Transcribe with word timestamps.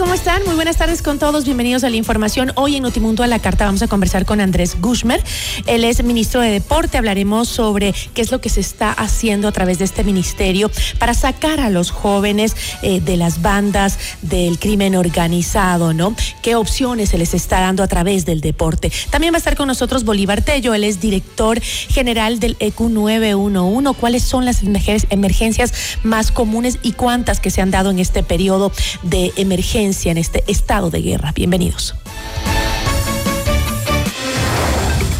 ¿Cómo 0.00 0.14
están? 0.14 0.42
Muy 0.46 0.54
buenas 0.54 0.78
tardes 0.78 1.02
con 1.02 1.18
todos. 1.18 1.44
Bienvenidos 1.44 1.84
a 1.84 1.90
la 1.90 1.96
información. 1.96 2.52
Hoy 2.54 2.76
en 2.76 2.84
Notimundo 2.84 3.22
a 3.22 3.26
la 3.26 3.38
Carta 3.38 3.66
vamos 3.66 3.82
a 3.82 3.86
conversar 3.86 4.24
con 4.24 4.40
Andrés 4.40 4.80
Gushmer. 4.80 5.22
Él 5.66 5.84
es 5.84 6.02
ministro 6.02 6.40
de 6.40 6.48
Deporte. 6.48 6.96
Hablaremos 6.96 7.48
sobre 7.48 7.94
qué 8.14 8.22
es 8.22 8.30
lo 8.30 8.40
que 8.40 8.48
se 8.48 8.60
está 8.60 8.92
haciendo 8.92 9.46
a 9.46 9.52
través 9.52 9.78
de 9.78 9.84
este 9.84 10.02
ministerio 10.02 10.70
para 10.98 11.12
sacar 11.12 11.60
a 11.60 11.68
los 11.68 11.90
jóvenes 11.90 12.56
eh, 12.80 13.02
de 13.02 13.18
las 13.18 13.42
bandas 13.42 13.98
del 14.22 14.58
crimen 14.58 14.96
organizado, 14.96 15.92
¿no? 15.92 16.16
¿Qué 16.42 16.54
opciones 16.54 17.10
se 17.10 17.18
les 17.18 17.34
está 17.34 17.60
dando 17.60 17.82
a 17.82 17.86
través 17.86 18.24
del 18.24 18.40
deporte? 18.40 18.90
También 19.10 19.34
va 19.34 19.36
a 19.36 19.38
estar 19.38 19.54
con 19.54 19.68
nosotros 19.68 20.04
Bolívar 20.04 20.40
Tello. 20.40 20.72
Él 20.72 20.84
es 20.84 21.00
director 21.00 21.60
general 21.60 22.40
del 22.40 22.56
EQ 22.58 22.80
911. 22.88 24.00
¿Cuáles 24.00 24.22
son 24.22 24.46
las 24.46 24.62
emergencias 24.62 25.74
más 26.04 26.32
comunes 26.32 26.78
y 26.82 26.92
cuántas 26.92 27.38
que 27.38 27.50
se 27.50 27.60
han 27.60 27.70
dado 27.70 27.90
en 27.90 27.98
este 27.98 28.22
periodo 28.22 28.72
de 29.02 29.30
emergencia? 29.36 29.89
En 29.90 30.18
este 30.18 30.44
estado 30.46 30.88
de 30.88 31.02
guerra. 31.02 31.32
Bienvenidos. 31.34 31.96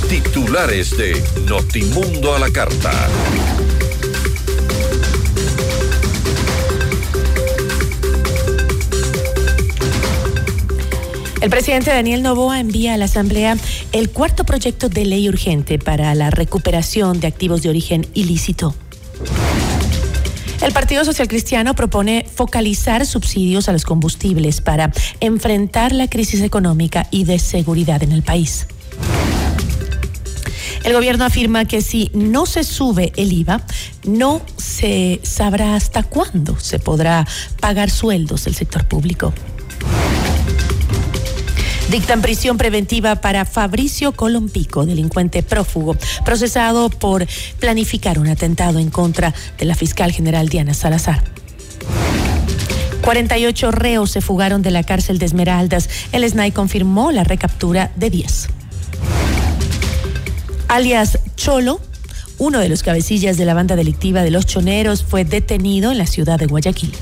Titulares 0.08 0.96
de 0.96 1.20
Notimundo 1.48 2.34
a 2.34 2.38
la 2.38 2.50
Carta. 2.50 2.92
El 11.41 11.50
presidente 11.50 11.91
Daniel 11.91 12.22
Novoa 12.22 12.60
envía 12.60 12.94
a 12.94 12.96
la 12.96 13.06
Asamblea 13.06 13.56
el 13.91 14.10
cuarto 14.10 14.44
proyecto 14.44 14.88
de 14.88 15.04
ley 15.04 15.28
urgente 15.28 15.80
para 15.80 16.14
la 16.14 16.30
recuperación 16.30 17.18
de 17.18 17.26
activos 17.26 17.62
de 17.62 17.70
origen 17.70 18.06
ilícito. 18.14 18.74
El 20.61 20.72
Partido 20.72 21.06
Social 21.06 21.27
Cristiano 21.27 21.75
propone 21.75 22.27
focalizar 22.34 23.06
subsidios 23.06 23.69
a 23.69 23.72
los 23.72 23.84
combustibles 23.84 24.61
para 24.61 24.92
enfrentar 25.20 25.92
la 25.92 26.06
crisis 26.06 26.42
económica 26.42 27.06
y 27.11 27.25
de 27.25 27.39
seguridad 27.39 28.03
en 28.03 28.12
el 28.12 28.22
país. 28.22 28.66
El 30.84 30.93
gobierno 30.93 31.25
afirma 31.25 31.65
que 31.65 31.81
si 31.81 32.10
no 32.12 32.44
se 32.44 32.65
sube 32.65 33.12
el 33.16 33.32
IVA, 33.32 33.62
no 34.04 34.43
se 34.56 35.20
sabrá 35.22 35.76
hasta 35.76 36.03
cuándo 36.03 36.59
se 36.59 36.78
podrá 36.78 37.26
pagar 37.60 37.91
sueldos 37.91 38.44
del 38.44 38.54
sector 38.54 38.87
público. 38.87 39.32
Dictan 41.90 42.22
prisión 42.22 42.56
preventiva 42.56 43.16
para 43.16 43.44
Fabricio 43.44 44.12
Colompico, 44.12 44.86
delincuente 44.86 45.42
prófugo, 45.42 45.96
procesado 46.24 46.88
por 46.88 47.26
planificar 47.58 48.20
un 48.20 48.28
atentado 48.28 48.78
en 48.78 48.90
contra 48.90 49.34
de 49.58 49.64
la 49.64 49.74
fiscal 49.74 50.12
general 50.12 50.48
Diana 50.48 50.72
Salazar. 50.72 51.20
48 53.02 53.72
reos 53.72 54.12
se 54.12 54.20
fugaron 54.20 54.62
de 54.62 54.70
la 54.70 54.84
cárcel 54.84 55.18
de 55.18 55.26
Esmeraldas. 55.26 55.90
El 56.12 56.22
SNAI 56.30 56.52
confirmó 56.52 57.10
la 57.10 57.24
recaptura 57.24 57.90
de 57.96 58.08
10. 58.08 58.48
Alias 60.68 61.18
Cholo, 61.34 61.80
uno 62.38 62.60
de 62.60 62.68
los 62.68 62.84
cabecillas 62.84 63.36
de 63.36 63.46
la 63.46 63.54
banda 63.54 63.74
delictiva 63.74 64.22
de 64.22 64.30
los 64.30 64.46
choneros, 64.46 65.02
fue 65.02 65.24
detenido 65.24 65.90
en 65.90 65.98
la 65.98 66.06
ciudad 66.06 66.38
de 66.38 66.46
Guayaquil. 66.46 66.92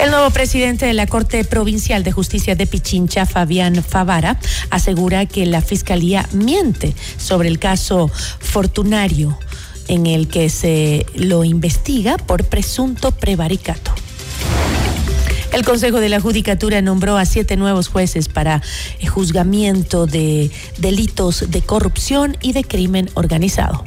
El 0.00 0.10
nuevo 0.10 0.30
presidente 0.30 0.86
de 0.86 0.94
la 0.94 1.06
Corte 1.06 1.44
Provincial 1.44 2.02
de 2.02 2.10
Justicia 2.10 2.54
de 2.54 2.66
Pichincha, 2.66 3.26
Fabián 3.26 3.84
Favara, 3.84 4.40
asegura 4.70 5.26
que 5.26 5.44
la 5.44 5.60
Fiscalía 5.60 6.26
miente 6.32 6.94
sobre 7.18 7.50
el 7.50 7.58
caso 7.58 8.08
Fortunario 8.08 9.38
en 9.88 10.06
el 10.06 10.28
que 10.28 10.48
se 10.48 11.04
lo 11.14 11.44
investiga 11.44 12.16
por 12.16 12.44
presunto 12.44 13.10
prevaricato. 13.10 13.92
El 15.52 15.66
Consejo 15.66 16.00
de 16.00 16.08
la 16.08 16.18
Judicatura 16.18 16.80
nombró 16.80 17.18
a 17.18 17.26
siete 17.26 17.58
nuevos 17.58 17.88
jueces 17.88 18.28
para 18.28 18.62
juzgamiento 19.06 20.06
de 20.06 20.50
delitos 20.78 21.50
de 21.50 21.60
corrupción 21.60 22.38
y 22.40 22.54
de 22.54 22.64
crimen 22.64 23.10
organizado. 23.12 23.84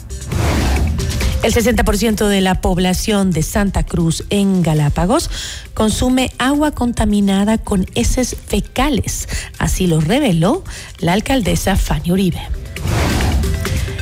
El 1.44 1.54
60% 1.54 2.30
de 2.30 2.40
la 2.40 2.62
población 2.62 3.32
de 3.32 3.44
Santa 3.44 3.84
Cruz 3.84 4.24
en 4.30 4.62
Galápagos 4.62 5.30
consume 5.74 6.32
agua 6.38 6.72
contaminada 6.72 7.58
con 7.58 7.86
heces 7.96 8.38
fecales. 8.48 9.28
Así 9.60 9.86
lo 9.86 10.00
reveló 10.00 10.64
la 11.00 11.12
alcaldesa 11.12 11.76
Fanny 11.76 12.14
Uribe. 12.14 12.42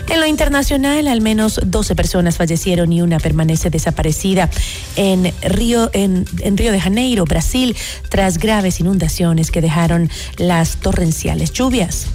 En 0.07 0.19
lo 0.19 0.28
internacional, 0.28 1.07
al 1.07 1.22
menos 1.22 1.59
12 1.66 1.96
personas 1.96 2.38
fallecieron 2.38 2.94
y 2.94 3.01
una 3.01 3.18
permanece 3.18 3.72
desaparecida 3.72 4.47
en 4.96 5.34
Río, 5.41 5.90
en, 5.94 6.25
en, 6.41 6.57
Río 6.57 6.72
de 6.72 6.80
Janeiro, 6.80 7.25
Brasil, 7.25 7.75
tras 8.09 8.38
graves 8.38 8.80
inundaciones 8.80 9.50
que 9.50 9.62
dejaron 9.62 10.12
las 10.38 10.78
torrenciales 10.78 11.53
lluvias. 11.53 12.06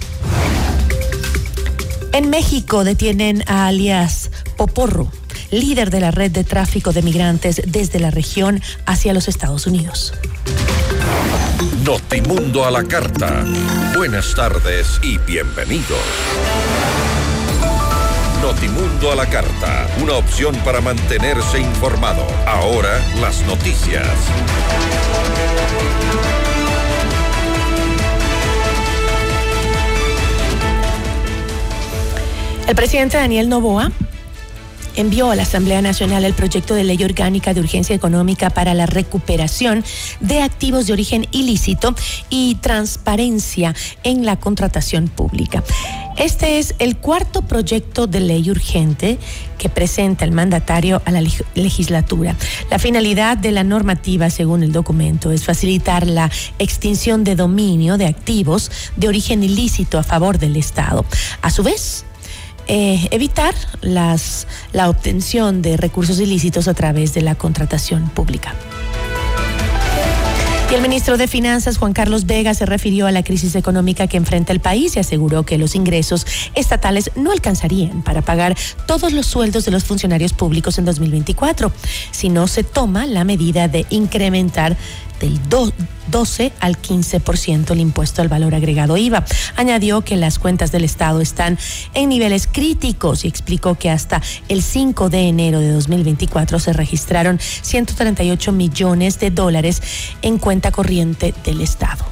En 2.17 2.31
México 2.31 2.83
detienen 2.83 3.43
a 3.45 3.67
alias 3.67 4.31
Poporro, 4.55 5.11
líder 5.51 5.91
de 5.91 5.99
la 5.99 6.09
red 6.09 6.31
de 6.31 6.43
tráfico 6.43 6.91
de 6.91 7.03
migrantes 7.03 7.61
desde 7.67 7.99
la 7.99 8.09
región 8.09 8.59
hacia 8.87 9.13
los 9.13 9.27
Estados 9.27 9.67
Unidos. 9.67 10.15
Notimundo 11.83 12.65
a 12.65 12.71
la 12.71 12.83
carta. 12.85 13.45
Buenas 13.95 14.33
tardes 14.33 14.99
y 15.03 15.19
bienvenidos. 15.19 15.99
Notimundo 18.41 19.11
a 19.11 19.15
la 19.15 19.27
carta, 19.27 19.87
una 20.01 20.13
opción 20.13 20.55
para 20.65 20.81
mantenerse 20.81 21.59
informado. 21.59 22.25
Ahora 22.47 22.99
las 23.21 23.43
noticias. 23.43 24.07
El 32.67 32.75
presidente 32.75 33.15
Daniel 33.15 33.47
Novoa 33.47 33.93
envió 34.97 35.31
a 35.31 35.35
la 35.35 35.43
Asamblea 35.43 35.81
Nacional 35.81 36.25
el 36.25 36.33
proyecto 36.33 36.75
de 36.75 36.83
ley 36.83 37.01
orgánica 37.01 37.53
de 37.53 37.61
urgencia 37.61 37.95
económica 37.95 38.49
para 38.49 38.73
la 38.73 38.85
recuperación 38.85 39.85
de 40.19 40.41
activos 40.41 40.85
de 40.85 40.91
origen 40.93 41.27
ilícito 41.31 41.95
y 42.29 42.55
transparencia 42.55 43.73
en 44.03 44.25
la 44.25 44.35
contratación 44.35 45.07
pública. 45.07 45.63
Este 46.17 46.59
es 46.59 46.75
el 46.79 46.97
cuarto 46.97 47.43
proyecto 47.43 48.05
de 48.05 48.19
ley 48.19 48.49
urgente 48.49 49.17
que 49.57 49.69
presenta 49.69 50.25
el 50.25 50.31
mandatario 50.31 51.01
a 51.05 51.11
la 51.11 51.21
legislatura. 51.55 52.35
La 52.69 52.79
finalidad 52.79 53.37
de 53.37 53.53
la 53.53 53.63
normativa, 53.63 54.29
según 54.29 54.63
el 54.63 54.73
documento, 54.73 55.31
es 55.31 55.45
facilitar 55.45 56.05
la 56.05 56.29
extinción 56.59 57.23
de 57.23 57.35
dominio 57.35 57.97
de 57.97 58.07
activos 58.07 58.71
de 58.97 59.07
origen 59.07 59.41
ilícito 59.41 59.99
a 59.99 60.03
favor 60.03 60.37
del 60.37 60.57
Estado. 60.57 61.05
A 61.41 61.49
su 61.49 61.63
vez, 61.63 62.03
eh, 62.67 63.07
evitar 63.11 63.53
las, 63.81 64.47
la 64.73 64.89
obtención 64.89 65.61
de 65.61 65.77
recursos 65.77 66.19
ilícitos 66.19 66.67
a 66.67 66.73
través 66.73 67.13
de 67.13 67.21
la 67.21 67.35
contratación 67.35 68.09
pública. 68.09 68.55
Y 70.69 70.73
el 70.73 70.81
ministro 70.81 71.17
de 71.17 71.29
Finanzas, 71.29 71.77
Juan 71.77 71.93
Carlos 71.93 72.25
Vega, 72.25 72.53
se 72.53 72.65
refirió 72.65 73.07
a 73.07 73.13
la 73.13 73.23
crisis 73.23 73.55
económica 73.55 74.07
que 74.07 74.17
enfrenta 74.17 74.51
el 74.51 74.59
país 74.59 74.97
y 74.97 74.99
aseguró 74.99 75.43
que 75.43 75.57
los 75.57 75.75
ingresos 75.75 76.27
estatales 76.55 77.09
no 77.15 77.31
alcanzarían 77.31 78.01
para 78.01 78.21
pagar 78.21 78.53
todos 78.85 79.13
los 79.13 79.27
sueldos 79.27 79.63
de 79.63 79.71
los 79.71 79.85
funcionarios 79.85 80.33
públicos 80.33 80.77
en 80.77 80.83
2024 80.83 81.71
si 82.11 82.27
no 82.27 82.47
se 82.47 82.65
toma 82.65 83.05
la 83.05 83.23
medida 83.23 83.69
de 83.69 83.85
incrementar 83.89 84.75
del 85.19 85.39
12 85.49 86.51
al 86.59 86.81
15% 86.81 87.71
el 87.71 87.79
impuesto 87.79 88.21
al 88.21 88.27
valor 88.27 88.55
agregado 88.55 88.97
IVA. 88.97 89.25
Añadió 89.55 90.01
que 90.01 90.15
las 90.15 90.39
cuentas 90.39 90.71
del 90.71 90.83
Estado 90.83 91.21
están 91.21 91.57
en 91.93 92.09
niveles 92.09 92.47
críticos 92.47 93.25
y 93.25 93.27
explicó 93.27 93.75
que 93.75 93.89
hasta 93.89 94.21
el 94.47 94.61
5 94.61 95.09
de 95.09 95.27
enero 95.27 95.59
de 95.59 95.71
2024 95.71 96.59
se 96.59 96.73
registraron 96.73 97.39
138 97.39 98.51
millones 98.51 99.19
de 99.19 99.31
dólares 99.31 99.81
en 100.21 100.37
cuenta 100.37 100.71
corriente 100.71 101.33
del 101.43 101.61
Estado. 101.61 102.05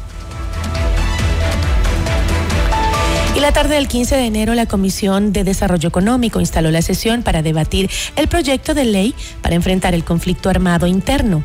Y 3.36 3.42
la 3.42 3.52
tarde 3.52 3.76
del 3.76 3.90
15 3.90 4.16
de 4.16 4.26
enero, 4.28 4.54
la 4.54 4.66
Comisión 4.66 5.34
de 5.34 5.44
Desarrollo 5.44 5.90
Económico 5.90 6.40
instaló 6.40 6.72
la 6.72 6.82
sesión 6.82 7.22
para 7.22 7.42
debatir 7.42 7.90
el 8.16 8.30
proyecto 8.30 8.74
de 8.74 8.86
ley 8.86 9.14
para 9.42 9.56
enfrentar 9.56 9.94
el 9.94 10.06
conflicto 10.06 10.50
armado 10.50 10.88
interno 10.88 11.44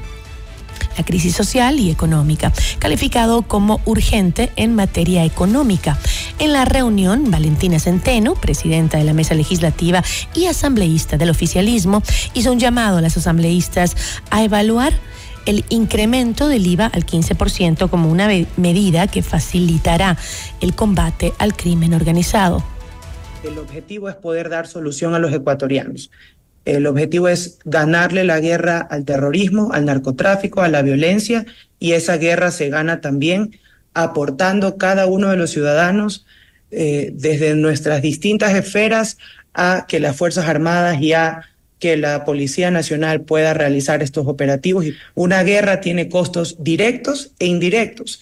la 0.97 1.05
crisis 1.05 1.35
social 1.35 1.79
y 1.79 1.91
económica, 1.91 2.53
calificado 2.79 3.43
como 3.43 3.81
urgente 3.85 4.51
en 4.57 4.75
materia 4.75 5.25
económica. 5.25 5.99
En 6.39 6.53
la 6.53 6.65
reunión, 6.65 7.31
Valentina 7.31 7.79
Centeno, 7.79 8.35
presidenta 8.35 8.99
de 8.99 9.05
la 9.05 9.13
mesa 9.13 9.35
legislativa 9.35 10.03
y 10.35 10.47
asambleísta 10.47 11.17
del 11.17 11.31
oficialismo, 11.31 12.03
hizo 12.35 12.53
un 12.53 12.59
llamado 12.59 12.99
a 12.99 13.01
las 13.01 13.17
asambleístas 13.17 13.97
a 14.31 14.43
evaluar 14.43 14.93
el 15.47 15.65
incremento 15.69 16.49
del 16.49 16.67
IVA 16.67 16.87
al 16.87 17.07
15% 17.07 17.89
como 17.89 18.11
una 18.11 18.29
medida 18.57 19.07
que 19.07 19.23
facilitará 19.23 20.17
el 20.61 20.75
combate 20.75 21.33
al 21.39 21.57
crimen 21.57 21.95
organizado. 21.95 22.63
El 23.43 23.59
objetivo 23.59 24.09
es 24.09 24.17
poder 24.17 24.51
dar 24.51 24.67
solución 24.67 25.15
a 25.15 25.19
los 25.19 25.33
ecuatorianos. 25.33 26.11
El 26.65 26.87
objetivo 26.87 27.29
es 27.29 27.59
ganarle 27.65 28.25
la 28.25 28.41
guerra 28.41 28.81
al 28.81 29.05
terrorismo, 29.05 29.71
al 29.73 29.87
narcotráfico, 29.87 30.63
a 30.63 30.69
la 30.69 30.83
violencia, 30.83 31.47
y 31.79 31.93
esa 31.93 32.17
guerra 32.19 32.51
se 32.51 32.69
gana 32.69 33.01
también 33.01 33.59
aportando 33.95 34.77
cada 34.77 35.07
uno 35.07 35.31
de 35.31 35.37
los 35.37 35.51
ciudadanos 35.51 36.27
eh, 36.71 37.11
desde 37.15 37.55
nuestras 37.55 38.03
distintas 38.03 38.55
esferas 38.55 39.19
a 39.55 39.87
que 39.89 39.99
las 39.99 40.17
Fuerzas 40.17 40.47
Armadas 40.47 41.01
y 41.01 41.13
a 41.13 41.43
que 41.81 41.97
la 41.97 42.25
Policía 42.25 42.71
Nacional 42.71 43.23
pueda 43.23 43.55
realizar 43.55 44.03
estos 44.03 44.27
operativos. 44.27 44.85
Una 45.15 45.43
guerra 45.43 45.81
tiene 45.81 46.09
costos 46.09 46.63
directos 46.63 47.33
e 47.39 47.47
indirectos. 47.47 48.21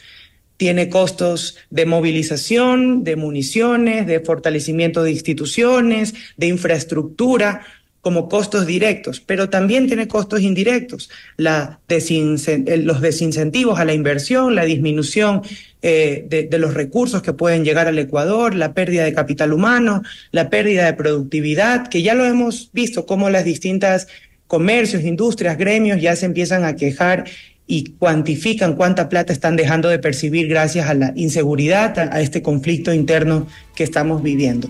Tiene 0.57 0.89
costos 0.89 1.57
de 1.71 1.85
movilización, 1.85 3.05
de 3.05 3.17
municiones, 3.17 4.07
de 4.07 4.21
fortalecimiento 4.21 5.03
de 5.03 5.13
instituciones, 5.13 6.15
de 6.37 6.47
infraestructura, 6.47 7.63
como 8.01 8.29
costos 8.29 8.67
directos, 8.67 9.21
pero 9.21 9.51
también 9.51 9.87
tiene 9.87 10.09
costos 10.09 10.41
indirectos, 10.41 11.11
la 11.37 11.81
los 11.89 13.01
desincentivos 13.01 13.81
a 13.81 13.85
la 13.85 13.93
inversión, 13.93 14.55
la 14.55 14.65
disminución 14.65 15.43
eh, 15.83 16.27
de, 16.29 16.59
los 16.59 16.75
recursos 16.75 17.23
que 17.23 17.33
pueden 17.33 17.65
llegar 17.65 17.87
al 17.87 17.99
Ecuador, 17.99 18.55
la 18.55 18.73
pérdida 18.73 19.05
de 19.05 19.13
capital 19.13 19.53
humano, 19.53 20.03
la 20.31 20.49
pérdida 20.49 20.87
de 20.87 20.95
productividad, 20.95 21.89
que 21.89 22.03
ya 22.03 22.15
lo 22.15 22.25
hemos 22.25 22.71
visto 22.73 23.05
como 23.07 23.31
las 23.31 23.45
distintas 23.45 24.09
comercios, 24.47 25.03
industrias, 25.03 25.59
gremios 25.59 26.01
ya 26.01 26.17
se 26.17 26.27
empiezan 26.27 26.65
a 26.65 26.77
quejar 26.77 27.25
y 27.67 27.93
cuantifican 27.99 28.75
cuánta 28.75 29.09
plata 29.09 29.33
están 29.33 29.55
dejando 29.57 29.89
de 29.89 29.99
percibir 29.99 30.49
gracias 30.49 30.89
a 30.89 30.95
la 30.95 31.13
inseguridad, 31.15 31.99
a 31.99 32.21
este 32.23 32.43
conflicto 32.43 32.95
interno 32.95 33.47
que 33.75 33.85
estamos 33.85 34.23
viviendo. 34.23 34.69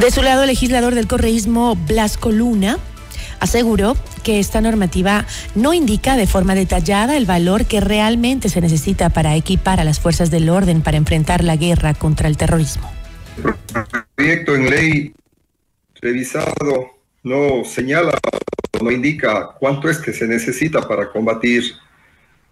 De 0.00 0.10
su 0.10 0.22
lado, 0.22 0.44
el 0.44 0.48
legislador 0.48 0.94
del 0.94 1.06
correísmo 1.06 1.76
Blasco 1.76 2.32
Luna 2.32 2.78
aseguró 3.38 3.98
que 4.22 4.40
esta 4.40 4.62
normativa 4.62 5.26
no 5.54 5.74
indica 5.74 6.16
de 6.16 6.26
forma 6.26 6.54
detallada 6.54 7.18
el 7.18 7.26
valor 7.26 7.66
que 7.66 7.82
realmente 7.82 8.48
se 8.48 8.62
necesita 8.62 9.10
para 9.10 9.36
equipar 9.36 9.78
a 9.78 9.84
las 9.84 10.00
fuerzas 10.00 10.30
del 10.30 10.48
orden 10.48 10.80
para 10.80 10.96
enfrentar 10.96 11.44
la 11.44 11.56
guerra 11.56 11.92
contra 11.92 12.28
el 12.28 12.38
terrorismo. 12.38 12.90
El 13.36 14.04
proyecto 14.14 14.54
en 14.54 14.70
ley 14.70 15.14
revisado 16.00 16.92
no 17.22 17.62
señala, 17.66 18.18
no 18.82 18.90
indica 18.90 19.50
cuánto 19.60 19.90
es 19.90 19.98
que 19.98 20.14
se 20.14 20.26
necesita 20.26 20.88
para 20.88 21.10
combatir 21.10 21.74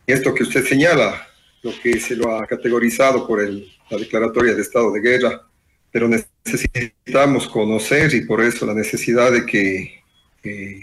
esto 0.06 0.34
que 0.34 0.42
usted 0.42 0.66
señala, 0.66 1.26
lo 1.62 1.72
que 1.82 1.98
se 1.98 2.14
lo 2.14 2.36
ha 2.36 2.46
categorizado 2.46 3.26
por 3.26 3.42
la 3.42 3.96
declaratoria 3.96 4.54
de 4.54 4.60
estado 4.60 4.92
de 4.92 5.00
guerra 5.00 5.48
pero 5.90 6.08
necesitamos 6.52 7.48
conocer 7.48 8.14
y 8.14 8.22
por 8.22 8.42
eso 8.42 8.66
la 8.66 8.74
necesidad 8.74 9.32
de 9.32 9.44
que 9.44 9.98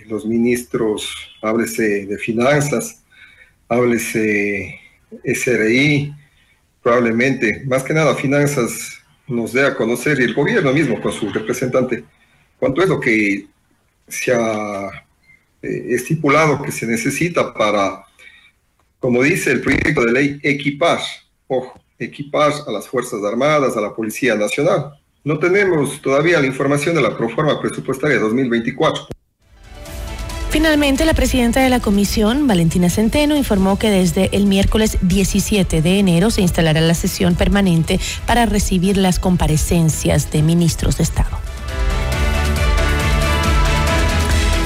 los 0.08 0.26
ministros, 0.26 1.12
háblese 1.42 2.06
de 2.06 2.18
finanzas, 2.18 3.04
háblese 3.68 4.80
SRI, 5.24 6.14
probablemente, 6.84 7.64
más 7.66 7.84
que 7.84 7.94
nada 7.94 8.14
finanzas 8.16 9.00
nos 9.28 9.54
dé 9.54 9.66
a 9.66 9.76
conocer 9.76 10.20
y 10.20 10.24
el 10.24 10.36
gobierno 10.36 10.72
mismo 10.72 11.02
con 11.02 11.12
su 11.12 11.32
representante, 11.32 12.04
cuánto 12.60 12.84
es 12.84 12.90
lo 12.90 13.00
que 13.00 13.48
se 14.08 14.34
ha 14.34 14.90
eh, 15.64 15.86
estipulado 15.90 16.62
que 16.62 16.72
se 16.72 16.86
necesita 16.86 17.52
para, 17.54 18.04
como 19.00 19.24
dice 19.24 19.52
el 19.52 19.62
proyecto 19.62 20.06
de 20.06 20.12
ley, 20.12 20.40
equipar, 20.44 21.00
ojo, 21.48 21.80
equipar 21.98 22.54
a 22.68 22.72
las 22.72 22.88
Fuerzas 22.88 23.24
Armadas, 23.24 23.76
a 23.76 23.82
la 23.82 23.96
Policía 23.96 24.36
Nacional. 24.36 25.00
No 25.26 25.40
tenemos 25.40 26.00
todavía 26.04 26.40
la 26.40 26.46
información 26.46 26.94
de 26.94 27.02
la 27.02 27.18
proforma 27.18 27.60
presupuestaria 27.60 28.20
2024. 28.20 29.08
Finalmente, 30.52 31.04
la 31.04 31.16
presidenta 31.16 31.62
de 31.62 31.70
la 31.70 31.80
comisión, 31.80 32.46
Valentina 32.46 32.92
Centeno, 32.92 33.36
informó 33.36 33.80
que 33.80 33.90
desde 33.90 34.30
el 34.38 34.46
miércoles 34.46 35.00
17 35.02 35.82
de 35.82 36.00
enero 36.00 36.30
se 36.30 36.42
instalará 36.42 36.80
la 36.80 36.94
sesión 36.94 37.34
permanente 37.34 38.00
para 38.28 38.46
recibir 38.46 38.98
las 38.98 39.18
comparecencias 39.18 40.32
de 40.32 40.44
ministros 40.44 40.98
de 40.98 41.04
Estado. 41.04 41.45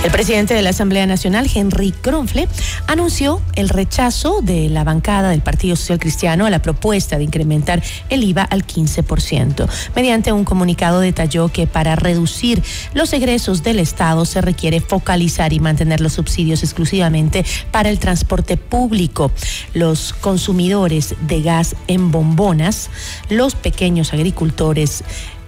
El 0.02 0.12
presidente 0.12 0.54
de 0.54 0.62
la 0.62 0.70
Asamblea 0.70 1.06
Nacional, 1.06 1.50
Henry 1.54 1.92
Kronfle, 1.92 2.48
anunció 2.88 3.42
el 3.56 3.68
rechazo 3.68 4.40
de 4.42 4.70
la 4.70 4.86
bancada 4.86 5.30
del 5.30 5.42
Partido 5.42 5.76
Social 5.76 6.00
Cristiano 6.00 6.46
a 6.46 6.50
la 6.50 6.62
propuesta 6.62 7.18
de 7.18 7.26
incrementar 7.26 7.84
el 8.10 8.24
IVA 8.24 8.44
al 8.44 8.66
15%. 8.66 9.68
Mediante 9.98 10.32
un 10.32 10.46
comunicado 10.46 11.02
detalló 11.02 11.50
que 11.50 11.68
para 11.68 11.98
reducir 11.98 12.64
los 12.94 13.12
egresos 13.12 13.62
del 13.62 13.78
Estado 13.78 14.24
se 14.24 14.40
requiere 14.40 14.80
focalizar 14.80 15.52
y 15.52 15.60
mantener 15.60 16.00
los 16.00 16.14
subsidios 16.14 16.64
exclusivamente 16.64 17.46
para 17.72 17.90
el 17.90 18.00
transporte 18.00 18.56
público, 18.56 19.34
los 19.74 20.14
consumidores 20.14 21.14
de 21.28 21.42
gas 21.42 21.76
en 21.88 22.10
bombonas, 22.10 22.90
los 23.30 23.54
pequeños 23.54 24.14
agricultores, 24.14 25.04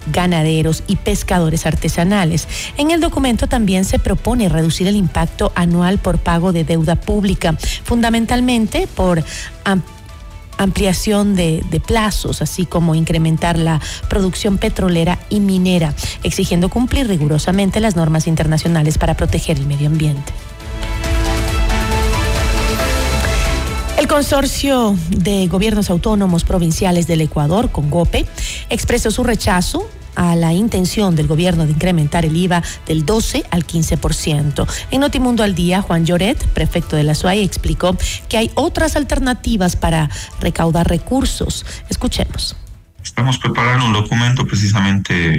ganaderos 0.06 0.82
y 0.86 0.96
pescadores 0.96 1.66
artesanales. 1.66 2.48
En 2.76 2.90
el 2.90 3.00
documento 3.00 3.46
también 3.46 3.84
se 3.84 3.98
propone 3.98 4.48
reducir 4.48 4.88
el 4.88 4.96
impacto 4.96 5.52
anual 5.54 5.98
por 5.98 6.18
pago 6.18 6.52
de 6.52 6.64
deuda 6.64 6.96
pública, 6.96 7.56
fundamentalmente 7.84 8.86
por 8.86 9.22
ampliación 10.58 11.34
de, 11.34 11.64
de, 11.70 11.80
plazos, 11.80 12.42
así 12.42 12.66
como 12.66 12.94
incrementar 12.94 13.58
la 13.58 13.80
producción 14.08 14.58
petrolera 14.58 15.18
y 15.28 15.40
minera, 15.40 15.94
exigiendo 16.22 16.68
cumplir 16.68 17.08
rigurosamente 17.08 17.80
las 17.80 17.96
normas 17.96 18.26
internacionales 18.26 18.98
para 18.98 19.14
proteger 19.14 19.58
el 19.58 19.66
medio 19.66 19.88
ambiente. 19.88 20.32
El 24.02 24.08
consorcio 24.08 24.96
de 25.10 25.46
gobiernos 25.46 25.88
autónomos 25.88 26.42
provinciales 26.42 27.06
del 27.06 27.20
Ecuador, 27.20 27.70
CONGOPE, 27.70 28.26
expresó 28.68 29.12
su 29.12 29.22
rechazo 29.22 29.88
a 30.16 30.34
la 30.34 30.52
intención 30.52 31.14
del 31.14 31.28
gobierno 31.28 31.66
de 31.66 31.70
incrementar 31.70 32.24
el 32.24 32.36
IVA 32.36 32.64
del 32.84 33.06
12 33.06 33.44
al 33.52 33.64
15%. 33.64 34.66
En 34.90 35.00
Notimundo 35.00 35.44
al 35.44 35.54
Día, 35.54 35.82
Juan 35.82 36.04
Lloret, 36.04 36.44
prefecto 36.48 36.96
de 36.96 37.04
la 37.04 37.14
SUAI, 37.14 37.44
explicó 37.44 37.96
que 38.28 38.38
hay 38.38 38.50
otras 38.56 38.96
alternativas 38.96 39.76
para 39.76 40.10
recaudar 40.40 40.88
recursos. 40.88 41.64
Escuchemos. 41.88 42.56
Estamos 43.04 43.38
preparando 43.38 43.86
un 43.86 43.92
documento 43.92 44.44
precisamente 44.44 45.36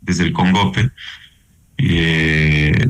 desde 0.00 0.24
el 0.24 0.32
CONGOPE. 0.32 0.90
Eh, 1.78 2.88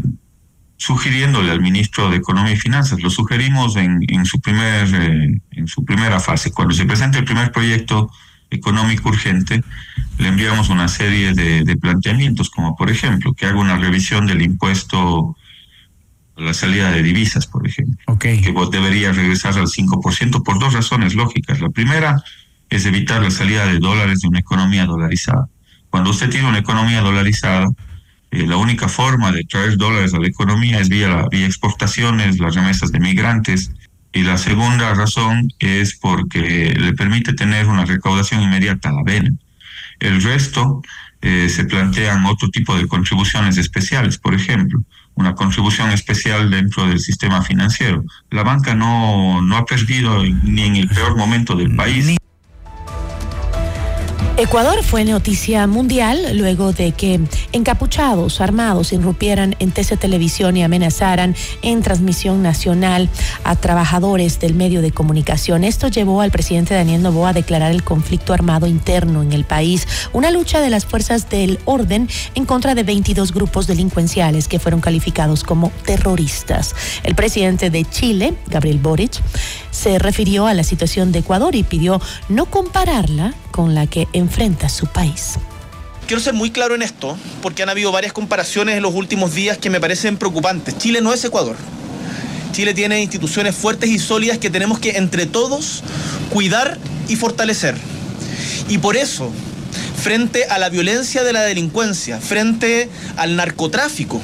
sugiriéndole 0.80 1.50
al 1.50 1.60
ministro 1.60 2.08
de 2.08 2.16
Economía 2.16 2.54
y 2.54 2.56
Finanzas. 2.56 3.02
Lo 3.02 3.10
sugerimos 3.10 3.76
en, 3.76 4.00
en 4.08 4.24
su, 4.24 4.40
primer, 4.40 4.88
eh, 4.94 5.40
en 5.50 5.68
su 5.68 5.84
primera 5.84 6.18
fase. 6.20 6.52
Cuando 6.52 6.72
se 6.72 6.86
presente 6.86 7.18
el 7.18 7.26
primer 7.26 7.52
proyecto 7.52 8.10
económico 8.48 9.10
urgente, 9.10 9.62
le 10.16 10.28
enviamos 10.28 10.70
una 10.70 10.88
serie 10.88 11.34
de, 11.34 11.64
de 11.64 11.76
planteamientos, 11.76 12.48
como 12.48 12.76
por 12.76 12.90
ejemplo 12.90 13.34
que 13.34 13.44
haga 13.44 13.60
una 13.60 13.76
revisión 13.76 14.26
del 14.26 14.40
impuesto 14.40 15.36
la 16.34 16.54
salida 16.54 16.90
de 16.90 17.02
divisas, 17.02 17.46
por 17.46 17.66
ejemplo, 17.66 17.98
okay. 18.06 18.40
que 18.40 18.54
debería 18.72 19.12
regresar 19.12 19.58
al 19.58 19.66
5% 19.66 20.42
por 20.42 20.58
dos 20.58 20.72
razones 20.72 21.14
lógicas. 21.14 21.60
La 21.60 21.68
primera 21.68 22.24
es 22.70 22.86
evitar 22.86 23.22
la 23.22 23.30
salida 23.30 23.66
de 23.66 23.78
dólares 23.80 24.22
de 24.22 24.28
una 24.28 24.38
economía 24.38 24.86
dolarizada. 24.86 25.46
Cuando 25.90 26.08
usted 26.08 26.30
tiene 26.30 26.48
una 26.48 26.60
economía 26.60 27.02
dolarizada, 27.02 27.68
eh, 28.30 28.46
la 28.46 28.56
única 28.56 28.88
forma 28.88 29.32
de 29.32 29.44
traer 29.44 29.76
dólares 29.76 30.14
a 30.14 30.18
la 30.18 30.28
economía 30.28 30.80
es 30.80 30.88
vía, 30.88 31.26
vía 31.30 31.46
exportaciones, 31.46 32.38
las 32.38 32.54
remesas 32.54 32.92
de 32.92 33.00
migrantes. 33.00 33.72
Y 34.12 34.22
la 34.22 34.38
segunda 34.38 34.92
razón 34.94 35.52
es 35.58 35.96
porque 35.96 36.74
le 36.76 36.92
permite 36.94 37.32
tener 37.32 37.66
una 37.66 37.84
recaudación 37.84 38.42
inmediata 38.42 38.88
a 38.88 38.92
la 38.92 39.02
vena. 39.04 39.30
El 40.00 40.22
resto 40.22 40.82
eh, 41.22 41.48
se 41.48 41.64
plantean 41.64 42.24
otro 42.26 42.48
tipo 42.48 42.76
de 42.76 42.88
contribuciones 42.88 43.56
especiales, 43.56 44.18
por 44.18 44.34
ejemplo, 44.34 44.82
una 45.14 45.34
contribución 45.34 45.90
especial 45.90 46.50
dentro 46.50 46.86
del 46.86 46.98
sistema 46.98 47.42
financiero. 47.42 48.04
La 48.30 48.42
banca 48.42 48.74
no, 48.74 49.42
no 49.42 49.56
ha 49.56 49.64
perdido 49.64 50.24
ni 50.24 50.62
en 50.62 50.76
el 50.76 50.88
peor 50.88 51.16
momento 51.16 51.54
del 51.54 51.76
país. 51.76 52.16
Ecuador 54.40 54.82
fue 54.82 55.04
noticia 55.04 55.66
mundial 55.66 56.38
luego 56.38 56.72
de 56.72 56.92
que 56.92 57.20
encapuchados 57.52 58.40
armados 58.40 58.90
irrumpieran 58.90 59.54
en 59.58 59.70
TC 59.70 59.98
Televisión 59.98 60.56
y 60.56 60.62
amenazaran 60.62 61.36
en 61.60 61.82
transmisión 61.82 62.42
nacional 62.42 63.10
a 63.44 63.54
trabajadores 63.56 64.40
del 64.40 64.54
medio 64.54 64.80
de 64.80 64.92
comunicación. 64.92 65.62
Esto 65.62 65.88
llevó 65.88 66.22
al 66.22 66.30
presidente 66.30 66.72
Daniel 66.72 67.02
Novoa 67.02 67.28
a 67.28 67.32
declarar 67.34 67.70
el 67.70 67.84
conflicto 67.84 68.32
armado 68.32 68.66
interno 68.66 69.22
en 69.22 69.34
el 69.34 69.44
país, 69.44 69.86
una 70.14 70.30
lucha 70.30 70.62
de 70.62 70.70
las 70.70 70.86
fuerzas 70.86 71.28
del 71.28 71.58
orden 71.66 72.08
en 72.34 72.46
contra 72.46 72.74
de 72.74 72.82
22 72.82 73.34
grupos 73.34 73.66
delincuenciales 73.66 74.48
que 74.48 74.58
fueron 74.58 74.80
calificados 74.80 75.44
como 75.44 75.70
terroristas. 75.84 76.74
El 77.02 77.14
presidente 77.14 77.68
de 77.68 77.84
Chile, 77.84 78.32
Gabriel 78.46 78.78
Boric, 78.78 79.20
se 79.70 79.98
refirió 79.98 80.46
a 80.46 80.54
la 80.54 80.64
situación 80.64 81.12
de 81.12 81.20
Ecuador 81.20 81.54
y 81.54 81.62
pidió 81.62 82.00
no 82.28 82.46
compararla 82.46 83.34
con 83.50 83.74
la 83.74 83.86
que 83.86 84.08
enfrenta 84.12 84.68
su 84.68 84.86
país. 84.86 85.38
Quiero 86.06 86.20
ser 86.20 86.34
muy 86.34 86.50
claro 86.50 86.74
en 86.74 86.82
esto, 86.82 87.16
porque 87.40 87.62
han 87.62 87.68
habido 87.68 87.92
varias 87.92 88.12
comparaciones 88.12 88.76
en 88.76 88.82
los 88.82 88.94
últimos 88.94 89.34
días 89.34 89.58
que 89.58 89.70
me 89.70 89.80
parecen 89.80 90.16
preocupantes. 90.16 90.76
Chile 90.76 91.00
no 91.00 91.12
es 91.12 91.24
Ecuador. 91.24 91.56
Chile 92.52 92.74
tiene 92.74 93.00
instituciones 93.00 93.54
fuertes 93.54 93.90
y 93.90 93.98
sólidas 93.98 94.38
que 94.38 94.50
tenemos 94.50 94.80
que 94.80 94.96
entre 94.96 95.26
todos 95.26 95.84
cuidar 96.30 96.78
y 97.08 97.14
fortalecer. 97.14 97.76
Y 98.68 98.78
por 98.78 98.96
eso, 98.96 99.30
frente 100.02 100.46
a 100.46 100.58
la 100.58 100.68
violencia 100.68 101.22
de 101.22 101.32
la 101.32 101.42
delincuencia, 101.42 102.20
frente 102.20 102.88
al 103.16 103.36
narcotráfico, 103.36 104.20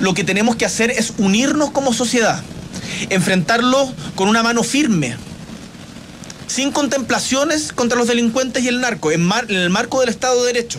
lo 0.00 0.14
que 0.14 0.24
tenemos 0.24 0.56
que 0.56 0.66
hacer 0.66 0.90
es 0.90 1.14
unirnos 1.16 1.70
como 1.70 1.94
sociedad, 1.94 2.42
enfrentarlo 3.10 3.92
con 4.14 4.28
una 4.28 4.42
mano 4.42 4.62
firme, 4.62 5.16
sin 6.46 6.70
contemplaciones 6.70 7.72
contra 7.72 7.98
los 7.98 8.08
delincuentes 8.08 8.62
y 8.62 8.68
el 8.68 8.80
narco, 8.80 9.10
en, 9.10 9.30
el 9.48 9.70
marco 9.70 10.00
del 10.00 10.08
Estado 10.08 10.40
de 10.44 10.52
Derecho. 10.52 10.78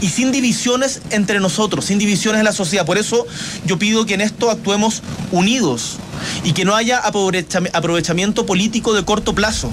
Y 0.00 0.08
sin 0.08 0.32
divisiones 0.32 1.00
entre 1.10 1.38
nosotros, 1.38 1.84
sin 1.84 1.98
divisiones 1.98 2.40
en 2.40 2.44
la 2.44 2.52
sociedad. 2.52 2.84
Por 2.84 2.98
eso 2.98 3.26
yo 3.66 3.78
pido 3.78 4.04
que 4.04 4.14
en 4.14 4.20
esto 4.20 4.50
actuemos 4.50 5.02
unidos 5.30 5.98
y 6.42 6.52
que 6.52 6.64
no 6.64 6.74
haya 6.74 6.98
aprovechamiento 6.98 8.46
político 8.46 8.94
de 8.94 9.04
corto 9.04 9.34
plazo. 9.34 9.70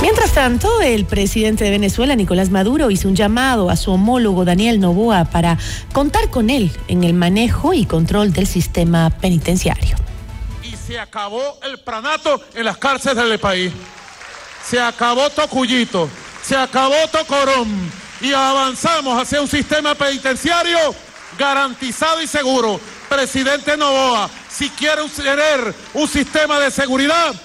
Mientras 0.00 0.32
tanto, 0.32 0.80
el 0.80 1.04
presidente 1.04 1.64
de 1.64 1.70
Venezuela, 1.70 2.16
Nicolás 2.16 2.50
Maduro, 2.50 2.90
hizo 2.90 3.08
un 3.08 3.16
llamado 3.16 3.70
a 3.70 3.76
su 3.76 3.92
homólogo 3.92 4.44
Daniel 4.44 4.80
Novoa 4.80 5.26
para 5.26 5.58
contar 5.92 6.30
con 6.30 6.50
él 6.50 6.70
en 6.88 7.04
el 7.04 7.14
manejo 7.14 7.74
y 7.74 7.84
control 7.84 8.32
del 8.32 8.46
sistema 8.46 9.10
penitenciario 9.10 9.96
se 10.90 10.98
acabó 10.98 11.60
el 11.62 11.78
pranato 11.78 12.42
en 12.52 12.64
las 12.64 12.76
cárceles 12.76 13.28
del 13.28 13.38
país. 13.38 13.72
Se 14.68 14.80
acabó 14.80 15.30
Tocuyito, 15.30 16.10
se 16.42 16.56
acabó 16.56 16.96
Tocorón 17.12 17.68
y 18.20 18.32
avanzamos 18.32 19.22
hacia 19.22 19.40
un 19.40 19.46
sistema 19.46 19.94
penitenciario 19.94 20.92
garantizado 21.38 22.20
y 22.20 22.26
seguro. 22.26 22.80
Presidente 23.08 23.76
Novoa, 23.76 24.28
si 24.48 24.68
quiere 24.70 25.08
tener 25.10 25.72
un 25.94 26.08
sistema 26.08 26.58
de 26.58 26.72
seguridad 26.72 27.36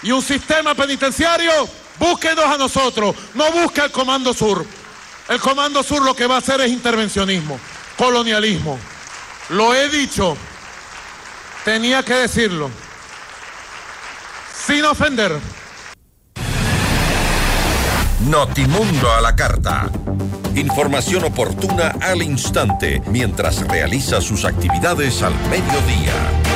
y 0.00 0.12
un 0.12 0.22
sistema 0.22 0.76
penitenciario, 0.76 1.50
búsquenos 1.98 2.44
a 2.44 2.58
nosotros, 2.58 3.14
no 3.34 3.50
busque 3.52 3.82
el 3.82 3.90
Comando 3.90 4.32
Sur. 4.32 4.64
El 5.28 5.40
Comando 5.40 5.82
Sur 5.82 6.02
lo 6.02 6.14
que 6.14 6.26
va 6.26 6.36
a 6.36 6.38
hacer 6.38 6.60
es 6.60 6.70
intervencionismo, 6.70 7.58
colonialismo. 7.96 8.78
Lo 9.50 9.74
he 9.74 9.88
dicho, 9.88 10.36
tenía 11.64 12.02
que 12.02 12.14
decirlo 12.14 12.70
sin 14.66 14.84
ofender. 14.84 15.38
Notimundo 18.20 19.12
a 19.12 19.20
la 19.20 19.36
carta. 19.36 19.90
Información 20.54 21.24
oportuna 21.24 21.94
al 22.00 22.22
instante 22.22 23.02
mientras 23.06 23.66
realiza 23.68 24.20
sus 24.20 24.44
actividades 24.44 25.22
al 25.22 25.34
mediodía. 25.50 26.53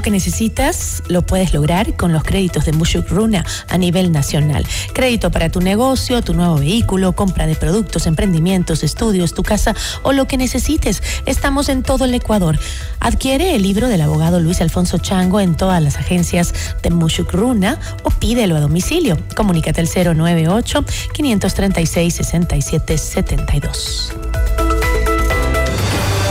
que 0.06 0.10
necesitas 0.12 1.02
lo 1.08 1.22
puedes 1.22 1.52
lograr 1.52 1.96
con 1.96 2.12
los 2.12 2.22
créditos 2.22 2.64
de 2.64 2.70
Mushuk 2.70 3.08
Runa 3.10 3.44
a 3.68 3.76
nivel 3.76 4.12
nacional. 4.12 4.64
Crédito 4.92 5.32
para 5.32 5.50
tu 5.50 5.60
negocio, 5.60 6.22
tu 6.22 6.32
nuevo 6.32 6.58
vehículo, 6.58 7.16
compra 7.16 7.48
de 7.48 7.56
productos, 7.56 8.06
emprendimientos, 8.06 8.84
estudios, 8.84 9.34
tu 9.34 9.42
casa 9.42 9.74
o 10.04 10.12
lo 10.12 10.28
que 10.28 10.36
necesites. 10.36 11.02
Estamos 11.26 11.68
en 11.68 11.82
todo 11.82 12.04
el 12.04 12.14
Ecuador. 12.14 12.56
Adquiere 13.00 13.56
el 13.56 13.62
libro 13.62 13.88
del 13.88 14.00
abogado 14.00 14.38
Luis 14.38 14.60
Alfonso 14.60 14.98
Chango 14.98 15.40
en 15.40 15.56
todas 15.56 15.82
las 15.82 15.96
agencias 15.96 16.54
de 16.84 16.90
Mushuk 16.90 17.32
Runa 17.32 17.80
o 18.04 18.10
pídelo 18.10 18.54
a 18.54 18.60
domicilio. 18.60 19.18
Comunícate 19.34 19.80
al 19.80 19.88
098 19.88 20.84
536 21.14 22.14
6772. 22.14 24.12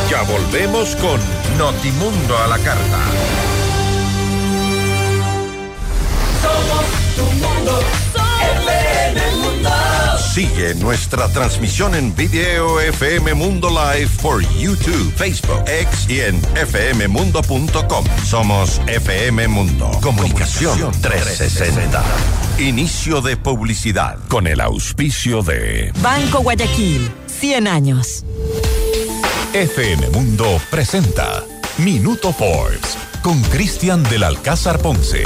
Ya 0.09 0.21
volvemos 0.21 0.95
con 0.95 1.19
Notimundo 1.57 2.37
a 2.37 2.47
la 2.47 2.57
carta. 2.59 3.54
Sigue 10.35 10.75
nuestra 10.75 11.29
transmisión 11.29 11.95
en 11.95 12.13
video 12.13 12.81
FM 12.81 13.35
Mundo 13.35 13.69
Live 13.69 14.09
por 14.21 14.41
YouTube, 14.57 15.13
Facebook, 15.15 15.63
X 15.65 16.09
y 16.09 16.19
en 16.19 16.41
fmmundo.com. 16.41 18.05
Somos 18.25 18.81
FM 18.85 19.47
Mundo. 19.47 19.91
Comunicación 20.01 20.91
360. 21.01 22.03
Inicio 22.59 23.21
de 23.21 23.37
publicidad 23.37 24.17
con 24.27 24.45
el 24.47 24.59
auspicio 24.59 25.41
de 25.41 25.93
Banco 26.01 26.39
Guayaquil, 26.39 27.09
100 27.27 27.67
años. 27.69 28.25
FM 29.53 30.09
Mundo 30.09 30.59
presenta 30.69 31.45
Minuto 31.77 32.33
Forbes 32.33 32.97
con 33.21 33.41
Cristian 33.43 34.03
del 34.03 34.23
Alcázar 34.23 34.79
Ponce. 34.79 35.23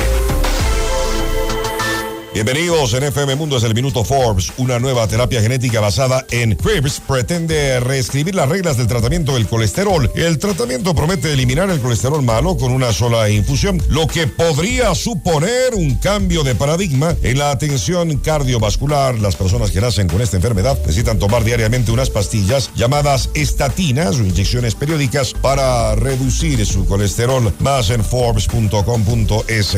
Bienvenidos 2.31 2.93
en 2.93 3.03
FM 3.03 3.36
Mundo, 3.36 3.57
es 3.57 3.63
el 3.63 3.74
Minuto 3.74 4.03
Forbes. 4.03 4.53
Una 4.57 4.77
nueva 4.77 5.07
terapia 5.07 5.41
genética 5.41 5.79
basada 5.79 6.27
en 6.29 6.55
CRIBS 6.55 7.01
pretende 7.07 7.79
reescribir 7.79 8.36
las 8.36 8.48
reglas 8.48 8.77
del 8.77 8.86
tratamiento 8.86 9.33
del 9.33 9.48
colesterol. 9.48 10.12
El 10.13 10.38
tratamiento 10.38 10.93
promete 10.93 11.33
eliminar 11.33 11.71
el 11.71 11.79
colesterol 11.79 12.21
malo 12.21 12.55
con 12.55 12.71
una 12.71 12.93
sola 12.93 13.31
infusión, 13.31 13.81
lo 13.89 14.05
que 14.05 14.27
podría 14.27 14.93
suponer 14.93 15.74
un 15.74 15.95
cambio 15.95 16.43
de 16.43 16.53
paradigma 16.53 17.15
en 17.24 17.39
la 17.39 17.50
atención 17.50 18.15
cardiovascular. 18.17 19.17
Las 19.17 19.36
personas 19.36 19.71
que 19.71 19.81
nacen 19.81 20.07
con 20.07 20.21
esta 20.21 20.38
enfermedad 20.38 20.77
necesitan 20.81 21.17
tomar 21.17 21.43
diariamente 21.43 21.91
unas 21.91 22.12
pastillas 22.12 22.69
llamadas 22.75 23.31
estatinas 23.33 24.17
o 24.17 24.24
inyecciones 24.24 24.75
periódicas 24.75 25.33
para 25.33 25.95
reducir 25.95 26.63
su 26.63 26.86
colesterol. 26.86 27.51
Más 27.59 27.89
en 27.89 28.03
Forbes.com.es. 28.03 29.77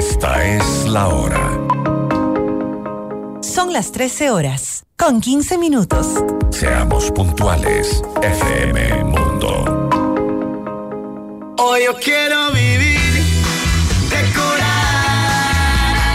Esta 0.00 0.42
es 0.46 0.88
la 0.88 1.08
hora. 1.08 1.60
Son 3.42 3.70
las 3.70 3.92
13 3.92 4.30
horas, 4.30 4.84
con 4.96 5.20
15 5.20 5.58
minutos. 5.58 6.06
Seamos 6.48 7.10
puntuales, 7.10 8.02
FM 8.22 9.04
Mundo. 9.04 9.88
Hoy 11.58 11.84
yo 11.84 11.94
quiero 12.02 12.50
vivir, 12.52 13.26
decorar 14.08 14.56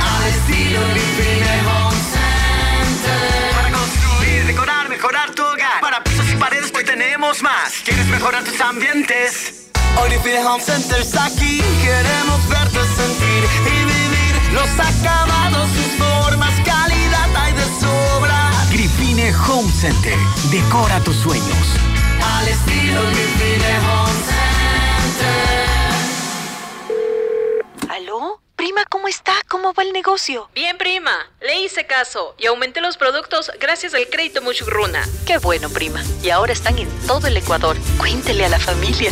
al 0.01 0.24
estilo 0.30 0.80
Grifine 0.89 1.62
Home 1.70 2.01
Center. 2.15 3.51
Para 3.56 3.70
construir, 3.72 4.48
decorar, 4.48 4.89
mejorar 4.89 5.36
tu 5.36 5.44
hogar. 5.44 5.80
Para 5.82 6.04
pisos 6.04 6.25
y 6.34 6.36
paredes 6.38 6.74
hoy 6.75 6.86
tenemos 6.86 7.44
más. 7.44 7.74
¿Quieres 7.84 8.08
mejorar 8.08 8.44
tus 8.44 8.60
ambientes? 8.62 9.70
Hoy 10.01 10.10
Home 10.44 10.63
Center 10.63 11.01
está 11.01 11.25
aquí. 11.25 11.62
Queremos 11.84 12.42
vivir 12.50 12.64
los 14.55 14.69
acabados, 14.79 15.69
sus 15.69 15.91
formas, 16.00 16.53
calidad 16.63 17.29
hay 17.35 17.53
de 17.53 17.65
sobra. 17.79 18.51
Grifine 18.71 19.33
Home 19.47 19.71
Center. 19.71 20.17
Decora 20.50 21.00
tus 21.01 21.17
sueños. 21.17 21.67
Al 22.24 22.47
estilo 22.47 23.01
Grifine 23.12 23.77
Home 23.79 24.19
Center. 25.09 25.65
¿Aló? 27.89 28.41
Prima, 28.55 28.85
¿cómo 28.89 29.09
está? 29.09 29.33
¿Cómo 29.50 29.74
va 29.74 29.83
el 29.83 29.91
negocio? 29.91 30.50
Bien, 30.55 30.77
prima. 30.77 31.12
Le 31.41 31.62
hice 31.62 31.85
caso 31.85 32.35
y 32.39 32.45
aumenté 32.45 32.79
los 32.79 32.95
productos 32.95 33.51
gracias 33.59 33.93
al 33.93 34.07
crédito 34.07 34.41
Muchugruna. 34.41 35.05
Qué 35.27 35.38
bueno, 35.38 35.69
prima. 35.69 36.01
Y 36.24 36.29
ahora 36.29 36.53
están 36.53 36.79
en 36.79 36.88
todo 37.05 37.27
el 37.27 37.35
Ecuador. 37.35 37.75
Cuéntele 37.97 38.45
a 38.45 38.50
la 38.50 38.59
familia. 38.59 39.12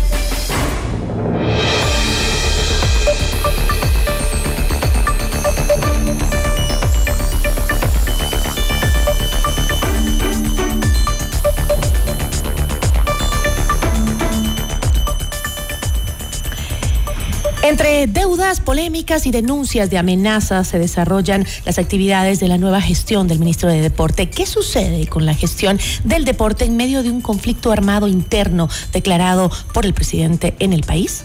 Deudas, 18.07 18.61
polémicas 18.61 19.27
y 19.27 19.31
denuncias 19.31 19.89
de 19.89 19.97
amenazas 19.97 20.67
se 20.67 20.79
desarrollan 20.79 21.45
las 21.65 21.77
actividades 21.77 22.39
de 22.39 22.47
la 22.47 22.57
nueva 22.57 22.81
gestión 22.81 23.27
del 23.27 23.39
ministro 23.39 23.69
de 23.69 23.81
Deporte. 23.81 24.29
¿Qué 24.29 24.45
sucede 24.45 25.05
con 25.07 25.25
la 25.25 25.35
gestión 25.35 25.79
del 26.03 26.25
deporte 26.25 26.65
en 26.65 26.77
medio 26.77 27.03
de 27.03 27.11
un 27.11 27.21
conflicto 27.21 27.71
armado 27.71 28.07
interno 28.07 28.69
declarado 28.91 29.51
por 29.73 29.85
el 29.85 29.93
presidente 29.93 30.55
en 30.59 30.73
el 30.73 30.81
país? 30.81 31.23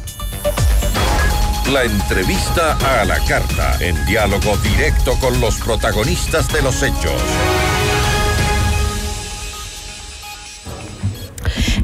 La 1.73 1.85
entrevista 1.85 2.77
a 3.01 3.05
la 3.05 3.19
carta, 3.21 3.77
en 3.81 4.05
diálogo 4.07 4.57
directo 4.59 5.19
con 5.19 5.41
los 5.41 5.57
protagonistas 5.57 6.53
de 6.53 6.63
los 6.63 6.83
hechos. 6.83 7.21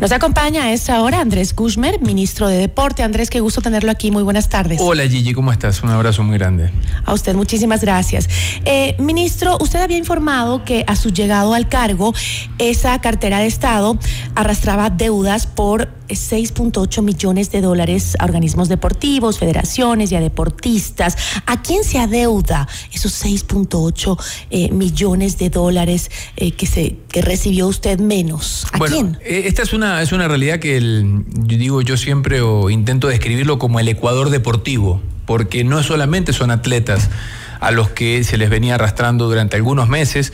Nos 0.03 0.11
acompaña 0.11 0.65
a 0.65 0.73
esta 0.73 1.01
hora 1.01 1.21
Andrés 1.21 1.55
Kushmer, 1.55 2.01
ministro 2.01 2.49
de 2.49 2.57
Deporte. 2.57 3.05
Andrés, 3.05 3.31
qué 3.31 3.39
gusto 3.39 3.61
tenerlo 3.61 3.93
aquí. 3.93 4.11
Muy 4.11 4.25
buenas 4.25 4.49
tardes. 4.49 4.81
Hola 4.83 5.05
Gigi, 5.05 5.33
¿cómo 5.33 5.53
estás? 5.53 5.81
Un 5.85 5.91
abrazo 5.91 6.25
muy 6.25 6.37
grande. 6.37 6.73
A 7.05 7.13
usted, 7.13 7.37
muchísimas 7.37 7.83
gracias. 7.83 8.29
Eh, 8.65 8.97
ministro, 8.99 9.57
usted 9.61 9.81
había 9.81 9.99
informado 9.99 10.65
que 10.65 10.85
a 10.89 10.97
su 10.97 11.11
llegado 11.11 11.55
al 11.55 11.69
cargo, 11.69 12.13
esa 12.59 13.01
cartera 13.01 13.39
de 13.39 13.47
Estado 13.47 13.97
arrastraba 14.35 14.91
deudas 14.91 15.47
por 15.47 15.89
6.8 16.15 17.03
millones 17.03 17.51
de 17.51 17.61
dólares 17.61 18.17
a 18.19 18.25
organismos 18.25 18.69
deportivos, 18.69 19.39
federaciones 19.39 20.13
y 20.13 20.17
a 20.17 20.21
deportistas. 20.21 21.17
¿A 21.47 21.63
quién 21.63 21.85
se 21.85 21.99
adeuda 21.99 22.69
esos 22.93 23.25
6.8 23.25 24.19
eh, 24.51 24.71
millones 24.73 25.39
de 25.39 25.51
dólares 25.51 26.11
eh, 26.37 26.53
que, 26.53 26.67
se, 26.67 26.97
que 27.09 27.23
recibió 27.23 27.67
usted 27.69 27.99
menos? 28.01 28.67
¿A 28.73 28.79
bueno, 28.79 28.95
quién? 28.95 29.19
eh, 29.25 29.45
esta 29.47 29.63
es 29.63 29.73
una, 29.73 30.03
es 30.03 30.13
una 30.13 30.29
realidad 30.29 30.59
que 30.59 30.77
el- 30.77 31.25
yo 31.35 31.57
digo 31.59 31.83
yo 31.83 31.97
siempre 31.97 32.41
o 32.41 32.71
intento 32.71 33.09
describirlo 33.09 33.59
como 33.59 33.81
el 33.81 33.89
Ecuador 33.89 34.31
deportivo, 34.31 35.01
porque 35.27 35.65
no 35.65 35.83
solamente 35.83 36.33
son 36.33 36.51
atletas 36.51 37.11
a 37.61 37.71
los 37.71 37.91
que 37.91 38.25
se 38.25 38.37
les 38.37 38.51
venía 38.51 38.75
arrastrando 38.75 39.29
durante 39.29 39.57
algunos 39.57 39.89
meses 39.89 40.33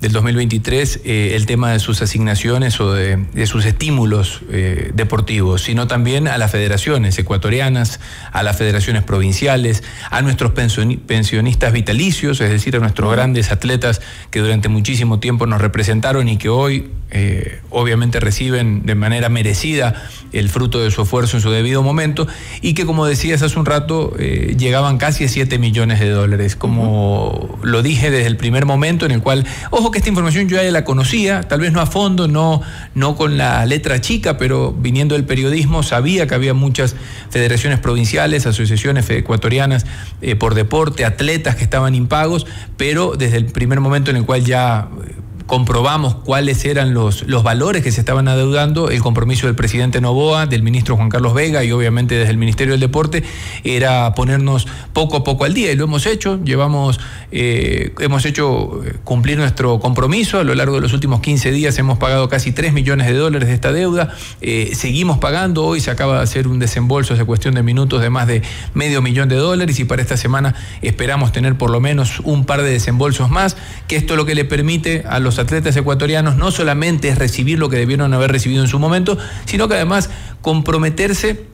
del 0.00 0.12
2023 0.12 1.00
eh, 1.04 1.32
el 1.34 1.44
tema 1.46 1.72
de 1.72 1.78
sus 1.78 2.00
asignaciones 2.00 2.80
o 2.80 2.92
de, 2.94 3.16
de 3.34 3.46
sus 3.46 3.66
estímulos 3.66 4.40
eh, 4.50 4.92
deportivos, 4.94 5.62
sino 5.62 5.86
también 5.86 6.26
a 6.26 6.38
las 6.38 6.50
federaciones 6.50 7.18
ecuatorianas, 7.18 8.00
a 8.32 8.42
las 8.42 8.56
federaciones 8.56 9.02
provinciales, 9.02 9.82
a 10.10 10.22
nuestros 10.22 10.52
pensioni- 10.52 10.98
pensionistas 10.98 11.72
vitalicios, 11.72 12.40
es 12.40 12.50
decir, 12.50 12.76
a 12.76 12.78
nuestros 12.78 13.12
grandes 13.12 13.50
atletas 13.52 14.00
que 14.30 14.40
durante 14.40 14.68
muchísimo 14.68 15.20
tiempo 15.20 15.46
nos 15.46 15.60
representaron 15.60 16.28
y 16.28 16.38
que 16.38 16.48
hoy 16.48 16.90
eh, 17.10 17.60
obviamente 17.70 18.20
reciben 18.20 18.86
de 18.86 18.94
manera 18.94 19.28
merecida 19.28 20.02
el 20.32 20.48
fruto 20.48 20.80
de 20.80 20.90
su 20.92 21.02
esfuerzo 21.02 21.36
en 21.36 21.42
su 21.42 21.50
debido 21.50 21.82
momento 21.82 22.28
y 22.62 22.74
que 22.74 22.86
como 22.86 23.04
decías 23.04 23.42
hace 23.42 23.58
un 23.58 23.66
rato 23.66 24.14
llegaban 24.16 24.96
casi 24.96 25.24
a 25.24 25.28
7 25.28 25.58
millones 25.58 25.98
de 25.98 26.08
dólares, 26.08 26.54
como 26.54 27.58
lo 27.64 27.82
dije 27.82 28.10
desde 28.12 28.28
el 28.28 28.36
primer 28.36 28.64
momento 28.64 29.06
en 29.06 29.12
el 29.12 29.22
cual, 29.22 29.44
ojo 29.70 29.89
que 29.90 29.98
esta 29.98 30.08
información 30.08 30.48
yo 30.48 30.56
ya 30.56 30.70
la 30.70 30.84
conocía, 30.84 31.42
tal 31.42 31.60
vez 31.60 31.72
no 31.72 31.80
a 31.80 31.86
fondo, 31.86 32.28
no, 32.28 32.62
no 32.94 33.16
con 33.16 33.38
la 33.38 33.64
letra 33.66 34.00
chica, 34.00 34.36
pero 34.36 34.72
viniendo 34.72 35.14
del 35.14 35.24
periodismo 35.24 35.82
sabía 35.82 36.26
que 36.26 36.34
había 36.34 36.54
muchas 36.54 36.96
federaciones 37.30 37.78
provinciales, 37.78 38.46
asociaciones 38.46 39.08
ecuatorianas 39.10 39.86
eh, 40.22 40.36
por 40.36 40.54
deporte, 40.54 41.04
atletas 41.04 41.56
que 41.56 41.64
estaban 41.64 41.94
impagos, 41.94 42.46
pero 42.76 43.14
desde 43.16 43.36
el 43.36 43.46
primer 43.46 43.80
momento 43.80 44.10
en 44.10 44.16
el 44.16 44.24
cual 44.24 44.44
ya 44.44 44.88
eh, 45.06 45.19
comprobamos 45.50 46.14
cuáles 46.14 46.64
eran 46.64 46.94
los, 46.94 47.24
los 47.26 47.42
valores 47.42 47.82
que 47.82 47.90
se 47.90 47.98
estaban 47.98 48.28
adeudando, 48.28 48.88
el 48.88 49.00
compromiso 49.00 49.48
del 49.48 49.56
presidente 49.56 50.00
Novoa, 50.00 50.46
del 50.46 50.62
ministro 50.62 50.94
Juan 50.94 51.08
Carlos 51.08 51.34
Vega 51.34 51.64
y 51.64 51.72
obviamente 51.72 52.14
desde 52.14 52.30
el 52.30 52.38
Ministerio 52.38 52.74
del 52.74 52.80
Deporte, 52.80 53.24
era 53.64 54.14
ponernos 54.14 54.68
poco 54.92 55.16
a 55.16 55.24
poco 55.24 55.44
al 55.44 55.52
día 55.52 55.72
y 55.72 55.74
lo 55.74 55.82
hemos 55.82 56.06
hecho, 56.06 56.38
llevamos, 56.44 57.00
eh, 57.32 57.92
hemos 57.98 58.24
hecho 58.26 58.80
eh, 58.84 58.98
cumplir 59.02 59.38
nuestro 59.38 59.80
compromiso, 59.80 60.38
a 60.38 60.44
lo 60.44 60.54
largo 60.54 60.76
de 60.76 60.82
los 60.82 60.92
últimos 60.92 61.20
15 61.20 61.50
días 61.50 61.76
hemos 61.80 61.98
pagado 61.98 62.28
casi 62.28 62.52
3 62.52 62.72
millones 62.72 63.08
de 63.08 63.14
dólares 63.14 63.48
de 63.48 63.54
esta 63.56 63.72
deuda, 63.72 64.14
eh, 64.40 64.70
seguimos 64.74 65.18
pagando, 65.18 65.64
hoy 65.64 65.80
se 65.80 65.90
acaba 65.90 66.18
de 66.18 66.22
hacer 66.22 66.46
un 66.46 66.60
desembolso 66.60 67.14
hace 67.14 67.24
cuestión 67.24 67.56
de 67.56 67.64
minutos 67.64 68.00
de 68.00 68.08
más 68.08 68.28
de 68.28 68.42
medio 68.72 69.02
millón 69.02 69.28
de 69.28 69.34
dólares 69.34 69.80
y 69.80 69.84
para 69.84 70.00
esta 70.00 70.16
semana 70.16 70.54
esperamos 70.80 71.32
tener 71.32 71.58
por 71.58 71.70
lo 71.70 71.80
menos 71.80 72.20
un 72.20 72.44
par 72.44 72.62
de 72.62 72.70
desembolsos 72.70 73.30
más, 73.30 73.56
que 73.88 73.96
esto 73.96 74.14
es 74.14 74.16
lo 74.16 74.26
que 74.26 74.36
le 74.36 74.44
permite 74.44 75.02
a 75.08 75.18
los 75.18 75.39
atletas 75.40 75.76
ecuatorianos 75.76 76.36
no 76.36 76.50
solamente 76.50 77.08
es 77.08 77.18
recibir 77.18 77.58
lo 77.58 77.68
que 77.68 77.76
debieron 77.76 78.14
haber 78.14 78.32
recibido 78.32 78.62
en 78.62 78.68
su 78.68 78.78
momento, 78.78 79.18
sino 79.44 79.68
que 79.68 79.74
además 79.74 80.10
comprometerse 80.40 81.50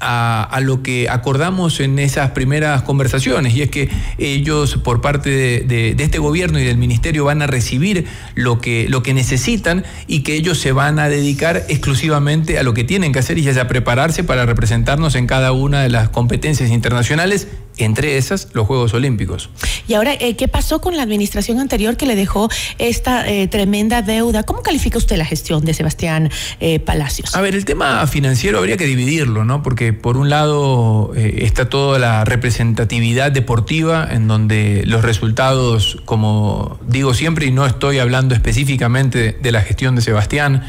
a, 0.00 0.58
lo 0.62 0.82
que 0.82 1.08
acordamos 1.08 1.80
en 1.80 1.98
esas 1.98 2.30
primeras 2.30 2.82
conversaciones, 2.82 3.54
y 3.54 3.62
es 3.62 3.70
que 3.70 3.88
ellos 4.18 4.76
por 4.76 5.00
parte 5.00 5.30
de, 5.64 5.96
este 5.98 6.18
gobierno 6.18 6.58
y 6.58 6.64
del 6.64 6.76
ministerio 6.76 7.24
van 7.24 7.42
a 7.42 7.46
recibir 7.46 8.06
lo 8.34 8.60
que, 8.60 8.86
lo 8.88 9.02
que 9.02 9.14
necesitan 9.14 9.84
y 10.06 10.20
que 10.20 10.34
ellos 10.34 10.58
se 10.58 10.72
van 10.72 10.98
a 10.98 11.08
dedicar 11.08 11.64
exclusivamente 11.68 12.58
a 12.58 12.62
lo 12.62 12.74
que 12.74 12.84
tienen 12.84 13.12
que 13.12 13.20
hacer 13.20 13.38
y 13.38 13.48
es 13.48 13.56
a 13.56 13.68
prepararse 13.68 14.24
para 14.24 14.46
representarnos 14.46 15.14
en 15.14 15.26
cada 15.26 15.52
una 15.52 15.82
de 15.82 15.88
las 15.88 16.08
competencias 16.10 16.70
internacionales 16.70 17.48
entre 17.78 18.16
esas 18.16 18.48
los 18.52 18.66
Juegos 18.66 18.94
Olímpicos. 18.94 19.50
Y 19.88 19.94
ahora, 19.94 20.14
eh, 20.14 20.36
¿qué 20.36 20.48
pasó 20.48 20.80
con 20.80 20.96
la 20.96 21.02
administración 21.02 21.60
anterior 21.60 21.96
que 21.96 22.06
le 22.06 22.16
dejó 22.16 22.48
esta 22.78 23.28
eh, 23.28 23.48
tremenda 23.48 24.02
deuda? 24.02 24.42
¿Cómo 24.42 24.62
califica 24.62 24.98
usted 24.98 25.16
la 25.16 25.24
gestión 25.24 25.64
de 25.64 25.74
Sebastián 25.74 26.30
eh, 26.60 26.80
Palacios? 26.80 27.34
A 27.34 27.40
ver, 27.40 27.54
el 27.54 27.64
tema 27.64 28.06
financiero 28.06 28.58
habría 28.58 28.76
que 28.76 28.86
dividirlo, 28.86 29.44
¿no? 29.44 29.62
Porque 29.62 29.92
por 29.92 30.16
un 30.16 30.30
lado 30.30 31.12
está 31.14 31.68
toda 31.68 31.98
la 31.98 32.24
representatividad 32.24 33.30
deportiva 33.32 34.08
en 34.10 34.28
donde 34.28 34.82
los 34.86 35.02
resultados, 35.02 35.98
como 36.04 36.78
digo 36.86 37.14
siempre, 37.14 37.46
y 37.46 37.50
no 37.50 37.66
estoy 37.66 37.98
hablando 37.98 38.34
específicamente 38.34 39.36
de 39.40 39.52
la 39.52 39.60
gestión 39.62 39.96
de 39.96 40.02
Sebastián, 40.02 40.64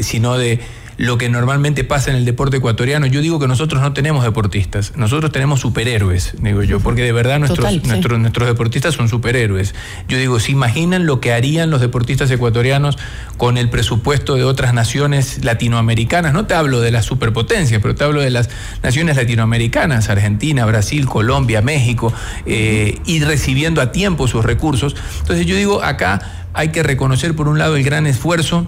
sino 0.00 0.38
de 0.38 0.60
lo 0.96 1.18
que 1.18 1.28
normalmente 1.28 1.84
pasa 1.84 2.10
en 2.10 2.16
el 2.16 2.24
deporte 2.24 2.58
ecuatoriano. 2.58 3.06
Yo 3.06 3.20
digo 3.20 3.38
que 3.38 3.48
nosotros 3.48 3.80
no 3.80 3.92
tenemos 3.92 4.24
deportistas, 4.24 4.92
nosotros 4.96 5.32
tenemos 5.32 5.60
superhéroes, 5.60 6.34
digo 6.40 6.62
yo, 6.62 6.80
porque 6.80 7.02
de 7.02 7.12
verdad 7.12 7.38
nuestros, 7.38 7.60
Total, 7.60 7.80
sí. 7.82 7.88
nuestros, 7.88 8.18
nuestros 8.18 8.48
deportistas 8.48 8.94
son 8.94 9.08
superhéroes. 9.08 9.74
Yo 10.08 10.18
digo, 10.18 10.40
¿se 10.40 10.52
imaginan 10.52 11.06
lo 11.06 11.20
que 11.20 11.32
harían 11.32 11.70
los 11.70 11.80
deportistas 11.80 12.30
ecuatorianos 12.30 12.98
con 13.36 13.56
el 13.56 13.68
presupuesto 13.68 14.34
de 14.34 14.44
otras 14.44 14.74
naciones 14.74 15.44
latinoamericanas? 15.44 16.32
No 16.32 16.46
te 16.46 16.54
hablo 16.54 16.80
de 16.80 16.90
las 16.90 17.04
superpotencias, 17.04 17.80
pero 17.80 17.94
te 17.94 18.04
hablo 18.04 18.20
de 18.20 18.30
las 18.30 18.50
naciones 18.82 19.16
latinoamericanas, 19.16 20.08
Argentina, 20.08 20.64
Brasil, 20.66 21.06
Colombia, 21.06 21.62
México, 21.62 22.12
eh, 22.46 22.98
y 23.06 23.20
recibiendo 23.20 23.80
a 23.80 23.92
tiempo 23.92 24.28
sus 24.28 24.44
recursos. 24.44 24.94
Entonces 25.20 25.46
yo 25.46 25.56
digo, 25.56 25.82
acá 25.82 26.48
hay 26.54 26.68
que 26.68 26.82
reconocer 26.82 27.34
por 27.34 27.48
un 27.48 27.58
lado 27.58 27.76
el 27.76 27.84
gran 27.84 28.06
esfuerzo 28.06 28.66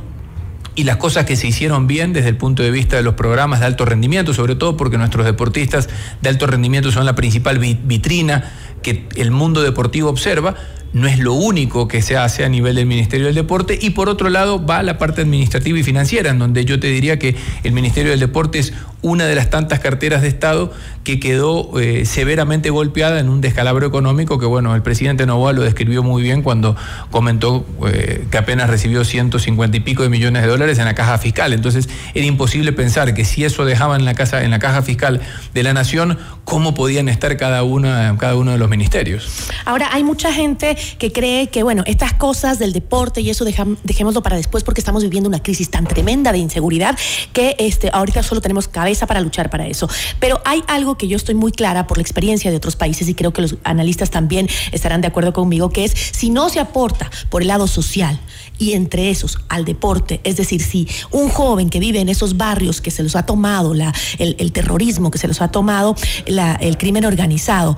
y 0.74 0.84
las 0.84 0.96
cosas 0.96 1.24
que 1.24 1.36
se 1.36 1.46
hicieron 1.46 1.86
bien 1.86 2.12
desde 2.12 2.28
el 2.28 2.36
punto 2.36 2.62
de 2.62 2.70
vista 2.70 2.96
de 2.96 3.02
los 3.02 3.14
programas 3.14 3.60
de 3.60 3.66
alto 3.66 3.84
rendimiento, 3.84 4.34
sobre 4.34 4.56
todo 4.56 4.76
porque 4.76 4.98
nuestros 4.98 5.24
deportistas 5.24 5.88
de 6.20 6.28
alto 6.28 6.46
rendimiento 6.46 6.90
son 6.90 7.06
la 7.06 7.14
principal 7.14 7.58
vitrina 7.58 8.52
que 8.84 9.08
el 9.16 9.32
mundo 9.32 9.62
deportivo 9.62 10.08
observa, 10.08 10.54
no 10.94 11.08
es 11.08 11.18
lo 11.18 11.32
único 11.32 11.88
que 11.88 12.00
se 12.02 12.16
hace 12.16 12.44
a 12.44 12.48
nivel 12.48 12.76
del 12.76 12.86
Ministerio 12.86 13.26
del 13.26 13.34
Deporte 13.34 13.76
y 13.80 13.90
por 13.90 14.08
otro 14.08 14.30
lado 14.30 14.64
va 14.64 14.80
la 14.84 14.96
parte 14.96 15.22
administrativa 15.22 15.76
y 15.76 15.82
financiera, 15.82 16.30
en 16.30 16.38
donde 16.38 16.64
yo 16.64 16.78
te 16.78 16.86
diría 16.86 17.18
que 17.18 17.34
el 17.64 17.72
Ministerio 17.72 18.12
del 18.12 18.20
Deporte 18.20 18.60
es 18.60 18.72
una 19.02 19.26
de 19.26 19.34
las 19.34 19.50
tantas 19.50 19.80
carteras 19.80 20.22
de 20.22 20.28
Estado 20.28 20.72
que 21.04 21.20
quedó 21.20 21.78
eh, 21.78 22.06
severamente 22.06 22.70
golpeada 22.70 23.20
en 23.20 23.28
un 23.28 23.42
descalabro 23.42 23.86
económico 23.86 24.38
que, 24.38 24.46
bueno, 24.46 24.74
el 24.74 24.80
presidente 24.82 25.26
Novoa 25.26 25.52
lo 25.52 25.62
describió 25.62 26.02
muy 26.02 26.22
bien 26.22 26.42
cuando 26.42 26.74
comentó 27.10 27.66
eh, 27.86 28.26
que 28.30 28.38
apenas 28.38 28.70
recibió 28.70 29.04
150 29.04 29.76
y 29.76 29.80
pico 29.80 30.04
de 30.04 30.08
millones 30.08 30.42
de 30.42 30.48
dólares 30.48 30.78
en 30.78 30.86
la 30.86 30.94
caja 30.94 31.18
fiscal. 31.18 31.52
Entonces, 31.52 31.88
era 32.14 32.24
imposible 32.24 32.72
pensar 32.72 33.12
que 33.12 33.26
si 33.26 33.44
eso 33.44 33.66
dejaba 33.66 33.96
en 33.96 34.06
la, 34.06 34.14
casa, 34.14 34.42
en 34.42 34.50
la 34.50 34.58
caja 34.58 34.80
fiscal 34.80 35.20
de 35.52 35.62
la 35.62 35.74
nación, 35.74 36.18
cómo 36.44 36.72
podían 36.72 37.10
estar 37.10 37.36
cada, 37.36 37.62
una, 37.62 38.16
cada 38.18 38.36
uno 38.36 38.52
de 38.52 38.58
los 38.58 38.70
ministerios. 38.74 39.28
Ahora, 39.64 39.88
hay 39.92 40.02
mucha 40.02 40.32
gente 40.32 40.76
que 40.98 41.12
cree 41.12 41.46
que, 41.46 41.62
bueno, 41.62 41.84
estas 41.86 42.12
cosas 42.14 42.58
del 42.58 42.72
deporte 42.72 43.20
y 43.20 43.30
eso 43.30 43.44
dejémoslo 43.44 44.22
para 44.22 44.36
después 44.36 44.64
porque 44.64 44.80
estamos 44.80 45.04
viviendo 45.04 45.28
una 45.28 45.42
crisis 45.42 45.70
tan 45.70 45.86
tremenda 45.86 46.32
de 46.32 46.38
inseguridad 46.38 46.98
que 47.32 47.54
este, 47.58 47.90
ahorita 47.92 48.22
solo 48.24 48.40
tenemos 48.40 48.66
cabeza 48.66 49.06
para 49.06 49.20
luchar 49.20 49.48
para 49.48 49.66
eso. 49.68 49.88
Pero 50.18 50.40
hay 50.44 50.64
algo 50.66 50.96
que 50.96 51.06
yo 51.06 51.16
estoy 51.16 51.36
muy 51.36 51.52
clara 51.52 51.86
por 51.86 51.98
la 51.98 52.02
experiencia 52.02 52.50
de 52.50 52.56
otros 52.56 52.74
países 52.74 53.08
y 53.08 53.14
creo 53.14 53.32
que 53.32 53.42
los 53.42 53.56
analistas 53.62 54.10
también 54.10 54.48
estarán 54.72 55.00
de 55.00 55.06
acuerdo 55.06 55.32
conmigo, 55.32 55.70
que 55.70 55.84
es 55.84 55.92
si 55.92 56.30
no 56.30 56.48
se 56.48 56.58
aporta 56.58 57.10
por 57.30 57.42
el 57.42 57.48
lado 57.48 57.66
social 57.66 58.18
y 58.58 58.72
entre 58.72 59.10
esos 59.10 59.38
al 59.48 59.64
deporte, 59.64 60.20
es 60.24 60.36
decir, 60.36 60.62
si 60.62 60.88
un 61.10 61.28
joven 61.28 61.70
que 61.70 61.80
vive 61.80 62.00
en 62.00 62.08
esos 62.08 62.36
barrios 62.36 62.80
que 62.80 62.90
se 62.90 63.02
los 63.02 63.16
ha 63.16 63.26
tomado 63.26 63.74
la, 63.74 63.92
el, 64.18 64.52
terrorismo, 64.52 65.10
que 65.10 65.18
se 65.18 65.28
los 65.28 65.40
ha 65.40 65.48
tomado 65.48 65.96
el 66.26 66.78
crimen 66.78 67.04
organizado, 67.04 67.76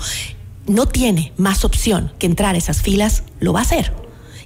no 0.67 0.87
tiene 0.87 1.33
más 1.37 1.65
opción 1.65 2.13
que 2.19 2.27
entrar 2.27 2.55
a 2.55 2.59
esas 2.59 2.83
filas, 2.83 3.23
lo 3.41 3.53
va 3.53 3.61
a 3.61 3.63
hacer. 3.63 3.93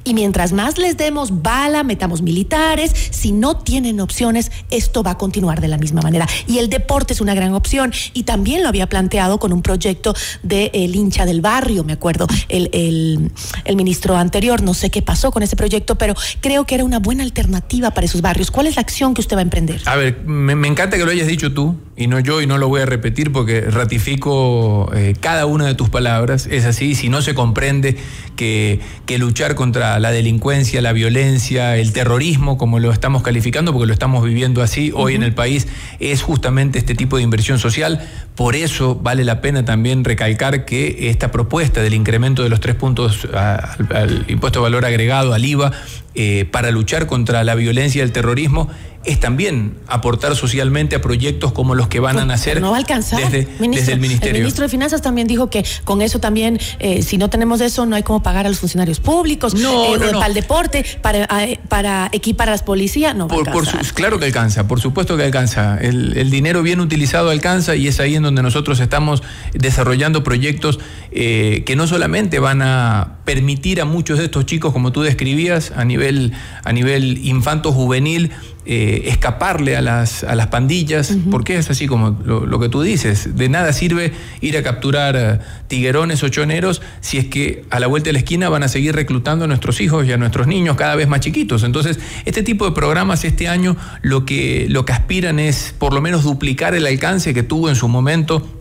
Y 0.02 0.14
mientras 0.14 0.52
más 0.52 0.78
les 0.78 0.96
demos 0.96 1.42
bala, 1.42 1.82
metamos 1.82 2.22
militares, 2.22 2.92
si 3.10 3.32
no 3.32 3.58
tienen 3.58 4.00
opciones, 4.00 4.50
esto 4.70 5.02
va 5.02 5.12
a 5.12 5.18
continuar 5.18 5.60
de 5.60 5.68
la 5.68 5.76
misma 5.76 6.00
manera. 6.00 6.26
Y 6.46 6.58
el 6.58 6.70
deporte 6.70 7.12
es 7.12 7.20
una 7.20 7.34
gran 7.34 7.52
opción. 7.52 7.92
Y 8.14 8.22
también 8.22 8.62
lo 8.62 8.68
había 8.68 8.88
planteado 8.88 9.38
con 9.38 9.52
un 9.52 9.60
proyecto 9.60 10.14
del 10.42 10.70
de 10.72 10.98
hincha 10.98 11.26
del 11.26 11.42
barrio, 11.42 11.84
me 11.84 11.92
acuerdo, 11.92 12.26
el, 12.48 12.70
el, 12.72 13.76
ministro 13.76 14.16
anterior. 14.16 14.62
No 14.62 14.72
sé 14.72 14.90
qué 14.90 15.02
pasó 15.02 15.30
con 15.30 15.42
ese 15.42 15.56
proyecto, 15.56 15.96
pero 15.96 16.14
creo 16.40 16.64
que 16.64 16.76
era 16.76 16.84
una 16.84 16.98
buena 16.98 17.22
alternativa 17.22 17.90
para 17.90 18.06
esos 18.06 18.22
barrios. 18.22 18.50
¿Cuál 18.50 18.68
es 18.68 18.76
la 18.76 18.82
acción 18.82 19.12
que 19.12 19.20
usted 19.20 19.36
va 19.36 19.40
a 19.40 19.42
emprender? 19.42 19.82
A 19.84 19.96
ver, 19.96 20.24
me 20.24 20.66
encanta 20.66 20.96
que 20.96 21.04
lo 21.04 21.10
hayas 21.10 21.26
dicho 21.26 21.52
tú 21.52 21.76
y 22.00 22.06
no 22.06 22.18
yo, 22.18 22.40
y 22.40 22.46
no 22.46 22.56
lo 22.56 22.68
voy 22.68 22.80
a 22.80 22.86
repetir 22.86 23.30
porque 23.30 23.60
ratifico 23.60 24.90
eh, 24.94 25.14
cada 25.20 25.44
una 25.44 25.66
de 25.66 25.74
tus 25.74 25.90
palabras. 25.90 26.48
Es 26.50 26.64
así, 26.64 26.94
si 26.94 27.10
no 27.10 27.20
se 27.20 27.34
comprende 27.34 27.98
que, 28.36 28.80
que 29.04 29.18
luchar 29.18 29.54
contra 29.54 29.98
la 30.00 30.10
delincuencia, 30.10 30.80
la 30.80 30.94
violencia, 30.94 31.76
el 31.76 31.92
terrorismo, 31.92 32.56
como 32.56 32.78
lo 32.78 32.90
estamos 32.90 33.22
calificando, 33.22 33.74
porque 33.74 33.86
lo 33.86 33.92
estamos 33.92 34.24
viviendo 34.24 34.62
así 34.62 34.92
hoy 34.94 35.12
uh 35.12 35.14
-huh. 35.14 35.16
en 35.16 35.22
el 35.24 35.34
país, 35.34 35.68
es 35.98 36.22
justamente 36.22 36.78
este 36.78 36.94
tipo 36.94 37.18
de 37.18 37.22
inversión 37.22 37.58
social. 37.58 38.00
Por 38.34 38.56
eso 38.56 38.94
vale 38.94 39.22
la 39.24 39.42
pena 39.42 39.66
también 39.66 40.02
recalcar 40.02 40.64
que 40.64 41.10
esta 41.10 41.30
propuesta 41.30 41.82
del 41.82 41.92
incremento 41.92 42.42
de 42.42 42.48
los 42.48 42.60
tres 42.60 42.76
puntos 42.76 43.28
al, 43.34 43.88
al 43.94 44.24
impuesto 44.28 44.60
de 44.60 44.62
valor 44.62 44.86
agregado, 44.86 45.34
al 45.34 45.44
IVA, 45.44 45.72
eh, 46.14 46.44
para 46.50 46.72
luchar 46.72 47.06
contra 47.06 47.44
la 47.44 47.54
violencia 47.54 48.00
y 48.00 48.02
el 48.02 48.10
terrorismo 48.10 48.68
es 49.04 49.18
también 49.18 49.78
aportar 49.86 50.36
socialmente 50.36 50.94
a 50.94 51.00
proyectos 51.00 51.52
como 51.52 51.74
los 51.74 51.88
que 51.88 52.00
van 52.00 52.14
pues, 52.14 52.22
a 52.22 52.26
nacer 52.26 52.60
no 52.60 52.70
va 52.70 52.76
a 52.76 52.80
alcanzar, 52.80 53.18
desde, 53.18 53.46
ministro, 53.58 53.70
desde, 53.70 53.92
el 53.92 54.00
Ministerio. 54.00 54.36
El 54.36 54.42
ministro 54.42 54.62
de 54.64 54.68
Finanzas 54.68 55.00
también 55.00 55.26
dijo 55.26 55.48
que 55.48 55.64
con 55.84 56.02
eso 56.02 56.18
también, 56.18 56.60
eh, 56.78 57.02
si 57.02 57.16
no 57.16 57.30
tenemos 57.30 57.60
eso, 57.60 57.86
no 57.86 57.96
hay 57.96 58.02
como 58.02 58.22
pagar 58.22 58.46
a 58.46 58.48
los 58.50 58.58
funcionarios 58.58 59.00
públicos, 59.00 59.54
no, 59.54 59.94
eh, 59.94 59.98
no, 59.98 60.12
no. 60.12 60.18
para 60.18 60.26
el 60.26 60.34
deporte, 60.34 60.84
para, 61.00 61.26
para 61.68 62.10
equipar 62.12 62.48
a 62.48 62.52
las 62.52 62.62
policías, 62.62 63.14
no 63.14 63.28
por, 63.28 63.50
por 63.50 63.66
su, 63.66 63.78
Claro 63.94 64.18
que 64.18 64.26
alcanza, 64.26 64.68
por 64.68 64.80
supuesto 64.80 65.16
que 65.16 65.24
alcanza. 65.24 65.78
El, 65.80 66.16
el, 66.16 66.30
dinero 66.30 66.62
bien 66.62 66.80
utilizado 66.80 67.30
alcanza 67.30 67.76
y 67.76 67.88
es 67.88 68.00
ahí 68.00 68.16
en 68.16 68.22
donde 68.22 68.42
nosotros 68.42 68.80
estamos 68.80 69.22
desarrollando 69.54 70.22
proyectos 70.22 70.78
eh, 71.12 71.64
que 71.66 71.74
no 71.74 71.86
solamente 71.86 72.38
van 72.38 72.62
a 72.62 73.18
permitir 73.24 73.80
a 73.80 73.84
muchos 73.84 74.18
de 74.18 74.26
estos 74.26 74.46
chicos, 74.46 74.72
como 74.72 74.92
tú 74.92 75.02
describías, 75.02 75.72
a 75.74 75.84
nivel, 75.84 76.32
a 76.64 76.72
nivel 76.72 77.18
infanto-juvenil, 77.24 78.30
eh, 78.72 79.08
escaparle 79.10 79.76
a 79.76 79.80
las, 79.80 80.22
a 80.22 80.36
las 80.36 80.46
pandillas, 80.46 81.10
uh 81.10 81.14
-huh. 81.14 81.30
porque 81.32 81.56
es 81.56 81.68
así 81.70 81.88
como 81.88 82.16
lo, 82.24 82.46
lo, 82.46 82.60
que 82.60 82.68
tú 82.68 82.82
dices. 82.82 83.34
De 83.34 83.48
nada 83.48 83.72
sirve 83.72 84.12
ir 84.40 84.56
a 84.56 84.62
capturar 84.62 85.40
uh, 85.40 85.66
tiguerones 85.66 86.22
o 86.22 86.28
choneros 86.28 86.80
si 87.00 87.18
es 87.18 87.26
que 87.26 87.64
a 87.70 87.80
la 87.80 87.88
vuelta 87.88 88.10
de 88.10 88.12
la 88.12 88.20
esquina 88.20 88.48
van 88.48 88.62
a 88.62 88.68
seguir 88.68 88.94
reclutando 88.94 89.46
a 89.46 89.48
nuestros 89.48 89.80
hijos 89.80 90.06
y 90.06 90.12
a 90.12 90.18
nuestros 90.18 90.46
niños 90.46 90.76
cada 90.76 90.94
vez 90.94 91.08
más 91.08 91.18
chiquitos. 91.18 91.64
Entonces, 91.64 91.98
este 92.26 92.44
tipo 92.44 92.64
de 92.64 92.70
programas 92.70 93.24
este 93.24 93.48
año 93.48 93.76
lo 94.02 94.24
que, 94.24 94.66
lo 94.68 94.84
que 94.84 94.92
aspiran 94.92 95.40
es 95.40 95.74
por 95.76 95.92
lo 95.92 96.00
menos 96.00 96.22
duplicar 96.22 96.76
el 96.76 96.86
alcance 96.86 97.34
que 97.34 97.42
tuvo 97.42 97.70
en 97.70 97.74
su 97.74 97.88
momento 97.88 98.59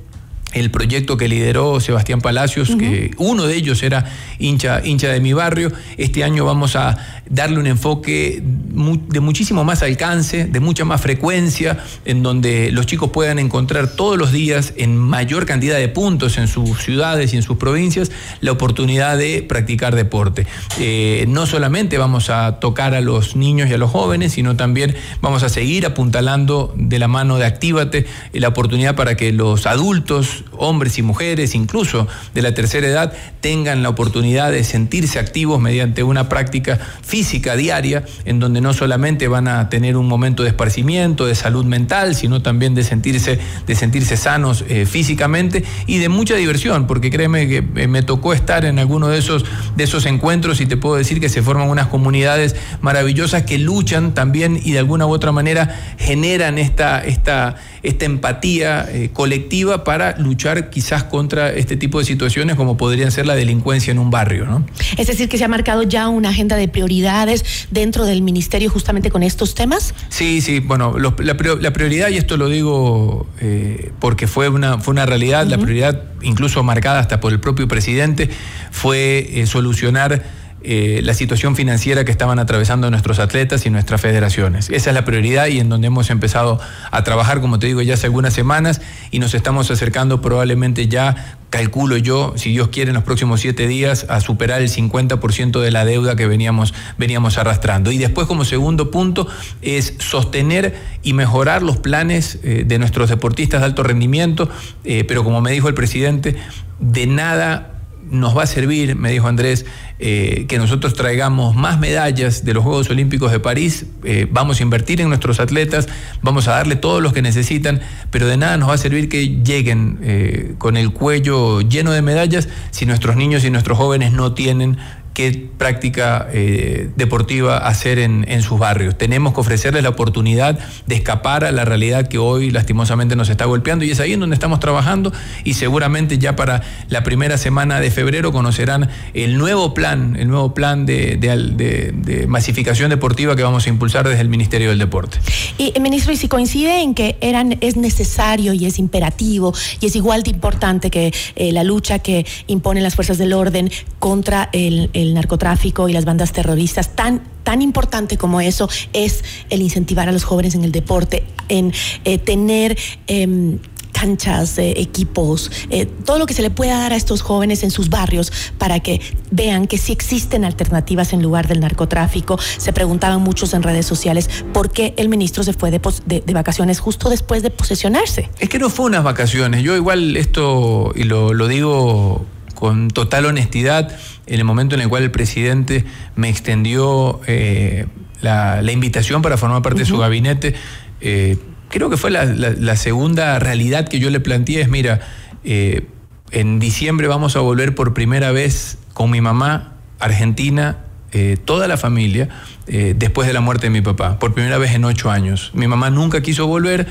el 0.54 0.72
proyecto 0.72 1.18
que 1.18 1.28
lideró 1.28 1.80
Sebastián 1.80 2.22
Palacios, 2.22 2.70
uh 2.70 2.74
-huh. 2.74 2.80
que 2.80 3.12
uno 3.18 3.46
de 3.46 3.56
ellos 3.56 3.84
era 3.84 4.06
hincha, 4.40 4.82
hincha 4.84 5.10
de 5.10 5.20
mi 5.20 5.34
barrio. 5.34 5.72
Este 5.98 6.24
año 6.24 6.46
vamos 6.46 6.76
a 6.76 6.98
darle 7.30 7.60
un 7.60 7.68
enfoque 7.68 8.42
de 8.42 9.20
muchísimo 9.20 9.64
más 9.64 9.84
alcance, 9.84 10.46
de 10.46 10.60
mucha 10.60 10.86
más 10.86 11.02
frecuencia, 11.02 11.78
en 12.06 12.24
donde 12.24 12.72
los 12.72 12.86
chicos 12.86 13.12
puedan 13.12 13.38
encontrar 13.38 13.88
todos 13.88 14.18
los 14.18 14.32
días, 14.32 14.74
en 14.78 14.98
mayor 14.98 15.46
cantidad 15.46 15.78
de 15.78 15.88
puntos 15.90 16.38
en 16.38 16.48
sus 16.48 16.82
ciudades 16.82 17.34
y 17.34 17.38
en 17.38 17.44
sus 17.44 17.58
provincias, 17.58 18.12
la 18.42 18.52
oportunidad 18.52 19.18
de 19.18 19.44
practicar 19.48 19.96
deporte. 19.96 20.48
Eh, 20.80 21.26
no 21.28 21.46
solamente 21.46 21.98
vamos 21.98 22.30
a 22.30 22.60
tocar 22.60 22.96
a 22.96 23.02
los 23.02 23.36
niños 23.36 23.70
y 23.70 23.74
a 23.74 23.78
los 23.78 23.92
jóvenes, 23.92 24.34
sino 24.34 24.56
también 24.56 24.96
vamos 25.22 25.44
a 25.44 25.50
seguir 25.50 25.86
apuntalando 25.86 26.74
de 26.76 26.98
la 26.98 27.08
mano 27.08 27.38
de 27.38 27.46
Actívate 27.46 28.06
la 28.40 28.48
oportunidad 28.48 28.96
para 28.96 29.16
que 29.16 29.32
los 29.32 29.66
adultos 29.66 30.39
hombres 30.52 30.98
y 30.98 31.02
mujeres, 31.02 31.56
incluso 31.56 32.08
de 32.34 32.42
la 32.42 32.54
tercera 32.54 32.88
edad, 32.88 33.14
tengan 33.42 33.84
la 33.84 33.90
oportunidad 33.90 34.52
de 34.52 34.64
sentirse 34.64 35.20
activos 35.20 35.60
mediante 35.60 36.04
una 36.04 36.30
práctica 36.30 36.80
física 37.02 37.56
diaria, 37.56 38.06
en 38.26 38.40
donde 38.40 38.62
no 38.62 38.74
solamente 38.74 39.28
van 39.28 39.48
a 39.48 39.70
tener 39.70 39.98
un 39.98 40.08
momento 40.08 40.44
de 40.44 40.50
esparcimiento, 40.50 41.26
de 41.26 41.36
salud 41.36 41.66
mental, 41.66 42.16
sino 42.16 42.42
también 42.42 42.76
de 42.76 42.84
sentirse, 42.84 43.40
de 43.66 43.76
sentirse 43.76 44.18
sanos 44.18 44.64
eh, 44.68 44.86
físicamente 44.86 45.64
y 45.88 45.98
de 45.98 46.10
mucha 46.10 46.36
diversión, 46.36 46.88
porque 46.88 47.10
créeme 47.10 47.48
que 47.48 47.64
eh, 47.76 47.88
me 47.88 48.02
tocó 48.04 48.34
estar 48.34 48.66
en 48.66 48.80
alguno 48.80 49.08
de 49.08 49.18
esos, 49.18 49.46
de 49.76 49.84
esos 49.84 50.06
encuentros 50.06 50.62
y 50.62 50.66
te 50.66 50.78
puedo 50.78 50.96
decir 50.96 51.20
que 51.20 51.30
se 51.30 51.42
forman 51.42 51.70
unas 51.70 51.88
comunidades 51.88 52.56
maravillosas 52.82 53.44
que 53.44 53.58
luchan 53.58 54.14
también 54.14 54.60
y 54.64 54.72
de 54.72 54.80
alguna 54.80 55.06
u 55.06 55.12
otra 55.12 55.32
manera 55.32 55.76
generan 55.98 56.58
esta, 56.58 57.04
esta, 57.04 57.56
esta 57.84 58.06
empatía 58.06 58.88
eh, 58.90 59.10
colectiva 59.14 59.84
para 59.84 60.18
luchar 60.18 60.29
quizás 60.70 61.04
contra 61.04 61.52
este 61.52 61.78
tipo 61.78 62.00
de 62.00 62.06
situaciones 62.06 62.56
como 62.56 62.78
podrían 62.78 63.12
ser 63.12 63.26
la 63.26 63.36
delincuencia 63.36 63.92
en 63.92 64.00
un 64.00 64.10
barrio. 64.10 64.46
¿no? 64.46 64.66
Es 64.98 65.08
decir, 65.08 65.30
que 65.30 65.38
se 65.38 65.46
ha 65.46 65.48
marcado 65.48 65.84
ya 65.84 66.08
una 66.10 66.30
agenda 66.30 66.56
de 66.56 66.68
prioridades 66.68 67.68
dentro 67.72 68.06
del 68.06 68.22
ministerio 68.22 68.70
justamente 68.70 69.10
con 69.10 69.24
estos 69.24 69.56
temas. 69.56 69.94
Sí, 70.10 70.42
sí, 70.42 70.60
bueno, 70.60 70.96
la 70.98 71.38
prioridad, 71.38 72.10
y 72.10 72.18
esto 72.18 72.38
lo 72.38 72.50
digo 72.50 73.28
eh, 73.40 73.92
porque 74.00 74.28
fue 74.28 74.50
una, 74.50 74.80
fue 74.80 74.92
una 74.92 75.06
realidad, 75.06 75.48
la 75.48 75.58
prioridad 75.58 76.04
incluso 76.22 76.64
marcada 76.64 77.00
hasta 77.00 77.20
por 77.20 77.32
el 77.32 77.40
propio 77.40 77.68
presidente, 77.68 78.30
fue 78.72 79.30
eh, 79.34 79.46
solucionar 79.46 80.24
eh, 80.62 81.00
la 81.04 81.14
situación 81.14 81.56
financiera 81.56 82.04
que 82.04 82.12
estaban 82.12 82.38
atravesando 82.38 82.90
nuestros 82.90 83.20
atletas 83.20 83.66
y 83.66 83.70
nuestras 83.70 84.02
federaciones. 84.02 84.70
Esa 84.70 84.90
es 84.90 84.94
la 84.94 85.06
prioridad 85.06 85.48
y 85.48 85.60
en 85.60 85.70
donde 85.70 85.88
hemos 85.88 86.10
empezado 86.10 86.60
a 86.92 87.04
trabajar, 87.04 87.40
como 87.40 87.60
te 87.60 87.68
digo, 87.68 87.82
ya 87.82 87.94
hace 87.94 88.08
algunas 88.08 88.34
semanas 88.34 88.82
y 89.10 89.20
nos 89.20 89.34
estamos 89.34 89.72
acercando 89.72 90.22
probablemente 90.22 90.88
ya, 90.88 91.38
calculo 91.50 91.96
yo, 91.96 92.34
si 92.36 92.52
Dios 92.52 92.68
quiere, 92.70 92.90
en 92.90 92.96
los 92.96 93.06
próximos 93.06 93.40
siete 93.40 93.68
días, 93.68 94.06
a 94.10 94.20
superar 94.20 94.62
el 94.62 94.70
50% 94.70 95.62
de 95.62 95.72
la 95.72 95.86
deuda 95.86 96.18
que 96.18 96.28
veníamos, 96.28 96.74
veníamos 96.98 97.38
arrastrando. 97.38 97.92
Y 97.92 97.98
después, 97.98 98.28
como 98.28 98.44
segundo 98.44 98.92
punto, 98.92 99.28
es 99.62 99.96
sostener 100.00 100.76
y 101.04 101.14
mejorar 101.14 101.64
los 101.64 101.78
planes 101.78 102.40
eh, 102.44 102.66
de 102.68 102.80
nuestros 102.80 103.10
deportistas 103.10 103.62
de 103.62 103.66
alto 103.66 103.84
rendimiento, 103.84 104.50
eh, 104.84 105.06
pero 105.06 105.24
como 105.24 105.40
me 105.40 105.52
dijo 105.52 105.70
el 105.70 105.74
presidente, 105.74 106.36
de 106.80 107.08
nada 107.08 107.79
nos 108.12 108.38
va 108.38 108.44
a 108.44 108.48
servir, 108.48 108.96
me 108.96 109.12
dijo 109.12 109.28
Andrés, 109.28 109.66
eh, 110.00 110.46
que 110.48 110.58
nosotros 110.58 110.94
traigamos 110.94 111.56
más 111.56 111.80
medallas 111.80 112.46
de 112.46 112.54
los 112.54 112.64
Juegos 112.64 112.90
Olímpicos 112.90 113.32
de 113.32 113.40
París, 113.40 113.86
eh, 114.04 114.28
vamos 114.30 114.60
a 114.60 114.64
invertir 114.64 115.02
en 115.02 115.10
nuestros 115.10 115.40
atletas, 115.40 115.88
vamos 116.22 116.48
a 116.48 116.52
darle 116.52 116.76
todos 116.76 117.02
los 117.02 117.14
que 117.14 117.22
necesitan, 117.22 117.82
pero 118.12 118.28
de 118.28 118.38
nada 118.38 118.58
nos 118.58 118.70
va 118.70 118.74
a 118.74 118.78
servir 118.78 119.10
que 119.10 119.42
lleguen 119.44 120.00
eh, 120.02 120.56
con 120.58 120.78
el 120.78 120.92
cuello 120.92 121.62
lleno 121.62 121.92
de 121.92 122.02
medallas 122.02 122.50
si 122.72 122.86
nuestros 122.86 123.16
niños 123.16 123.44
y 123.44 123.52
nuestros 123.52 123.78
jóvenes 123.78 124.14
no 124.14 124.34
tienen 124.34 124.78
qué 125.14 125.50
práctica 125.58 126.28
eh, 126.32 126.90
deportiva 126.96 127.58
hacer 127.58 128.00
en, 128.00 128.26
en 128.28 128.42
sus 128.42 128.60
barrios. 128.60 128.98
Tenemos 128.98 129.34
que 129.34 129.42
ofrecerles 129.42 129.84
la 129.84 129.90
oportunidad 129.90 130.58
de 130.88 130.96
escapar 130.96 131.44
a 131.44 131.52
la 131.52 131.66
realidad 131.66 132.08
que 132.08 132.18
hoy 132.18 132.52
lastimosamente 132.52 133.16
nos 133.16 133.30
está 133.30 133.46
golpeando 133.46 133.86
y 133.86 133.92
es 133.92 134.00
ahí 134.00 134.14
en 134.14 134.20
donde 134.22 134.36
estamos 134.36 134.60
trabajando 134.60 135.12
y 135.44 135.56
seguramente 135.56 136.18
ya 136.18 136.36
para 136.36 136.62
la 136.88 137.04
primera 137.04 137.38
semana 137.38 137.80
de 137.80 137.92
febrero 137.92 138.32
conocerán 138.32 138.90
el 139.14 139.38
nuevo 139.38 139.74
plan, 139.74 140.16
el 140.16 140.28
nuevo 140.28 140.54
plan 140.54 140.86
de, 140.86 141.18
de 141.18 142.28
masificación 142.28 142.90
deportiva 142.90 143.36
que 143.36 143.44
vamos 143.44 143.66
a 143.66 143.70
impulsar 143.70 144.08
desde 144.08 144.22
el 144.22 144.30
Ministerio 144.30 144.70
del 144.70 144.80
Deporte. 144.80 145.20
Y, 145.58 145.74
eh, 145.76 145.80
ministro, 145.80 146.14
y 146.14 146.18
si 146.18 146.28
coincide 146.28 146.82
en 146.82 146.94
que 146.94 147.18
eran, 147.22 147.58
es 147.62 147.76
necesario 147.76 148.54
y 148.54 148.66
es 148.66 148.80
imperativo 148.80 149.54
y 149.80 149.88
es 149.88 149.96
igual 149.96 150.24
de 150.24 150.32
importante 150.32 150.90
que 150.90 151.14
eh, 151.36 151.52
la 151.52 151.64
lucha 151.64 152.00
que 152.00 152.26
imponen 152.48 152.84
las 152.84 152.96
fuerzas 152.96 153.18
del 153.18 153.34
orden 153.34 153.70
contra 154.00 154.50
el 154.54 154.90
narcotráfico 155.14 155.90
y 155.90 155.94
las 155.94 156.06
bandas 156.06 156.32
terroristas, 156.32 156.96
tan, 156.96 157.24
tan 157.44 157.62
importante 157.62 158.18
como 158.18 158.42
eso 158.42 158.70
es 158.94 159.24
el 159.50 159.62
incentivar 159.62 160.08
a 160.10 160.12
los 160.12 160.24
jóvenes 160.24 160.56
en 160.56 160.64
el 160.64 160.72
deporte, 160.72 161.26
en 161.50 161.74
eh, 162.06 162.18
tener... 162.18 162.78
em, 163.08 163.60
canchas, 163.92 164.58
eh, 164.60 164.76
equipos, 164.78 165.52
eh, 165.72 165.86
todo 166.06 166.20
lo 166.20 166.26
que 166.26 166.34
se 166.34 166.42
le 166.42 166.50
pueda 166.52 166.78
dar 166.80 166.94
a 166.94 166.96
estos 166.96 167.22
jóvenes 167.22 167.64
en 167.64 167.72
sus 167.72 167.90
barrios 167.90 168.32
para 168.58 168.80
que 168.80 169.02
vean 169.30 169.68
que 169.68 169.78
sí 169.78 169.92
existen 169.92 170.46
alternativas 170.46 171.12
en 171.12 171.22
lugar 171.22 171.50
del 171.50 171.60
narcotráfico. 171.60 172.40
Se 172.60 172.72
preguntaban 172.72 173.20
muchos 173.22 173.54
en 173.54 173.62
redes 173.62 173.86
sociales 173.86 174.30
por 174.54 174.72
qué 174.72 174.94
el 174.96 175.10
ministro 175.10 175.44
se 175.44 175.52
fue 175.52 175.70
de- 175.70 176.22
de 176.26 176.34
vacaciones 176.34 176.80
justo 176.80 177.10
después 177.10 177.44
de 177.44 177.50
posesionarse. 177.50 178.30
Es 178.40 178.48
que 178.48 178.58
no 178.58 178.70
fue 178.70 178.86
unas 178.86 179.04
vacaciones. 179.04 179.64
Yo 179.64 179.76
igual 179.76 180.16
esto, 180.16 180.94
y 180.96 181.04
lo, 181.04 181.34
lo 181.34 181.50
digo 181.50 182.26
con 182.60 182.90
total 182.90 183.26
honestidad, 183.26 183.98
en 184.28 184.38
el 184.40 184.44
momento 184.44 184.76
en 184.76 184.82
el 184.82 184.90
cual 184.90 185.04
el 185.04 185.12
presidente 185.12 185.86
me 186.18 186.28
extendió 186.28 187.22
eh, 187.26 187.86
la, 188.22 188.62
la 188.62 188.72
invitación 188.74 189.22
para 189.22 189.38
formar 189.38 189.62
parte 189.62 189.80
de 189.80 189.86
su 189.86 189.98
gabinete, 189.98 190.56
eh, 191.00 191.38
creo 191.70 191.90
que 191.90 191.96
fue 191.96 192.12
la, 192.12 192.26
la- 192.26 192.50
la 192.52 192.76
segunda 192.76 193.40
realidad 193.40 193.88
que 193.88 194.00
yo 194.00 194.10
le 194.10 194.20
planteé, 194.20 194.60
es, 194.60 194.68
mira, 194.70 195.00
eh, 195.46 195.86
en 196.32 196.60
diciembre 196.60 197.08
vamos 197.08 197.38
a 197.38 197.40
volver 197.40 197.76
por 197.76 197.94
primera 197.94 198.32
vez 198.34 198.78
con 198.94 199.10
mi 199.10 199.22
mamá, 199.22 199.76
Argentina, 200.00 200.80
eh, 201.14 201.38
toda 201.44 201.68
la 201.70 201.78
familia, 201.78 202.28
eh, 202.68 202.94
después 202.98 203.26
de 203.26 203.34
la 203.34 203.40
muerte 203.42 203.68
de 203.68 203.72
mi 203.72 203.82
papá, 203.82 204.20
por 204.20 204.34
primera 204.34 204.58
vez 204.58 204.72
en 204.74 204.84
ocho 204.84 205.10
años. 205.10 205.52
Mi 205.54 205.68
mamá 205.68 205.90
nunca 205.92 206.22
quiso 206.22 206.46
volver, 206.46 206.88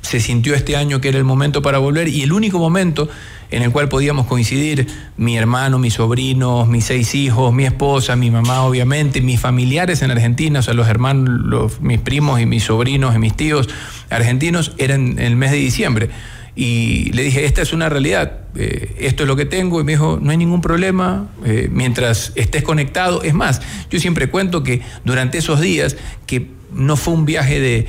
se 0.00 0.20
sintió 0.20 0.54
este 0.54 0.74
año 0.74 1.00
que 1.02 1.10
era 1.10 1.18
el 1.18 1.24
momento 1.24 1.60
para 1.60 1.78
volver 1.78 2.08
y 2.08 2.22
el 2.22 2.32
único 2.32 2.58
momento 2.58 3.08
en 3.52 3.62
el 3.62 3.70
cual 3.70 3.88
podíamos 3.88 4.26
coincidir, 4.26 4.86
mi 5.16 5.36
hermano, 5.36 5.78
mis 5.78 5.94
sobrinos, 5.94 6.66
mis 6.68 6.84
seis 6.86 7.14
hijos, 7.14 7.52
mi 7.52 7.64
esposa, 7.64 8.16
mi 8.16 8.30
mamá 8.30 8.62
obviamente, 8.62 9.20
mis 9.20 9.38
familiares 9.38 10.02
en 10.02 10.10
Argentina, 10.10 10.58
o 10.58 10.62
sea, 10.62 10.74
los 10.74 10.88
hermanos, 10.88 11.80
mis 11.80 12.00
primos 12.00 12.40
y 12.40 12.46
mis 12.46 12.64
sobrinos 12.64 13.14
y 13.14 13.18
mis 13.18 13.36
tíos 13.36 13.68
argentinos, 14.10 14.72
eran 14.78 15.12
en 15.12 15.20
el 15.20 15.36
mes 15.36 15.50
de 15.52 15.58
diciembre. 15.58 16.10
Y 16.54 17.10
le 17.12 17.22
dije, 17.22 17.46
esta 17.46 17.62
es 17.62 17.72
una 17.72 17.88
realidad, 17.88 18.40
eh, 18.56 18.94
esto 18.98 19.22
es 19.22 19.26
lo 19.26 19.36
que 19.36 19.46
tengo. 19.46 19.80
Y 19.80 19.84
me 19.84 19.92
dijo, 19.92 20.18
no 20.20 20.30
hay 20.32 20.36
ningún 20.36 20.60
problema, 20.60 21.30
eh, 21.46 21.68
mientras 21.72 22.32
estés 22.34 22.62
conectado. 22.62 23.22
Es 23.22 23.32
más, 23.32 23.62
yo 23.90 23.98
siempre 23.98 24.28
cuento 24.28 24.62
que 24.62 24.82
durante 25.04 25.38
esos 25.38 25.60
días, 25.62 25.96
que 26.26 26.48
no 26.74 26.96
fue 26.96 27.14
un 27.14 27.24
viaje 27.24 27.58
de- 27.60 27.86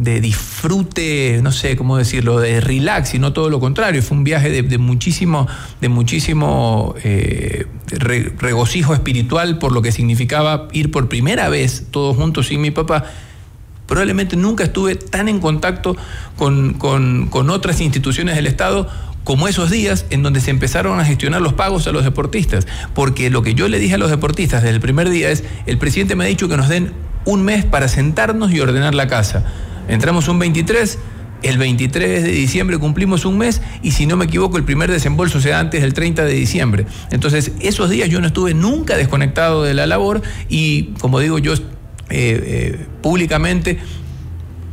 de 0.00 0.20
disfrute, 0.22 1.40
no 1.42 1.52
sé 1.52 1.76
cómo 1.76 1.98
decirlo, 1.98 2.40
de 2.40 2.60
relax, 2.62 3.10
sino 3.10 3.34
todo 3.34 3.50
lo 3.50 3.60
contrario, 3.60 4.02
fue 4.02 4.16
un 4.16 4.24
viaje 4.24 4.62
de, 4.62 4.78
muchísimo, 4.78 5.46
de 5.82 5.88
muchísimo 5.90 6.94
eh, 7.04 7.66
re- 7.88 8.32
regocijo 8.38 8.94
espiritual 8.94 9.58
por 9.58 9.72
lo 9.72 9.82
que 9.82 9.92
significaba 9.92 10.68
ir 10.72 10.90
por 10.90 11.08
primera 11.10 11.50
vez 11.50 11.86
todos 11.90 12.16
juntos 12.16 12.46
sin 12.46 12.62
mi 12.62 12.70
papá 12.70 13.04
probablemente 13.86 14.36
nunca 14.36 14.64
estuve 14.64 14.94
tan 14.94 15.28
en 15.28 15.40
contacto 15.40 15.96
con, 16.36 16.74
con- 16.74 17.26
con 17.26 17.50
otras 17.50 17.80
instituciones 17.80 18.36
del 18.36 18.46
Estado 18.46 18.88
como 19.24 19.48
esos 19.48 19.68
días 19.68 20.06
en 20.10 20.22
donde 20.22 20.40
se 20.40 20.50
empezaron 20.50 20.98
a 21.00 21.04
gestionar 21.04 21.42
los 21.42 21.52
pagos 21.54 21.86
a 21.88 21.92
los 21.92 22.04
deportistas. 22.04 22.66
Porque 22.94 23.30
lo 23.30 23.42
que 23.42 23.54
yo 23.54 23.68
le 23.68 23.78
dije 23.80 23.96
a 23.96 23.98
los 23.98 24.08
deportistas 24.10 24.62
desde 24.62 24.76
el 24.76 24.80
primer 24.80 25.10
día 25.10 25.30
es, 25.30 25.42
el 25.66 25.76
presidente 25.76 26.14
me 26.16 26.24
ha 26.24 26.28
dicho 26.28 26.48
que 26.48 26.56
nos 26.56 26.68
den 26.68 26.92
un 27.26 27.42
mes 27.42 27.64
para 27.64 27.88
sentarnos 27.88 28.52
y 28.52 28.60
ordenar 28.60 28.94
la 28.94 29.08
casa. 29.08 29.44
Entramos 29.90 30.28
un 30.28 30.38
23, 30.38 30.98
el 31.42 31.58
23 31.58 32.22
de 32.22 32.30
diciembre 32.30 32.78
cumplimos 32.78 33.24
un 33.24 33.36
mes 33.38 33.60
y 33.82 33.90
si 33.90 34.06
no 34.06 34.16
me 34.16 34.26
equivoco 34.26 34.56
el 34.56 34.62
primer 34.62 34.90
desembolso 34.90 35.40
se 35.40 35.52
antes 35.52 35.82
del 35.82 35.94
30 35.94 36.24
de 36.24 36.32
diciembre. 36.32 36.86
Entonces 37.10 37.52
esos 37.60 37.90
días 37.90 38.08
yo 38.08 38.20
no 38.20 38.28
estuve 38.28 38.54
nunca 38.54 38.96
desconectado 38.96 39.64
de 39.64 39.74
la 39.74 39.86
labor 39.86 40.22
y 40.48 40.94
como 41.00 41.18
digo 41.18 41.38
yo 41.38 41.54
eh, 41.54 41.58
eh, 42.08 42.86
públicamente 43.02 43.80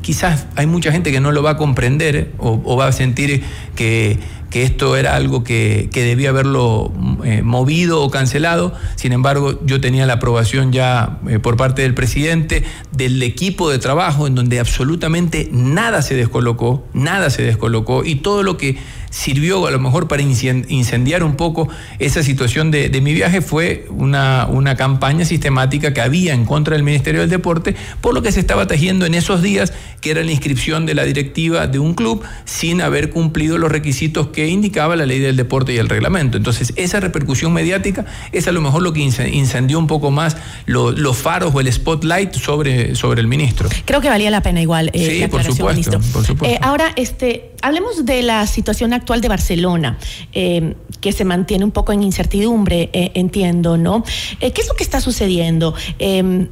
quizás 0.01 0.47
hay 0.55 0.67
mucha 0.67 0.91
gente 0.91 1.11
que 1.11 1.19
no 1.19 1.31
lo 1.31 1.43
va 1.43 1.51
a 1.51 1.57
comprender 1.57 2.15
eh, 2.15 2.31
o, 2.37 2.75
va 2.75 2.87
a 2.87 2.91
sentir 2.91 3.43
que, 3.75 4.17
que 4.49 4.63
esto 4.63 4.95
era 4.95 5.15
algo 5.15 5.43
que, 5.43 5.89
que 5.91 6.03
debía 6.03 6.29
haberlo 6.29 6.93
eh, 7.23 7.41
movido 7.41 8.01
o 8.01 8.09
cancelado. 8.09 8.73
Sin 8.95 9.11
embargo, 9.11 9.59
yo 9.65 9.81
tenía 9.81 10.05
la 10.05 10.13
aprobación 10.13 10.71
ya 10.71 11.19
eh, 11.27 11.39
por 11.39 11.57
parte 11.57 11.81
del 11.81 11.93
presidente, 11.93 12.63
del 12.91 13.21
equipo 13.23 13.69
de 13.69 13.79
trabajo, 13.79 14.27
en 14.27 14.35
donde 14.35 14.59
absolutamente 14.59 15.49
nada 15.51 16.01
se 16.01 16.15
descolocó, 16.15 16.85
nada 16.93 17.29
se 17.29 17.43
descolocó 17.43 18.05
y 18.05 18.15
todo 18.15 18.43
lo 18.43 18.57
que 18.57 18.77
sirvió 19.09 19.67
a 19.67 19.71
lo 19.71 19.79
mejor 19.79 20.07
para 20.07 20.21
incendiar 20.21 21.23
un 21.23 21.35
poco 21.35 21.69
esa 21.99 22.23
situación 22.23 22.71
de, 22.71 22.89
de 22.89 23.01
mi 23.01 23.13
viaje 23.13 23.41
fue 23.41 23.85
una, 23.89 24.47
una 24.47 24.75
campaña 24.75 25.25
sistemática 25.25 25.93
que 25.93 26.01
había 26.01 26.33
en 26.33 26.45
contra 26.45 26.75
del 26.75 26.83
Ministerio 26.83 27.21
del 27.21 27.29
Deporte 27.29 27.75
por 28.01 28.13
lo 28.13 28.21
que 28.21 28.31
se 28.31 28.39
estaba 28.39 28.67
tejiendo 28.67 29.05
en 29.05 29.13
esos 29.13 29.41
días, 29.41 29.73
que 30.01 30.11
era 30.11 30.23
la 30.23 30.31
inscripción 30.31 30.85
de 30.85 30.93
la 30.93 31.03
directiva 31.03 31.67
de 31.67 31.79
un 31.79 31.93
club 31.93 32.23
sin 32.45 32.81
haber 32.81 33.09
cumplido 33.09 33.57
los 33.57 33.71
requisitos 33.71 34.27
que 34.27 34.47
indicaba 34.47 34.95
la 34.95 35.05
ley 35.05 35.19
del 35.19 35.35
deporte 35.35 35.73
y 35.73 35.77
el 35.77 35.89
reglamento. 35.89 36.37
Entonces, 36.37 36.73
esa 36.75 36.99
repercusión 36.99 37.53
mediática 37.53 38.05
es 38.31 38.47
a 38.47 38.51
lo 38.51 38.61
mejor 38.61 38.81
lo 38.81 38.93
que 38.93 38.99
incendió 38.99 39.79
un 39.79 39.87
poco 39.87 40.11
más 40.11 40.37
los 40.65 41.17
faros 41.17 41.53
o 41.53 41.59
el 41.59 41.71
spotlight 41.71 42.33
sobre, 42.33 42.95
sobre 42.95 43.21
el 43.21 43.27
ministro. 43.27 43.69
Creo 43.85 44.01
que 44.01 44.09
valía 44.09 44.29
la 44.29 44.41
pena 44.41 44.61
igual. 44.61 44.89
Eh, 44.93 45.21
sí, 45.21 45.27
por 45.27 45.43
supuesto, 45.43 45.99
por 46.13 46.25
supuesto. 46.25 46.45
Eh, 46.45 46.59
ahora, 46.61 46.91
este, 46.95 47.51
hablemos 47.61 48.05
de 48.05 48.21
la 48.21 48.45
situación 48.47 48.93
actual 48.97 49.21
de 49.21 49.29
Barcelona, 49.29 49.97
eh, 50.33 50.75
que 51.01 51.11
se 51.11 51.25
mantiene 51.25 51.63
un 51.65 51.71
poco 51.71 51.93
en 51.93 52.03
incertidumbre, 52.03 52.89
eh, 52.93 53.11
entiendo, 53.15 53.77
¿no? 53.77 54.03
¿Qué 54.39 54.53
es 54.55 54.67
lo 54.67 54.75
que 54.75 54.83
está 54.83 55.01
sucediendo? 55.01 55.73
Em, 55.99 56.47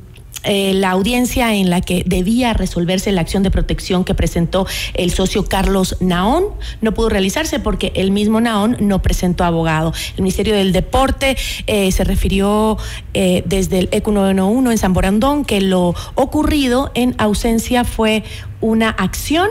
eh, 0.46 0.74
la 0.76 0.92
audiencia 0.92 1.56
en 1.56 1.70
la 1.70 1.82
que 1.82 2.04
debía 2.06 2.54
resolverse 2.54 3.12
la 3.12 3.22
acción 3.22 3.42
de 3.42 3.50
protección 3.50 4.04
que 4.04 4.14
presentó 4.14 4.68
el 4.94 5.12
socio 5.12 5.46
Carlos 5.46 5.98
Naón 6.02 6.46
no 6.82 6.94
pudo 6.94 7.10
realizarse 7.10 7.60
porque 7.60 7.92
el 7.96 8.12
mismo 8.12 8.40
Naón 8.42 8.78
no 8.80 9.02
presentó 9.02 9.44
abogado. 9.44 9.92
El 10.16 10.22
Ministerio 10.22 10.54
del 10.56 10.72
Deporte 10.72 11.36
eh, 11.66 11.92
se 11.92 12.04
refirió 12.04 12.78
eh, 13.16 13.44
desde 13.48 13.80
el 13.80 13.90
ECU 13.92 14.12
911 14.12 14.72
en 14.72 14.78
San 14.78 14.94
Borandón 14.94 15.46
que 15.46 15.62
lo 15.62 15.96
ocurrido 16.14 16.92
en 16.94 17.16
ausencia 17.18 17.84
fue 17.84 18.24
una 18.62 18.90
acción 18.90 19.50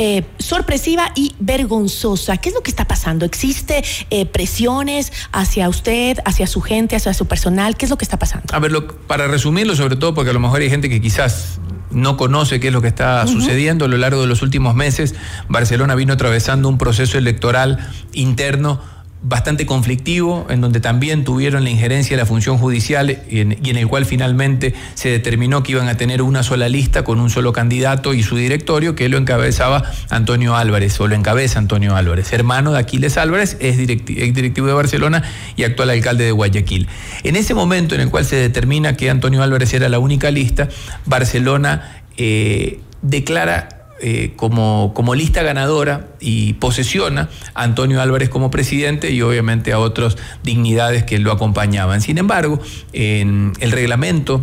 eh, 0.00 0.24
sorpresiva 0.38 1.10
y 1.16 1.34
vergonzosa. 1.40 2.36
¿Qué 2.36 2.50
es 2.50 2.54
lo 2.54 2.62
que 2.62 2.70
está 2.70 2.86
pasando? 2.86 3.24
¿Existe 3.26 3.82
eh, 4.10 4.26
presiones 4.26 5.12
hacia 5.32 5.68
usted, 5.68 6.18
hacia 6.24 6.46
su 6.46 6.60
gente, 6.60 6.94
hacia 6.94 7.12
su 7.14 7.26
personal? 7.26 7.76
¿Qué 7.76 7.86
es 7.86 7.90
lo 7.90 7.98
que 7.98 8.04
está 8.04 8.16
pasando? 8.16 8.54
A 8.54 8.60
ver, 8.60 8.70
para 9.08 9.26
resumirlo, 9.26 9.74
sobre 9.74 9.96
todo 9.96 10.14
porque 10.14 10.30
a 10.30 10.32
lo 10.32 10.38
mejor 10.38 10.60
hay 10.60 10.70
gente 10.70 10.88
que 10.88 11.00
quizás 11.00 11.58
no 11.90 12.16
conoce 12.16 12.60
qué 12.60 12.68
es 12.68 12.72
lo 12.72 12.80
que 12.80 12.86
está 12.86 13.26
sucediendo 13.26 13.86
a 13.86 13.88
lo 13.88 13.96
largo 13.96 14.20
de 14.20 14.28
los 14.28 14.40
últimos 14.40 14.76
meses. 14.76 15.16
Barcelona 15.48 15.96
vino 15.96 16.12
atravesando 16.12 16.68
un 16.68 16.78
proceso 16.78 17.18
electoral 17.18 17.90
interno 18.12 18.80
bastante 19.20 19.66
conflictivo, 19.66 20.46
en 20.48 20.60
donde 20.60 20.80
también 20.80 21.24
tuvieron 21.24 21.64
la 21.64 21.70
injerencia 21.70 22.16
de 22.16 22.22
la 22.22 22.26
función 22.26 22.56
judicial 22.56 23.22
y 23.28 23.40
en, 23.40 23.76
el 23.76 23.88
cual 23.88 24.04
finalmente 24.04 24.74
se 24.94 25.08
determinó 25.08 25.62
que 25.62 25.72
iban 25.72 25.88
a 25.88 25.96
tener 25.96 26.22
una 26.22 26.42
sola 26.42 26.68
lista 26.68 27.02
con 27.02 27.20
un 27.20 27.28
solo 27.28 27.52
candidato 27.52 28.14
y 28.14 28.22
su 28.22 28.36
directorio, 28.36 28.94
que 28.94 29.08
lo 29.08 29.18
encabezaba 29.18 29.82
Antonio 30.08 30.56
Álvarez, 30.56 31.00
o 31.00 31.08
lo 31.08 31.16
encabeza 31.16 31.58
Antonio 31.58 31.96
Álvarez, 31.96 32.32
hermano 32.32 32.72
de 32.72 32.78
Aquiles 32.78 33.16
Álvarez, 33.16 33.56
es, 33.60 33.76
directivo 33.76 34.66
de 34.68 34.72
Barcelona 34.72 35.22
y 35.56 35.64
actual 35.64 35.90
alcalde 35.90 36.24
de 36.24 36.32
Guayaquil. 36.32 36.86
En 37.24 37.34
ese 37.34 37.54
momento 37.54 37.96
en 37.96 38.02
el 38.02 38.10
cual 38.10 38.24
se 38.24 38.36
determina 38.36 38.96
que 38.96 39.10
Antonio 39.10 39.42
Álvarez 39.42 39.74
era 39.74 39.88
la 39.88 39.98
única 39.98 40.30
lista, 40.30 40.68
Barcelona 41.06 42.02
eh, 42.16 42.80
declara 43.02 43.77
eh, 44.00 44.32
como, 44.36 44.92
como 44.94 45.14
lista 45.14 45.42
ganadora 45.42 46.08
y 46.20 46.54
posesiona 46.54 47.28
a 47.54 47.64
Antonio 47.64 48.00
Álvarez 48.00 48.28
como 48.28 48.50
presidente 48.50 49.10
y 49.10 49.22
obviamente 49.22 49.72
a 49.72 49.78
otras 49.78 50.16
dignidades 50.42 51.04
que 51.04 51.18
lo 51.18 51.32
acompañaban. 51.32 52.00
Sin 52.00 52.18
embargo, 52.18 52.60
en 52.92 53.52
el 53.60 53.72
reglamento 53.72 54.40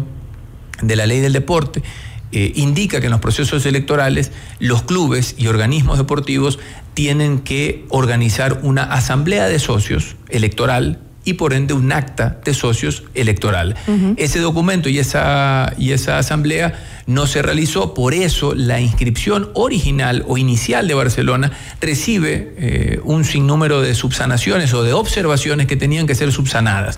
de 0.82 0.96
la 0.96 1.06
ley 1.06 1.20
del 1.22 1.34
deporte, 1.34 1.84
eh, 2.32 2.52
indica 2.56 3.00
que 3.00 3.06
en 3.06 3.12
los 3.12 3.22
procesos 3.22 3.66
electorales 3.66 4.32
los 4.60 4.84
clubes 4.84 5.36
y 5.38 5.48
organismos 5.48 5.98
deportivos 5.98 6.60
tienen 6.94 7.40
que 7.40 7.86
organizar 7.90 8.60
una 8.64 8.84
asamblea 8.84 9.48
de 9.48 9.60
socios 9.60 10.16
electoral 10.30 11.00
y 11.26 11.34
por 11.34 11.54
ende 11.54 11.74
un 11.74 11.92
acta 11.92 12.40
de 12.46 12.54
socios 12.54 13.04
electoral. 13.16 13.76
Ese 14.16 14.40
documento 14.40 14.88
y 14.88 15.00
esa, 15.00 15.74
y 15.78 15.92
esa 15.92 16.20
asamblea 16.20 16.74
no 17.08 17.28
se 17.28 17.42
realizó, 17.42 17.94
por 17.94 18.14
eso 18.14 18.56
la 18.56 18.80
inscripción 18.80 19.50
original 19.54 20.24
o 20.28 20.38
inicial 20.38 20.88
de 20.88 20.94
Barcelona 20.94 21.52
recibe 21.82 22.54
eh, 22.58 23.00
un 23.04 23.26
sinnúmero 23.26 23.82
de 23.82 23.94
subsanaciones 23.94 24.74
o 24.74 24.84
de 24.84 24.94
observaciones 24.94 25.68
que 25.68 25.76
tenían 25.76 26.08
que 26.08 26.16
ser 26.16 26.32
subsanadas. 26.32 26.98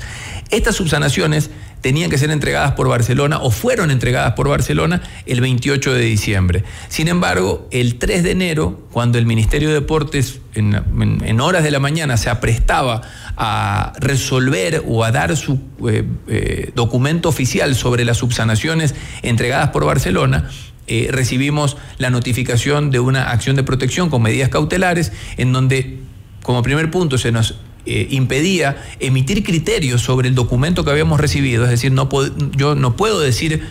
Estas 0.50 0.76
subsanaciones 0.76 1.50
tenían 1.82 2.10
que 2.10 2.18
ser 2.18 2.32
entregadas 2.32 2.74
por 2.74 2.88
Barcelona 2.88 3.40
o 3.40 3.52
fueron 3.52 3.92
entregadas 3.92 4.34
por 4.34 4.50
Barcelona 4.50 5.02
el 5.26 5.42
28 5.42 5.94
de 5.94 6.02
diciembre. 6.02 6.64
Sin 6.90 7.08
embargo, 7.08 7.68
el 7.72 7.96
3 7.96 8.24
de 8.24 8.32
enero, 8.32 8.88
cuando 8.92 9.18
el 9.18 9.26
Ministerio 9.26 9.70
de 9.70 9.76
Deportes 9.76 10.40
en, 10.56 11.40
horas 11.40 11.64
de 11.64 11.72
la 11.72 11.80
mañana 11.80 12.18
se 12.18 12.30
aprestaba 12.30 13.02
a 13.38 13.94
resolver 14.00 14.84
o 14.88 15.04
a 15.04 15.12
dar 15.12 15.38
su 15.38 15.60
eh, 15.88 16.04
eh, 16.28 16.72
documento 16.76 17.30
oficial 17.30 17.76
sobre 17.76 18.06
las 18.06 18.18
subsanaciones 18.18 18.96
entregadas 19.22 19.70
por 19.70 19.86
Barcelona, 19.86 20.50
eh, 20.88 21.10
recibimos 21.12 21.78
la 21.98 22.10
notificación 22.10 22.92
de 22.92 23.00
una 23.00 23.30
acción 23.32 23.56
de 23.56 23.64
protección 23.64 24.10
con 24.10 24.22
medidas 24.22 24.50
cautelares 24.50 25.12
en 25.36 25.52
donde 25.52 26.00
como 26.44 26.64
primer 26.64 26.90
punto 26.90 27.18
se 27.18 27.34
nos 27.34 27.56
eh, 27.88 28.08
impedía 28.12 28.78
emitir 29.00 29.44
criterios 29.44 30.02
sobre 30.02 30.28
el 30.28 30.36
documento 30.36 30.84
que 30.84 30.92
habíamos 30.92 31.20
recibido, 31.20 31.64
es 31.64 31.70
decir, 31.70 31.92
no 31.92 32.10
yo 32.56 32.76
no 32.76 32.96
puedo 32.96 33.20
decir 33.20 33.62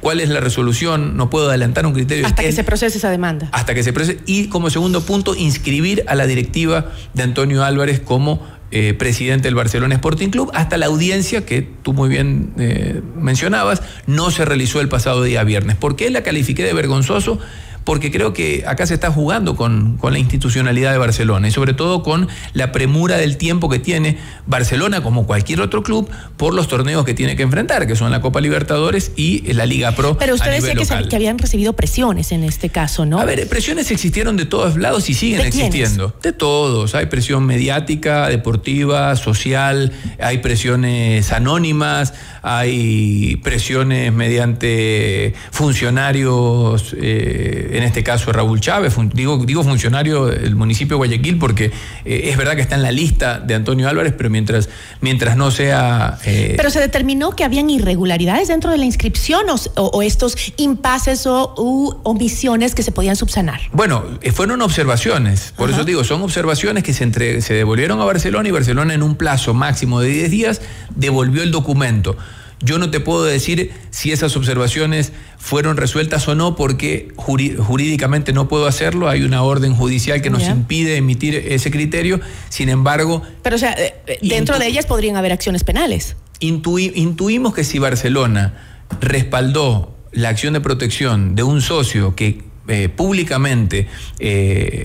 cuál 0.00 0.20
es 0.20 0.28
la 0.28 0.40
resolución, 0.40 1.16
no 1.16 1.30
puedo 1.30 1.48
adelantar 1.48 1.86
un 1.86 1.92
criterio. 1.92 2.26
Hasta 2.26 2.42
que 2.42 2.52
se 2.52 2.64
procese 2.64 2.98
esa 2.98 3.10
demanda. 3.10 3.48
Hasta 3.52 3.74
que 3.74 3.82
se 3.82 3.92
procese. 3.92 4.20
Y 4.26 4.48
como 4.48 4.70
segundo 4.70 5.04
punto, 5.04 5.34
inscribir 5.34 6.04
a 6.06 6.14
la 6.14 6.26
directiva 6.26 6.90
de 7.14 7.22
Antonio 7.22 7.64
Álvarez 7.64 8.00
como 8.00 8.40
eh, 8.72 8.94
presidente 8.94 9.48
del 9.48 9.54
Barcelona 9.56 9.96
Sporting 9.96 10.28
Club, 10.28 10.50
hasta 10.54 10.78
la 10.78 10.86
audiencia 10.86 11.44
que 11.44 11.62
tú 11.62 11.92
muy 11.92 12.08
bien 12.08 12.52
eh, 12.58 13.02
mencionabas, 13.16 13.82
no 14.06 14.30
se 14.30 14.44
realizó 14.44 14.80
el 14.80 14.88
pasado 14.88 15.22
día 15.22 15.42
viernes. 15.44 15.76
¿Por 15.76 15.96
qué 15.96 16.08
la 16.10 16.22
califiqué 16.22 16.64
de 16.64 16.72
vergonzoso? 16.72 17.38
Porque 17.84 18.10
creo 18.10 18.32
que 18.32 18.64
acá 18.66 18.86
se 18.86 18.94
está 18.94 19.10
jugando 19.10 19.56
con, 19.56 19.98
la 20.02 20.18
institucionalidad 20.18 20.92
de 20.92 20.98
Barcelona 20.98 21.48
y 21.48 21.50
sobre 21.50 21.72
todo 21.72 22.02
con 22.02 22.28
la 22.52 22.72
premura 22.72 23.16
del 23.16 23.36
tiempo 23.36 23.68
que 23.68 23.78
tiene 23.78 24.18
Barcelona, 24.46 25.02
como 25.02 25.26
cualquier 25.26 25.60
otro 25.60 25.82
club, 25.82 26.10
por 26.36 26.54
los 26.54 26.68
torneos 26.68 27.04
que 27.04 27.14
tiene 27.14 27.36
que 27.36 27.42
enfrentar, 27.42 27.86
que 27.86 27.96
son 27.96 28.10
la 28.10 28.20
Copa 28.20 28.40
Libertadores 28.40 29.12
y 29.16 29.52
la 29.52 29.66
Liga 29.66 29.92
Pro. 29.92 30.18
Pero 30.18 30.34
usted 30.34 30.50
decía 30.50 30.74
que, 30.74 31.08
que, 31.08 31.16
habían 31.16 31.38
recibido 31.38 31.72
presiones 31.74 32.32
en 32.32 32.44
este 32.44 32.70
caso, 32.70 33.06
¿no? 33.06 33.20
A 33.20 33.24
ver, 33.24 33.48
presiones 33.48 33.90
existieron 33.90 34.36
de 34.36 34.46
todos 34.46 34.76
lados 34.76 35.08
y 35.08 35.14
siguen 35.14 35.40
existiendo. 35.40 36.14
De 36.22 36.32
todos. 36.32 36.94
Hay 36.94 37.06
presión 37.06 37.44
mediática, 37.44 38.28
deportiva, 38.28 39.14
social, 39.16 39.92
hay 40.18 40.38
presiones 40.38 41.32
anónimas, 41.32 42.14
hay 42.42 43.36
presiones 43.36 44.12
mediante 44.12 45.34
funcionarios. 45.50 46.94
Eh, 46.98 47.69
en 47.72 47.82
este 47.82 48.02
caso 48.02 48.32
Raúl 48.32 48.60
Chávez, 48.60 48.94
digo, 49.12 49.44
digo 49.44 49.64
funcionario 49.64 50.26
del 50.26 50.56
municipio 50.56 50.96
de 50.96 50.98
Guayaquil 50.98 51.38
porque 51.38 51.72
eh, 52.04 52.22
es 52.24 52.36
verdad 52.36 52.56
que 52.56 52.62
está 52.62 52.76
en 52.76 52.82
la 52.82 52.92
lista 52.92 53.40
de 53.40 53.54
Antonio 53.54 53.88
Álvarez, 53.88 54.14
pero 54.16 54.30
mientras, 54.30 54.68
mientras 55.00 55.36
no 55.36 55.50
sea... 55.50 56.18
Eh, 56.24 56.54
pero 56.56 56.70
se 56.70 56.80
determinó 56.80 57.30
que 57.32 57.44
habían 57.44 57.70
irregularidades 57.70 58.48
dentro 58.48 58.70
de 58.70 58.78
la 58.78 58.84
inscripción 58.84 59.46
o, 59.48 60.02
estos 60.02 60.36
impases 60.56 61.26
o 61.26 62.00
omisiones 62.02 62.74
que 62.74 62.82
se 62.82 62.92
podían 62.92 63.16
subsanar. 63.16 63.60
Bueno, 63.72 64.04
eh, 64.22 64.32
fueron 64.32 64.62
observaciones, 64.62 65.52
por 65.56 65.70
eso 65.70 65.84
digo, 65.84 66.04
son 66.04 66.22
observaciones 66.22 66.84
que 66.84 66.92
se, 66.92 67.04
entre, 67.04 67.40
se 67.42 67.54
devolvieron 67.54 68.00
a 68.00 68.04
Barcelona 68.04 68.48
y 68.48 68.52
Barcelona 68.52 68.94
en 68.94 69.02
un 69.02 69.16
plazo 69.16 69.54
máximo 69.54 70.00
de 70.00 70.08
10 70.08 70.30
días 70.30 70.60
devolvió 70.94 71.42
el 71.42 71.50
documento. 71.50 72.16
Yo 72.62 72.78
no 72.78 72.90
te 72.90 73.00
puedo 73.00 73.24
decir 73.24 73.72
si 73.90 74.12
esas 74.12 74.36
observaciones 74.36 75.12
fueron 75.38 75.78
resueltas 75.78 76.28
o 76.28 76.34
no 76.34 76.56
porque 76.56 77.08
jurídicamente 77.16 78.34
no 78.34 78.48
puedo 78.48 78.66
hacerlo. 78.66 79.08
Hay 79.08 79.22
una 79.22 79.42
orden 79.42 79.74
judicial 79.74 80.20
que 80.20 80.28
nos 80.28 80.46
impide 80.46 80.96
emitir 80.96 81.34
ese 81.36 81.70
criterio. 81.70 82.20
Sin 82.50 82.68
embargo... 82.68 83.22
Pero 83.42 83.56
o 83.56 83.58
sea, 83.58 83.72
eh, 83.72 83.94
eh, 84.06 84.18
dentro 84.20 84.58
de 84.58 84.66
ellas 84.66 84.84
podrían 84.84 85.16
haber 85.16 85.32
acciones 85.32 85.64
penales. 85.64 86.16
intuimos 86.40 87.54
que 87.54 87.64
si 87.64 87.78
Barcelona 87.78 88.84
respaldó 89.00 89.96
la 90.12 90.28
acción 90.28 90.52
de 90.52 90.60
protección 90.60 91.34
de 91.34 91.42
un 91.42 91.62
socio 91.62 92.14
que 92.14 92.42
eh, 92.68 92.90
públicamente 92.90 93.88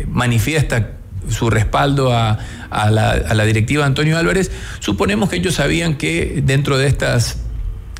manifiesta 0.08 0.92
su 1.30 1.50
respaldo 1.50 2.14
a, 2.14 2.38
la, 2.72 3.12
a, 3.12 3.34
la, 3.34 3.46
directiva 3.46 3.86
Antonio 3.86 4.18
Álvarez, 4.18 4.52
suponemos 4.80 5.30
que 5.30 5.38
ellos 5.38 5.56
sabían 5.56 5.98
que 5.98 6.42
dentro 6.46 6.78
de 6.78 6.88
estas 6.88 7.45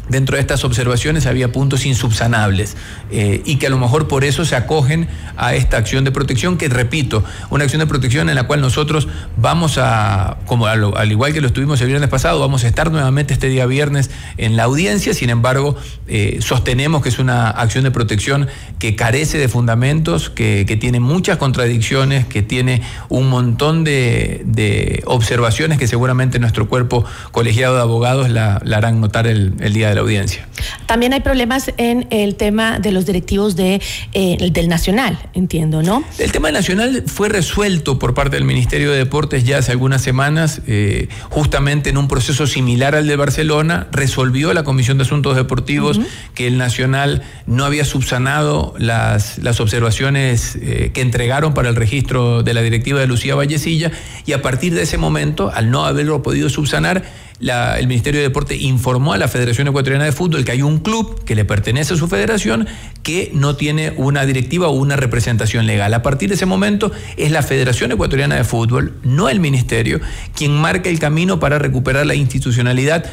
dentro 0.10 0.36
de 0.36 0.42
estas 0.42 0.64
observaciones 0.64 1.26
había 1.26 1.52
puntos 1.52 1.86
insubsanables 1.86 2.76
eh, 3.12 3.42
y 3.46 3.58
que 3.58 3.68
a 3.68 3.70
lo 3.70 3.78
mejor 3.78 4.08
por 4.08 4.24
eso 4.24 4.46
se 4.46 4.56
acogen 4.56 5.08
a 5.38 5.56
esta 5.56 5.78
acción 5.78 6.04
de 6.04 6.12
protección 6.12 6.58
que, 6.58 6.70
repito, 6.70 7.24
una 7.50 7.64
acción 7.64 7.80
de 7.80 7.88
protección 7.88 8.30
en 8.30 8.36
la 8.36 8.44
cual 8.44 8.62
nosotros 8.62 9.08
vamos 9.38 9.78
a, 9.78 10.38
como 10.46 10.68
al, 10.68 11.12
igual 11.12 11.34
que 11.34 11.42
lo 11.42 11.48
estuvimos 11.48 11.82
el 11.82 11.88
viernes 11.88 12.10
pasado, 12.10 12.40
vamos 12.40 12.64
a 12.64 12.68
estar 12.68 12.92
nuevamente 12.92 13.34
este 13.34 13.50
día 13.50 13.66
viernes 13.66 14.12
en 14.38 14.56
la 14.56 14.64
audiencia, 14.64 15.14
sin 15.14 15.30
embargo, 15.30 15.76
eh, 16.08 16.40
sostenemos 16.42 17.02
que 17.02 17.10
es 17.10 17.20
una 17.20 17.50
acción 17.50 17.84
de 17.84 17.92
protección 17.92 18.48
que 18.80 18.96
carece 18.96 19.38
de 19.38 19.48
fundamentos, 19.48 20.30
que, 20.30 20.66
tiene 20.76 21.00
muchas 21.00 21.38
contradicciones, 21.38 22.26
que 22.26 22.42
tiene 22.42 22.82
un 23.08 23.30
montón 23.30 23.86
de, 23.86 25.02
observaciones 25.06 25.78
que 25.78 25.88
seguramente 25.88 26.38
nuestro 26.38 26.68
cuerpo 26.68 27.06
colegiado 27.32 27.76
de 27.76 27.82
abogados 27.82 28.30
la, 28.30 28.56
harán 28.56 29.00
notar 29.00 29.26
el, 29.26 29.54
el 29.62 29.74
día 29.74 29.88
de 29.88 29.95
de 29.96 30.02
la 30.02 30.02
audiencia. 30.02 30.48
También 30.86 31.14
hay 31.14 31.22
problemas 31.22 31.72
en 31.78 32.08
el 32.10 32.36
tema 32.36 32.80
de 32.80 32.92
los 32.92 33.06
directivos 33.06 33.56
de, 33.56 33.82
eh, 34.14 34.38
del 34.52 34.68
Nacional, 34.68 35.18
entiendo, 35.34 35.82
¿no? 35.82 36.04
El 36.20 36.32
tema 36.32 36.52
nacional 36.52 37.04
fue 37.08 37.30
resuelto 37.30 37.98
por 38.00 38.14
parte 38.14 38.36
del 38.36 38.46
Ministerio 38.46 38.92
de 38.92 38.98
Deportes 38.98 39.44
ya 39.44 39.60
hace 39.60 39.72
algunas 39.72 40.02
semanas, 40.02 40.62
eh, 40.68 41.08
justamente 41.30 41.90
en 41.90 41.98
un 41.98 42.08
proceso 42.08 42.48
similar 42.48 42.96
al 42.96 43.08
de 43.08 43.16
Barcelona, 43.16 43.88
resolvió 43.92 44.54
la 44.54 44.64
Comisión 44.64 44.98
de 44.98 45.04
Asuntos 45.04 45.36
Deportivos 45.36 46.00
que 46.34 46.48
el 46.48 46.58
Nacional 46.58 47.24
no 47.46 47.66
había 47.66 47.86
subsanado 47.86 48.74
las, 48.78 49.38
las 49.40 49.60
observaciones 49.60 50.58
eh, 50.62 50.92
que 50.94 51.02
entregaron 51.02 51.54
para 51.54 51.70
el 51.70 51.76
registro 51.76 52.44
de 52.44 52.54
la 52.54 52.62
directiva 52.62 53.00
de 53.00 53.08
Lucía 53.08 53.36
Vallecilla 53.36 53.92
y 54.26 54.34
a 54.34 54.42
partir 54.42 54.74
de 54.74 54.84
ese 54.84 54.98
momento, 54.98 55.52
al 55.54 55.72
no 55.72 55.86
haberlo 55.86 56.22
podido 56.22 56.50
subsanar, 56.50 57.04
el 57.40 57.88
Ministerio 57.88 58.22
de 58.22 58.28
Deporte 58.28 58.56
informó 58.56 59.14
a 59.14 59.18
la 59.18 59.28
Federación 59.28 59.68
Ecuatoriana 59.68 60.06
de 60.06 60.12
Fútbol 60.12 60.46
que 60.46 60.52
hay 60.52 60.62
un 60.62 60.80
club 60.80 61.24
que 61.26 61.36
le 61.36 61.44
pertenece 61.44 61.94
a 61.94 61.98
su 61.98 62.08
federación 62.08 62.68
que 63.04 63.30
no 63.34 63.56
tiene 63.56 63.94
una 63.98 64.26
directiva 64.26 64.68
o 64.70 64.72
una 64.72 64.96
representación 64.96 65.66
legal. 65.68 65.94
A 65.94 66.02
partir 66.02 66.30
de 66.30 66.36
ese 66.36 66.46
momento 66.46 66.92
es 67.18 67.32
la 67.32 67.44
Federación 67.44 67.92
Ecuatoriana 67.92 68.36
de 68.36 68.44
Fútbol, 68.44 68.96
no 69.04 69.30
el 69.30 69.40
Ministerio, 69.40 70.00
quien 70.34 70.56
marca 70.56 70.90
el 70.90 71.00
camino 71.00 71.40
para 71.40 71.60
recuperar 71.60 72.06
la 72.06 72.16
institucionalidad 72.16 73.06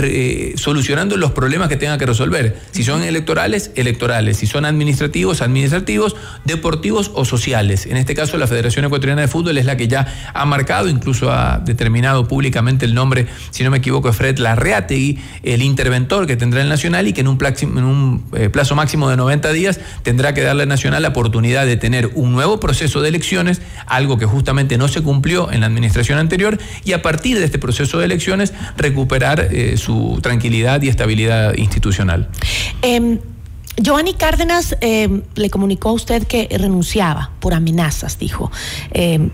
re- 0.00 0.54
solucionando 0.56 1.16
los 1.16 1.30
problemas 1.32 1.68
que 1.68 1.76
tenga 1.76 1.98
que 1.98 2.06
resolver. 2.06 2.58
Si 2.72 2.82
son 2.84 3.02
electorales, 3.02 3.70
electorales. 3.74 4.38
Si 4.38 4.46
son 4.46 4.64
administrativos, 4.64 5.42
administrativos, 5.42 6.16
deportivos 6.44 7.10
o 7.14 7.24
sociales. 7.24 7.86
En 7.86 7.96
este 7.96 8.14
caso, 8.14 8.36
la 8.38 8.46
Federación 8.46 8.84
Ecuatoriana 8.84 9.22
de 9.22 9.28
Fútbol 9.28 9.58
es 9.58 9.64
la 9.66 9.76
que 9.76 9.88
ya 9.88 10.06
ha 10.34 10.44
marcado, 10.46 10.88
incluso 10.88 11.30
ha 11.32 11.58
determinado 11.64 12.26
públicamente 12.26 12.84
el 12.84 12.94
nombre, 12.94 13.26
si 13.50 13.62
no 13.64 13.70
me 13.70 13.78
equivoco, 13.78 14.08
de 14.08 14.14
Fred 14.14 14.38
Larreategui, 14.38 15.18
el 15.42 15.62
interventor 15.62 16.26
que 16.26 16.36
tendrá 16.36 16.62
el 16.62 16.68
Nacional 16.68 17.06
y 17.08 17.12
que 17.12 17.20
en 17.20 17.28
un, 17.28 17.38
plaxi- 17.38 17.62
en 17.78 17.84
un 17.84 18.24
eh, 18.34 18.48
plazo 18.48 18.74
máximo 18.74 19.08
de 19.10 19.16
90 19.16 19.52
días 19.52 19.80
tendrá 20.02 20.34
que 20.34 20.42
darle 20.42 20.62
al 20.64 20.68
Nacional 20.68 21.02
la 21.02 21.08
oportunidad 21.08 21.66
de 21.66 21.76
tener 21.76 22.10
un 22.14 22.32
nuevo 22.32 22.60
proceso 22.60 23.00
de 23.02 23.08
elecciones, 23.08 23.60
algo 23.86 24.18
que 24.18 24.26
justamente 24.26 24.78
no 24.78 24.88
se 24.88 25.02
cumplió 25.02 25.50
en 25.52 25.60
la 25.60 25.66
administración 25.66 26.18
anterior, 26.18 26.58
y 26.84 26.92
a 26.92 27.02
partir 27.02 27.38
de 27.38 27.44
este 27.44 27.58
proceso 27.58 27.98
de 27.98 28.04
elecciones 28.06 28.52
recuperar 28.76 29.48
eh, 29.50 29.76
su 29.76 29.89
tranquilidad 30.20 30.82
y 30.82 30.88
estabilidad 30.88 31.54
institucional. 31.56 32.28
Eh, 32.82 33.18
Giovanni 33.76 34.14
Cárdenas 34.14 34.76
eh, 34.80 35.22
le 35.34 35.50
comunicó 35.50 35.90
a 35.90 35.92
usted 35.92 36.26
que 36.26 36.48
renunciaba 36.50 37.30
por 37.40 37.54
amenazas, 37.54 38.18
dijo. 38.18 38.50
Eh, 38.92 39.30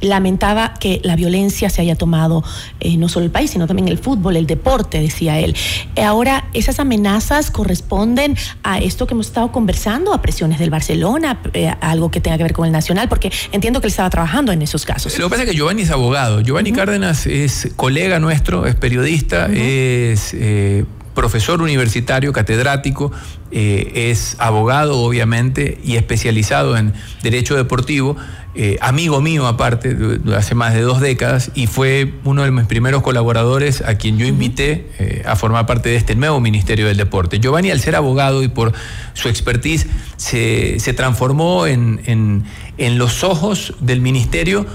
lamentaba 0.00 0.74
que 0.74 1.00
la 1.04 1.16
violencia 1.16 1.70
se 1.70 1.82
haya 1.82 1.96
tomado 1.96 2.42
eh, 2.80 2.96
no 2.96 3.08
solo 3.08 3.26
el 3.26 3.30
país, 3.30 3.50
sino 3.50 3.66
también 3.66 3.88
el 3.88 3.98
fútbol, 3.98 4.36
el 4.36 4.46
deporte, 4.46 5.00
decía 5.00 5.38
él. 5.38 5.54
Eh, 5.96 6.02
ahora, 6.02 6.48
¿esas 6.54 6.80
amenazas 6.80 7.50
corresponden 7.50 8.36
a 8.62 8.78
esto 8.78 9.06
que 9.06 9.14
hemos 9.14 9.26
estado 9.26 9.52
conversando, 9.52 10.12
a 10.12 10.22
presiones 10.22 10.58
del 10.58 10.70
Barcelona, 10.70 11.40
eh, 11.52 11.68
a 11.68 11.90
algo 11.90 12.10
que 12.10 12.20
tenga 12.20 12.36
que 12.36 12.44
ver 12.44 12.52
con 12.52 12.66
el 12.66 12.72
Nacional? 12.72 13.08
Porque 13.08 13.30
entiendo 13.52 13.80
que 13.80 13.86
él 13.86 13.90
estaba 13.90 14.10
trabajando 14.10 14.52
en 14.52 14.62
esos 14.62 14.84
casos. 14.84 15.18
Lo 15.18 15.26
que 15.26 15.30
pasa 15.30 15.42
es 15.42 15.50
que 15.50 15.56
Giovanni 15.56 15.82
es 15.82 15.90
abogado. 15.90 16.40
Giovanni 16.40 16.72
Cárdenas 16.72 17.26
es 17.26 17.68
colega 17.76 18.18
nuestro, 18.18 18.66
es 18.66 18.74
periodista, 18.74 19.46
es 19.46 20.34
eh, 20.34 20.84
profesor 21.14 21.60
universitario, 21.62 22.32
catedrático, 22.32 23.10
eh, 23.50 24.10
es 24.10 24.36
abogado, 24.38 24.98
obviamente, 24.98 25.78
y 25.84 25.96
especializado 25.96 26.76
en 26.76 26.92
derecho 27.22 27.56
deportivo. 27.56 28.16
eh, 28.56 28.78
amigo 28.80 29.20
mío 29.20 29.46
aparte, 29.46 29.96
hace 30.36 30.56
más 30.56 30.74
de 30.74 30.80
dos 30.80 31.00
décadas, 31.00 31.52
y 31.54 31.68
fue 31.68 32.14
uno 32.24 32.42
de 32.42 32.50
mis 32.50 32.64
primeros 32.66 33.00
colaboradores 33.02 33.80
a 33.80 33.94
quien 33.94 34.18
yo 34.18 34.26
invité 34.26 34.88
eh, 34.98 35.22
a 35.24 35.36
formar 35.36 35.66
parte 35.66 35.88
de 35.90 35.94
este 35.96 36.16
nuevo 36.16 36.40
Ministerio 36.40 36.88
del 36.88 36.96
Deporte. 36.96 37.38
Giovanni, 37.38 37.70
al 37.70 37.78
ser 37.80 37.94
abogado 37.94 38.42
y 38.42 38.48
por 38.48 38.72
su 39.14 39.28
expertise, 39.28 39.86
se, 40.16 40.80
se 40.80 40.92
transformó 40.94 41.68
en, 41.68 42.00
en- 42.06 42.44
en 42.76 42.98
los 42.98 43.22
ojos 43.22 43.74
del 43.80 44.00
ministerio 44.00 44.66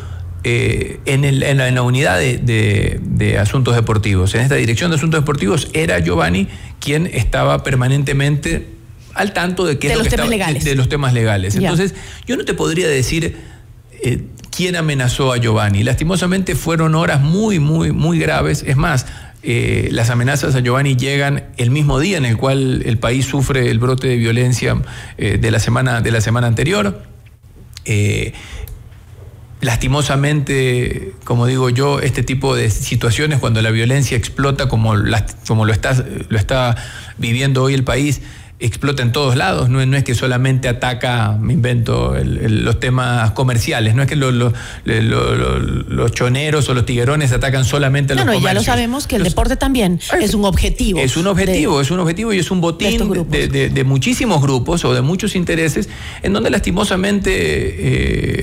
eh, 0.47 0.99
en, 1.05 1.25
el- 1.25 1.41
en 1.41 1.57
la, 1.57 1.67
en 1.67 1.73
la 1.75 1.81
unidad 1.81 2.19
de, 2.19 2.37
de- 2.37 2.99
de 3.01 3.39
asuntos 3.39 3.73
deportivos. 3.75 4.35
En 4.35 4.41
esta 4.41 4.53
dirección 4.55 4.91
de 4.91 4.97
asuntos 4.97 5.19
deportivos 5.21 5.69
era 5.73 5.97
Giovanni 5.99 6.47
quien 6.79 7.07
estaba 7.07 7.63
permanentemente 7.63 8.67
al 9.15 9.33
tanto 9.33 9.65
de 9.65 9.79
qué 9.79 9.87
De 9.87 9.93
es 9.93 9.97
lo 9.97 10.03
los 10.03 10.11
que 10.11 10.15
temas 10.17 10.25
estaba- 10.31 10.37
legales. 10.51 10.63
de, 10.65 10.75
los 10.75 10.87
temas 10.89 11.13
legales. 11.13 11.55
Entonces, 11.55 11.95
yo 12.27 12.37
no 12.37 12.45
te 12.45 12.53
podría 12.53 12.87
decir 12.87 13.37
eh, 14.03 14.23
quién 14.55 14.75
amenazó 14.75 15.33
a 15.33 15.37
Giovanni. 15.37 15.83
Lastimosamente 15.83 16.53
fueron 16.55 16.93
horas 16.93 17.21
muy, 17.21 17.57
muy, 17.59 17.91
muy 17.91 18.19
graves. 18.19 18.63
Es 18.67 18.75
más, 18.77 19.07
eh, 19.41 19.87
las 19.91 20.09
amenazas 20.11 20.53
a 20.53 20.59
Giovanni 20.59 20.95
llegan 20.95 21.45
el 21.57 21.71
mismo 21.71 21.99
día 21.99 22.17
en 22.17 22.25
el 22.25 22.37
cual 22.37 22.83
el 22.85 22.97
país 22.99 23.25
sufre 23.25 23.71
el 23.71 23.79
brote 23.79 24.07
de 24.09 24.17
violencia 24.17 24.75
eh, 25.17 25.37
de, 25.39 25.49
la 25.51 25.59
semana, 25.59 26.01
de 26.01 26.11
la 26.11 26.21
semana 26.21 26.45
anterior. 26.47 27.01
Eh, 27.85 28.33
lastimosamente, 29.65 31.13
como 31.23 31.47
digo 31.47 31.69
yo, 31.69 31.99
este 31.99 32.21
tipo 32.21 32.55
de 32.55 32.69
situaciones 32.69 33.39
cuando 33.39 33.61
la 33.63 33.71
violencia 33.71 34.15
explota 34.15 34.69
como, 34.69 34.93
como 35.47 35.65
lo, 35.65 35.73
lo 36.29 36.37
está 36.37 36.75
viviendo 37.17 37.63
hoy 37.63 37.73
el 37.73 37.83
país, 37.83 38.21
explota 38.65 39.03
en 39.03 39.11
todos 39.11 39.35
lados, 39.35 39.69
no, 39.69 39.81
es- 39.81 39.87
no 39.87 39.97
es 39.97 40.03
que 40.03 40.15
solamente 40.15 40.67
ataca, 40.67 41.37
me 41.39 41.53
invento, 41.53 42.15
el- 42.15 42.37
el- 42.37 42.65
los 42.65 42.79
temas 42.79 43.31
comerciales, 43.31 43.95
no 43.95 44.01
es 44.03 44.07
que 44.07 44.15
lo- 44.15 44.31
lo- 44.31 44.53
los 44.85 46.11
choneros 46.11 46.67
o 46.69 46.73
los 46.73 46.85
tiguerones 46.85 47.31
atacan 47.31 47.65
solamente 47.65 48.13
a 48.13 48.15
No, 48.15 48.25
los 48.25 48.33
no, 48.35 48.39
y 48.39 48.43
ya 48.43 48.53
lo 48.53 48.63
sabemos 48.63 49.07
que 49.07 49.15
el 49.17 49.23
Los- 49.23 49.31
deporte 49.31 49.55
también 49.57 49.99
es 50.21 50.33
un 50.33 50.45
objetivo. 50.45 50.99
es 50.99 51.17
un 51.17 51.27
objetivo, 51.27 51.81
es 51.81 51.91
un 51.91 51.99
objetivo 51.99 52.33
y 52.33 52.39
es 52.39 52.51
un 52.51 52.61
botín 52.61 53.25
de, 53.29 53.47
de- 53.47 53.69
de 53.69 53.83
muchísimos 53.83 54.41
grupos 54.41 54.83
o 54.85 54.93
de 54.93 55.01
muchos 55.01 55.35
intereses 55.35 55.89
en 56.23 56.33
donde 56.33 56.49
lastimosamente 56.49 57.31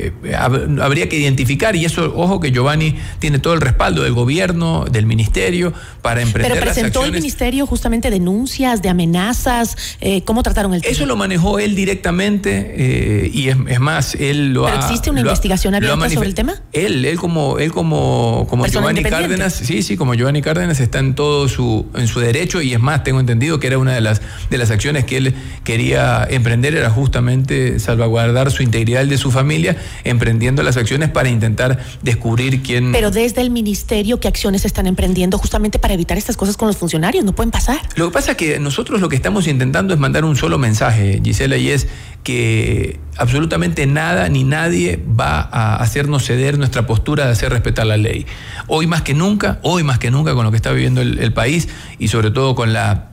eh, 0.06 0.12
hab- 0.34 0.80
habría 0.82 1.08
que 1.08 1.16
identificar 1.18 1.74
y 1.76 1.84
eso, 1.84 2.12
ojo 2.16 2.40
que 2.40 2.50
Giovanni 2.52 2.96
tiene 3.18 3.38
todo 3.38 3.54
el 3.54 3.60
respaldo 3.60 4.02
del 4.02 4.12
gobierno, 4.12 4.84
del 4.90 5.06
ministerio 5.06 5.72
para 6.02 6.22
emprender 6.22 6.52
Pero 6.52 6.64
las 6.66 6.74
presentó 6.74 7.04
el 7.04 7.12
ministerio 7.12 7.66
justamente 7.66 8.10
denuncias 8.10 8.82
de 8.82 8.88
amenazas. 8.88 9.76
eh, 10.00 10.11
¿Cómo 10.20 10.42
trataron 10.42 10.74
el 10.74 10.82
tema? 10.82 10.92
Eso 10.92 11.06
lo 11.06 11.16
manejó 11.16 11.58
él 11.58 11.74
directamente 11.74 12.74
eh, 12.76 13.30
y 13.32 13.48
es, 13.48 13.56
es 13.68 13.80
más, 13.80 14.14
él 14.14 14.52
lo 14.52 14.64
¿Pero 14.64 14.76
ha... 14.76 14.80
existe 14.80 15.10
una 15.10 15.20
investigación 15.20 15.74
ha 15.74 15.78
abierta 15.78 16.10
sobre 16.10 16.28
el 16.28 16.34
tema? 16.34 16.60
Él, 16.72 17.04
él 17.04 17.16
como, 17.16 17.58
él 17.58 17.72
como, 17.72 18.46
como 18.48 18.66
Giovanni. 18.66 19.02
Cárdenas, 19.02 19.54
sí, 19.54 19.82
sí, 19.82 19.96
como 19.96 20.14
Giovanni 20.14 20.42
Cárdenas 20.42 20.80
está 20.80 20.98
en 20.98 21.14
todo 21.14 21.48
su, 21.48 21.86
en 21.94 22.06
su 22.06 22.20
derecho 22.20 22.60
y 22.62 22.72
es 22.72 22.80
más, 22.80 23.04
tengo 23.04 23.20
entendido 23.20 23.58
que 23.58 23.66
era 23.66 23.78
una 23.78 23.94
de 23.94 24.00
las, 24.00 24.22
de 24.50 24.58
las 24.58 24.70
acciones 24.70 25.04
que 25.04 25.16
él 25.16 25.34
quería 25.64 26.26
emprender, 26.28 26.74
era 26.74 26.90
justamente 26.90 27.78
salvaguardar 27.78 28.50
su 28.50 28.62
integridad 28.62 29.04
de 29.06 29.18
su 29.18 29.30
familia, 29.30 29.76
emprendiendo 30.04 30.62
las 30.62 30.76
acciones 30.76 31.10
para 31.10 31.28
intentar 31.28 31.78
descubrir 32.02 32.62
quién... 32.62 32.92
Pero 32.92 33.10
desde 33.10 33.40
el 33.40 33.50
ministerio, 33.50 34.20
¿qué 34.20 34.28
acciones 34.28 34.64
están 34.64 34.86
emprendiendo 34.86 35.38
justamente 35.38 35.78
para 35.78 35.94
evitar 35.94 36.18
estas 36.18 36.36
cosas 36.36 36.56
con 36.56 36.68
los 36.68 36.76
funcionarios? 36.76 37.24
No 37.24 37.34
pueden 37.34 37.50
pasar. 37.50 37.80
Lo 37.96 38.08
que 38.08 38.12
pasa 38.12 38.32
es 38.32 38.36
que 38.36 38.58
nosotros 38.58 39.00
lo 39.00 39.08
que 39.08 39.16
estamos 39.16 39.46
intentando 39.46 39.91
es 39.92 39.98
mandar 39.98 40.24
un 40.24 40.36
solo 40.36 40.58
mensaje, 40.58 41.20
Gisela, 41.22 41.56
y 41.56 41.70
es 41.70 41.88
que 42.22 43.00
absolutamente 43.16 43.86
nada 43.86 44.28
ni 44.28 44.44
nadie 44.44 45.02
va 45.18 45.40
a 45.40 45.76
hacernos 45.76 46.24
ceder 46.24 46.58
nuestra 46.58 46.86
postura 46.86 47.26
de 47.26 47.32
hacer 47.32 47.50
respetar 47.50 47.86
la 47.86 47.96
ley. 47.96 48.26
Hoy 48.68 48.86
más 48.86 49.02
que 49.02 49.14
nunca, 49.14 49.58
hoy 49.62 49.82
más 49.82 49.98
que 49.98 50.10
nunca 50.10 50.34
con 50.34 50.44
lo 50.44 50.50
que 50.50 50.56
está 50.56 50.72
viviendo 50.72 51.00
el, 51.00 51.18
el 51.18 51.32
país 51.32 51.68
y 51.98 52.08
sobre 52.08 52.30
todo 52.30 52.54
con 52.54 52.72
la 52.72 53.12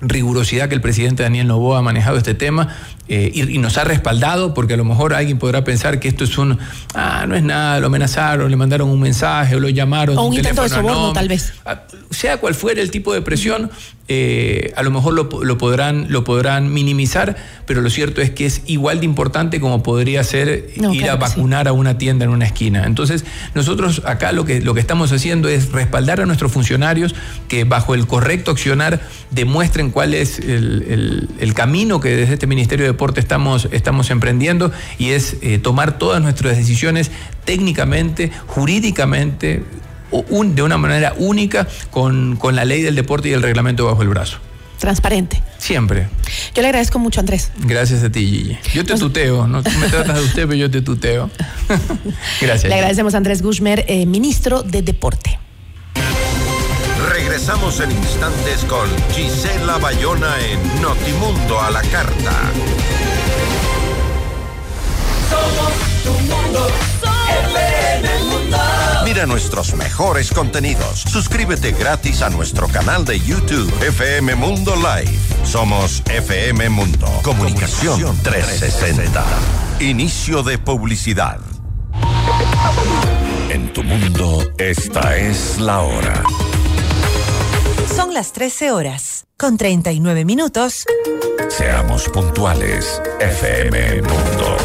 rigurosidad 0.00 0.68
que 0.68 0.74
el 0.74 0.80
presidente 0.80 1.22
Daniel 1.22 1.48
Novoa 1.48 1.78
ha 1.78 1.82
manejado 1.82 2.16
este 2.16 2.34
tema 2.34 2.68
eh, 3.08 3.30
y, 3.34 3.54
y 3.54 3.58
nos 3.58 3.78
ha 3.78 3.84
respaldado, 3.84 4.54
porque 4.54 4.74
a 4.74 4.76
lo 4.76 4.84
mejor 4.84 5.14
alguien 5.14 5.38
podrá 5.38 5.64
pensar 5.64 5.98
que 6.00 6.08
esto 6.08 6.24
es 6.24 6.36
un, 6.38 6.58
ah, 6.94 7.24
no 7.28 7.34
es 7.34 7.42
nada, 7.42 7.80
lo 7.80 7.86
amenazaron, 7.88 8.50
le 8.50 8.56
mandaron 8.56 8.88
un 8.88 9.00
mensaje 9.00 9.56
o 9.56 9.60
lo 9.60 9.68
llamaron. 9.68 10.18
O 10.18 10.24
un 10.26 10.34
intento 10.34 10.62
de 10.62 10.68
soborno, 10.68 11.12
tal 11.12 11.28
vez. 11.28 11.52
Sea 12.10 12.38
cual 12.38 12.54
fuera 12.54 12.80
el 12.80 12.90
tipo 12.90 13.12
de 13.12 13.20
presión, 13.22 13.70
eh, 14.10 14.72
a 14.76 14.82
lo 14.82 14.90
mejor 14.90 15.12
lo, 15.12 15.28
lo 15.42 15.58
podrán, 15.58 16.06
lo 16.08 16.24
podrán 16.24 16.72
minimizar, 16.72 17.36
pero 17.66 17.82
lo 17.82 17.90
cierto 17.90 18.22
es 18.22 18.30
que 18.30 18.46
es 18.46 18.62
igual 18.66 19.00
de 19.00 19.04
importante 19.04 19.60
como 19.60 19.82
podría 19.82 20.24
ser 20.24 20.70
No, 20.78 20.94
ir 20.94 21.02
claro 21.02 21.22
a 21.22 21.28
sí. 21.28 21.34
vacunar 21.34 21.68
a 21.68 21.72
una 21.72 21.98
tienda 21.98 22.24
en 22.24 22.30
una 22.30 22.46
esquina. 22.46 22.84
Entonces, 22.86 23.26
nosotros 23.54 24.00
acá 24.06 24.32
lo 24.32 24.46
que, 24.46 24.62
lo 24.62 24.72
que 24.72 24.80
estamos 24.80 25.12
haciendo 25.12 25.48
es 25.48 25.70
respaldar 25.72 26.20
a 26.22 26.26
nuestros 26.26 26.50
funcionarios 26.52 27.14
que 27.48 27.64
bajo 27.64 27.94
el 27.94 28.06
correcto 28.06 28.50
accionar 28.50 29.00
demuestren 29.30 29.90
cuál 29.90 30.14
es 30.14 30.38
el, 30.38 30.84
el- 30.88 31.28
el 31.38 31.54
camino 31.54 32.00
que 32.00 32.16
desde 32.16 32.34
este 32.34 32.46
Ministerio 32.46 32.86
de 32.86 32.94
Deporte 32.98 33.20
estamos, 33.20 33.68
estamos 33.70 34.10
emprendiendo 34.10 34.72
y 34.98 35.10
es 35.10 35.36
eh, 35.40 35.58
tomar 35.58 35.98
todas 35.98 36.20
nuestras 36.20 36.56
decisiones 36.56 37.12
técnicamente, 37.44 38.32
jurídicamente, 38.48 39.62
un- 40.10 40.56
de 40.56 40.62
una 40.64 40.78
manera 40.78 41.14
única 41.16 41.68
con, 41.92 42.34
con 42.34 42.56
la 42.56 42.64
ley 42.64 42.82
del 42.82 42.96
deporte 42.96 43.28
y 43.28 43.34
el 43.34 43.42
reglamento 43.42 43.86
bajo 43.86 44.02
el 44.02 44.08
brazo. 44.08 44.38
Transparente. 44.80 45.40
Siempre. 45.58 46.08
Yo 46.56 46.62
le 46.62 46.68
agradezco 46.68 46.98
mucho, 46.98 47.20
Andrés. 47.20 47.52
Gracias 47.58 48.02
a 48.02 48.10
ti, 48.10 48.26
Gigi. 48.26 48.58
Yo 48.74 48.84
te 48.84 48.96
tuteo, 48.96 49.46
no 49.46 49.62
tú 49.62 49.70
me 49.78 49.86
tratas 49.88 50.16
de 50.16 50.24
usted, 50.24 50.42
pero 50.48 50.54
yo 50.54 50.68
te 50.68 50.82
tuteo. 50.82 51.30
Gracias. 52.40 52.64
Le 52.68 52.74
agradecemos 52.74 53.14
a 53.14 53.18
Andrés 53.18 53.42
Gushmer, 53.42 53.84
eh, 53.86 54.06
ministro 54.06 54.64
de 54.64 54.82
Deporte. 54.82 55.38
Regresamos 57.38 57.78
en 57.78 57.92
instantes 57.92 58.64
con 58.64 58.88
Gisela 59.12 59.78
Bayona 59.78 60.34
en 60.40 60.82
Notimundo 60.82 61.60
a 61.60 61.70
la 61.70 61.82
Carta. 61.82 62.32
Somos 65.30 65.72
tu 66.02 66.10
mundo, 66.24 66.66
FM 67.54 68.24
Mundo. 68.24 68.58
Mira 69.04 69.24
nuestros 69.26 69.76
mejores 69.76 70.32
contenidos. 70.32 71.02
Suscríbete 71.02 71.70
gratis 71.70 72.22
a 72.22 72.30
nuestro 72.30 72.66
canal 72.66 73.04
de 73.04 73.20
YouTube 73.20 73.72
FM 73.82 74.34
Mundo 74.34 74.74
Live. 74.74 75.16
Somos 75.44 76.02
FM 76.06 76.70
Mundo. 76.70 77.06
Comunicación 77.22 78.20
360. 78.20 79.24
Inicio 79.78 80.42
de 80.42 80.58
publicidad. 80.58 81.38
En 83.48 83.72
tu 83.72 83.84
mundo, 83.84 84.42
esta 84.58 85.16
es 85.16 85.58
la 85.60 85.82
hora. 85.82 86.24
Son 87.94 88.14
las 88.14 88.32
13 88.32 88.72
horas, 88.72 89.26
con 89.38 89.56
39 89.56 90.24
minutos. 90.24 90.84
Seamos 91.48 92.08
puntuales. 92.08 93.00
FM 93.18 94.02
Mundo. 94.02 94.56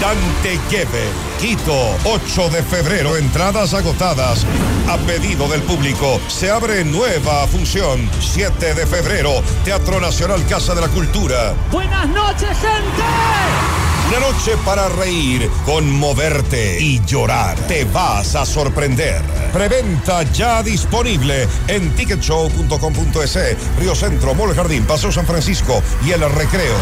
Dante 0.00 0.58
Gebel, 0.70 1.10
Quito, 1.40 1.96
8 2.04 2.48
de 2.50 2.62
febrero, 2.62 3.16
entradas 3.16 3.74
agotadas. 3.74 4.46
A 4.88 4.96
pedido 4.98 5.48
del 5.48 5.62
público, 5.62 6.20
se 6.28 6.50
abre 6.50 6.84
nueva 6.84 7.46
función. 7.46 8.08
7 8.20 8.74
de 8.74 8.86
febrero, 8.86 9.42
Teatro 9.64 10.00
Nacional 10.00 10.44
Casa 10.46 10.74
de 10.74 10.80
la 10.80 10.88
Cultura. 10.88 11.54
Buenas 11.70 12.08
noches, 12.08 12.50
gente. 12.58 13.87
Una 14.08 14.20
noche 14.20 14.56
para 14.64 14.88
reír, 14.88 15.50
conmoverte 15.66 16.80
y 16.80 17.04
llorar. 17.04 17.58
Te 17.68 17.84
vas 17.84 18.34
a 18.36 18.46
sorprender. 18.46 19.20
Preventa 19.52 20.22
ya 20.22 20.62
disponible 20.62 21.46
en 21.66 21.90
ticketshow.com.es, 21.90 23.38
Río 23.78 23.94
Centro, 23.94 24.34
Mall 24.34 24.54
Jardín, 24.54 24.86
Paseo 24.86 25.12
San 25.12 25.26
Francisco 25.26 25.82
y 26.06 26.12
El 26.12 26.20
Recreo. 26.20 26.76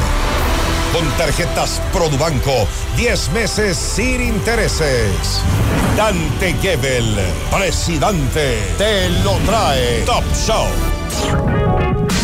Con 0.93 1.05
tarjetas 1.19 1.83
Produbanco, 1.93 2.69
10 2.97 3.33
meses 3.33 3.77
sin 3.77 4.23
intereses. 4.23 5.11
Dante 5.97 6.55
Gebel, 6.63 7.17
presidente, 7.51 8.61
te 8.79 9.09
lo 9.25 9.33
trae 9.39 10.03
Top 10.03 10.25
Show. 10.33 11.86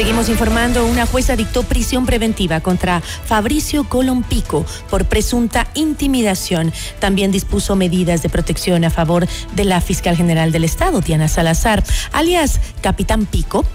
Seguimos 0.00 0.30
informando, 0.30 0.86
una 0.86 1.04
jueza 1.04 1.36
dictó 1.36 1.62
prisión 1.62 2.06
preventiva 2.06 2.60
contra 2.60 3.02
Fabricio 3.02 3.84
Colompico 3.84 4.64
por 4.88 5.04
presunta 5.04 5.66
intimidación. 5.74 6.72
También 7.00 7.30
dispuso 7.30 7.76
medidas 7.76 8.22
de 8.22 8.30
protección 8.30 8.82
a 8.86 8.88
favor 8.88 9.28
de 9.54 9.64
la 9.66 9.82
fiscal 9.82 10.16
general 10.16 10.52
del 10.52 10.64
Estado, 10.64 11.02
Diana 11.02 11.28
Salazar, 11.28 11.84
alias 12.12 12.60
Capitán 12.80 13.26
Pico. 13.26 13.66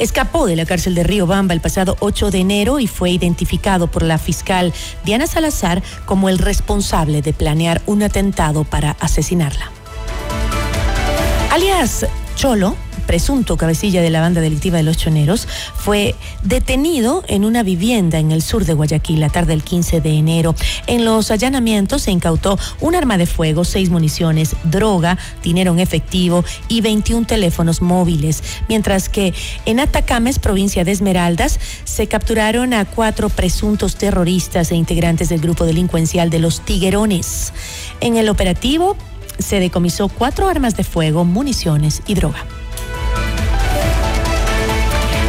Escapó 0.00 0.46
de 0.46 0.56
la 0.56 0.66
cárcel 0.66 0.96
de 0.96 1.04
Río 1.04 1.28
Bamba 1.28 1.54
el 1.54 1.60
pasado 1.60 1.96
8 2.00 2.32
de 2.32 2.38
enero 2.38 2.80
y 2.80 2.88
fue 2.88 3.12
identificado 3.12 3.86
por 3.86 4.02
la 4.02 4.18
fiscal 4.18 4.72
Diana 5.04 5.28
Salazar 5.28 5.84
como 6.04 6.28
el 6.28 6.38
responsable 6.38 7.22
de 7.22 7.32
planear 7.32 7.80
un 7.86 8.02
atentado 8.02 8.64
para 8.64 8.96
asesinarla. 8.98 9.70
Alias 11.52 12.06
Cholo, 12.34 12.74
presunto 13.00 13.56
cabecilla 13.56 14.02
de 14.02 14.10
la 14.10 14.20
banda 14.20 14.40
delictiva 14.40 14.76
de 14.76 14.82
los 14.82 14.96
choneros, 14.96 15.46
fue 15.74 16.14
detenido 16.42 17.24
en 17.28 17.44
una 17.44 17.62
vivienda 17.62 18.18
en 18.18 18.32
el 18.32 18.42
sur 18.42 18.64
de 18.64 18.74
Guayaquil 18.74 19.20
la 19.20 19.28
tarde 19.28 19.52
del 19.52 19.62
15 19.62 20.00
de 20.00 20.10
enero. 20.10 20.54
En 20.86 21.04
los 21.04 21.30
allanamientos 21.30 22.02
se 22.02 22.10
incautó 22.10 22.58
un 22.80 22.94
arma 22.94 23.18
de 23.18 23.26
fuego, 23.26 23.64
seis 23.64 23.90
municiones, 23.90 24.56
droga, 24.64 25.18
dinero 25.42 25.72
en 25.72 25.80
efectivo 25.80 26.44
y 26.68 26.80
21 26.80 27.26
teléfonos 27.26 27.82
móviles. 27.82 28.42
Mientras 28.68 29.08
que 29.08 29.34
en 29.66 29.80
Atacames, 29.80 30.38
provincia 30.38 30.84
de 30.84 30.92
Esmeraldas, 30.92 31.58
se 31.84 32.06
capturaron 32.06 32.74
a 32.74 32.84
cuatro 32.84 33.28
presuntos 33.28 33.96
terroristas 33.96 34.70
e 34.72 34.76
integrantes 34.76 35.28
del 35.28 35.40
grupo 35.40 35.64
delincuencial 35.64 36.30
de 36.30 36.38
los 36.38 36.60
Tiguerones. 36.60 37.52
En 38.00 38.16
el 38.16 38.28
operativo 38.28 38.96
se 39.38 39.60
decomisó 39.60 40.08
cuatro 40.08 40.48
armas 40.48 40.76
de 40.76 40.84
fuego, 40.84 41.24
municiones 41.24 42.02
y 42.06 42.14
droga. 42.14 42.44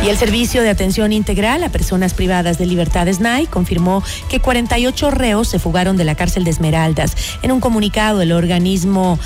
Y 0.03 0.09
el 0.09 0.17
Servicio 0.17 0.63
de 0.63 0.69
Atención 0.71 1.13
Integral 1.13 1.63
a 1.63 1.69
Personas 1.69 2.15
Privadas 2.15 2.57
de 2.57 2.65
Libertad 2.65 3.07
SNAI 3.07 3.45
confirmó 3.45 4.03
que 4.29 4.39
48 4.39 5.11
reos 5.11 5.47
se 5.47 5.59
fugaron 5.59 5.95
de 5.95 6.05
la 6.05 6.15
cárcel 6.15 6.43
de 6.43 6.49
Esmeraldas. 6.49 7.15
En 7.43 7.51
un 7.51 7.59
comunicado, 7.59 8.23
el 8.23 8.31
organismo 8.31 9.19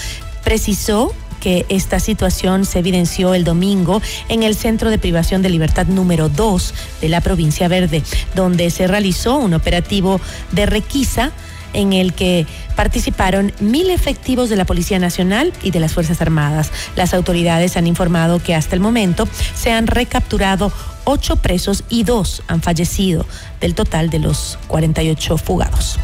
precisó 0.44 1.14
que 1.40 1.66
esta 1.70 2.00
situación 2.00 2.66
se 2.66 2.80
evidenció 2.80 3.36
el 3.36 3.46
domingo 3.46 4.02
en 4.30 4.44
el 4.44 4.56
Centro 4.56 4.90
de 4.90 4.98
Privación 4.98 5.42
de 5.42 5.50
Libertad 5.50 5.86
número 5.86 6.28
2 6.28 6.74
de 7.02 7.08
la 7.08 7.22
provincia 7.22 7.68
Verde, 7.68 8.04
donde 8.34 8.70
se 8.70 8.88
realizó 8.88 9.38
un 9.38 9.54
operativo 9.54 10.20
de 10.52 10.66
requisa 10.66 11.32
en 11.76 11.94
el 11.94 12.14
que 12.14 12.48
participaron 12.76 13.54
mil 13.60 13.90
efectivos 13.90 14.50
de 14.50 14.56
la 14.56 14.66
Policía 14.66 14.98
Nacional 14.98 15.54
y 15.62 15.72
de 15.72 15.80
las 15.80 15.94
Fuerzas 15.94 16.22
Armadas. 16.22 16.72
Las 16.96 17.14
autoridades 17.14 17.78
han 17.78 17.88
informado 17.88 18.42
que 18.42 18.56
hasta 18.56 18.76
el 18.76 18.82
momento 18.82 19.28
se 19.54 19.72
han 19.72 19.88
recapturado 19.88 20.72
ocho 21.04 21.36
presos 21.36 21.84
y 21.90 22.04
dos 22.04 22.42
han 22.48 22.62
fallecido 22.62 23.26
del 23.62 23.76
total 23.76 24.10
de 24.10 24.20
los 24.20 24.58
48 24.68 25.38
fugados. 25.38 26.00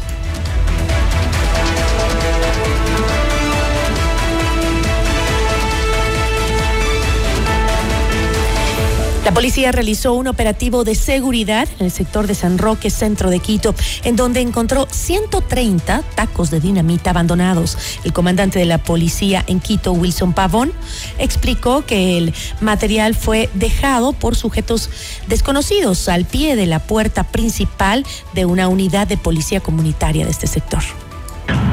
La 9.24 9.32
policía 9.32 9.70
realizó 9.70 10.14
un 10.14 10.26
operativo 10.26 10.82
de 10.82 10.96
seguridad 10.96 11.68
en 11.78 11.86
el 11.86 11.92
sector 11.92 12.26
de 12.26 12.34
San 12.34 12.58
Roque, 12.58 12.90
centro 12.90 13.30
de 13.30 13.38
Quito, 13.38 13.72
en 14.02 14.16
donde 14.16 14.40
encontró 14.40 14.88
130 14.90 16.02
tacos 16.16 16.50
de 16.50 16.58
dinamita 16.58 17.10
abandonados. 17.10 17.78
El 18.02 18.12
comandante 18.12 18.58
de 18.58 18.64
la 18.64 18.78
policía 18.78 19.44
en 19.46 19.60
Quito, 19.60 19.92
Wilson 19.92 20.32
Pavón, 20.32 20.72
explicó 21.18 21.86
que 21.86 22.18
el 22.18 22.34
material 22.60 23.14
fue 23.14 23.48
dejado 23.54 24.12
por 24.12 24.34
sujetos 24.34 24.90
desconocidos 25.28 26.08
al 26.08 26.24
pie 26.24 26.56
de 26.56 26.66
la 26.66 26.80
puerta 26.80 27.22
principal 27.22 28.04
de 28.34 28.44
una 28.44 28.66
unidad 28.66 29.06
de 29.06 29.18
policía 29.18 29.60
comunitaria 29.60 30.24
de 30.24 30.32
este 30.32 30.48
sector. 30.48 30.82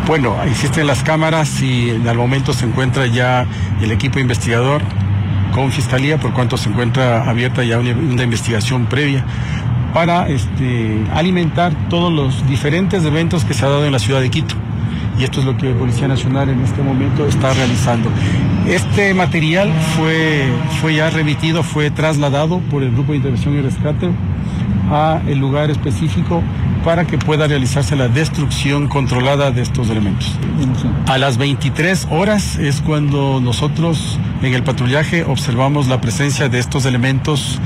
Bueno, 0.06 0.42
existen 0.44 0.86
las 0.86 1.02
cámaras 1.02 1.62
y 1.62 1.90
al 1.90 2.18
momento 2.18 2.54
se 2.54 2.66
encuentra 2.66 3.08
ya 3.08 3.48
el 3.82 3.92
equipo 3.92 4.20
investigador 4.20 4.84
con 5.54 5.72
Fiscalía, 5.72 6.18
por 6.18 6.34
cuanto 6.34 6.58
se 6.58 6.70
encuentra 6.70 7.30
abierta 7.30 7.64
ya 7.64 7.80
una, 7.80 8.24
investigación 8.24 8.86
previa 8.86 9.26
para 9.94 10.28
este, 10.30 11.04
alimentar 11.14 11.74
todos 11.90 12.12
los 12.12 12.48
diferentes 12.48 13.04
eventos 13.06 13.44
que 13.46 13.54
se 13.54 13.66
ha 13.66 13.70
dado 13.70 13.86
en 13.86 13.92
la 13.92 14.00
ciudad 14.00 14.22
de 14.22 14.30
Quito. 14.30 14.56
Y 15.18 15.24
esto 15.24 15.42
es 15.42 15.46
lo 15.46 15.58
que 15.58 15.72
Policía 15.72 16.08
Nacional 16.08 16.50
en 16.50 16.62
este 16.62 16.82
momento 16.82 17.26
está 17.26 17.54
realizando. 17.54 18.10
Este 18.68 19.14
material 19.14 19.70
fue, 19.98 20.46
fue 20.82 20.96
ya 20.96 21.10
remitido, 21.10 21.62
fue 21.64 21.92
trasladado 21.92 22.60
por 22.60 22.84
el 22.84 22.92
Grupo 22.92 23.12
de 23.12 23.18
Intervención 23.18 23.58
y 23.58 23.62
Rescate 23.62 24.10
a 24.90 25.22
el 25.28 25.40
lugar 25.40 25.70
específico 25.70 26.44
para 26.84 27.06
que 27.06 27.18
pueda 27.18 27.48
realizarse 27.48 27.96
la 27.96 28.08
destrucción 28.08 28.88
controlada 28.88 29.52
de 29.52 29.62
estos 29.62 29.90
elementos. 29.90 30.32
A 31.08 31.18
las 31.18 31.38
23 31.38 32.08
horas 32.12 32.58
es 32.58 32.82
cuando 32.82 33.40
nosotros 33.42 34.18
en 34.42 34.54
el 34.54 34.64
patrullaje 34.64 35.24
observamos 35.24 35.88
la 35.88 36.02
presencia 36.02 36.50
de 36.50 36.60
estos 36.60 36.86
elementos 36.86 37.60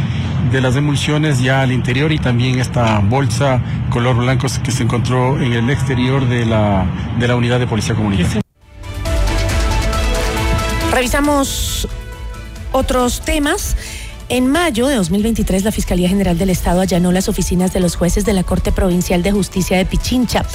de 0.52 0.62
las 0.62 0.76
emulsiones 0.76 1.42
ya 1.42 1.62
al 1.62 1.72
interior 1.72 2.12
y 2.12 2.20
también 2.20 2.60
esta 2.60 3.00
bolsa 3.00 3.62
color 3.90 4.18
blanco 4.18 4.48
que 4.64 4.72
se 4.72 4.84
encontró 4.84 5.40
en 5.40 5.54
el 5.54 5.70
exterior 5.70 6.28
de 6.28 6.46
la, 6.46 6.86
de 7.20 7.28
la 7.28 7.36
unidad 7.36 7.60
de 7.60 7.68
policía 7.68 7.96
comunitaria. 7.96 8.42
Revisamos 10.92 11.88
otros 12.72 13.22
temas. 13.22 13.76
En 14.30 14.48
mayo 14.48 14.88
de 14.88 14.96
2023, 14.96 15.64
la 15.64 15.72
Fiscalía 15.72 16.10
General 16.10 16.38
del 16.38 16.50
Estado 16.50 16.82
allanó 16.82 17.12
las 17.12 17.28
oficinas 17.28 17.74
de 17.74 17.80
los 17.80 17.96
jueces 17.96 18.26
de 18.26 18.34
la 18.34 18.44
Corte 18.44 18.72
Provincial 18.72 19.22
de 19.22 19.32
Justicia 19.32 19.78
de 19.78 19.86
Pichincha. 19.86 20.46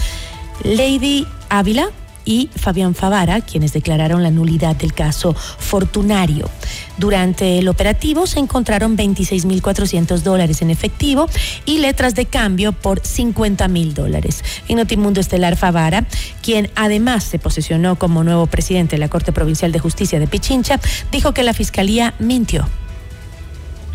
Lady 0.65 1.27
Ávila 1.49 1.91
y 2.25 2.51
Fabián 2.57 2.95
Favara, 2.95 3.41
quienes 3.41 3.73
declararon 3.73 4.23
la 4.23 4.31
nulidad 4.31 4.77
del 4.77 4.93
caso 4.93 5.35
Fortunario. 5.35 6.51
Durante 6.97 7.59
el 7.59 7.69
operativo 7.69 8.27
se 8.27 8.39
encontraron 8.39 8.97
26.400 8.97 10.19
dólares 10.21 10.61
en 10.61 10.71
efectivo 10.71 11.29
y 11.65 11.79
letras 11.79 12.15
de 12.15 12.27
cambio 12.27 12.73
por 12.73 13.01
50.000 13.01 13.93
dólares. 13.93 14.43
En 14.69 14.77
Notimundo 14.77 15.21
Estelar 15.21 15.57
Favara, 15.57 16.07
quien 16.43 16.71
además 16.75 17.25
se 17.25 17.39
posesionó 17.39 17.97
como 17.99 18.25
nuevo 18.25 18.47
presidente 18.47 18.97
de 18.97 19.01
la 19.01 19.09
Corte 19.09 19.33
Provincial 19.33 19.73
de 19.73 19.79
Justicia 19.79 20.19
de 20.19 20.27
Pichincha, 20.27 20.81
dijo 21.13 21.33
que 21.33 21.43
la 21.43 21.55
Fiscalía 21.55 22.15
mintió. 22.19 22.67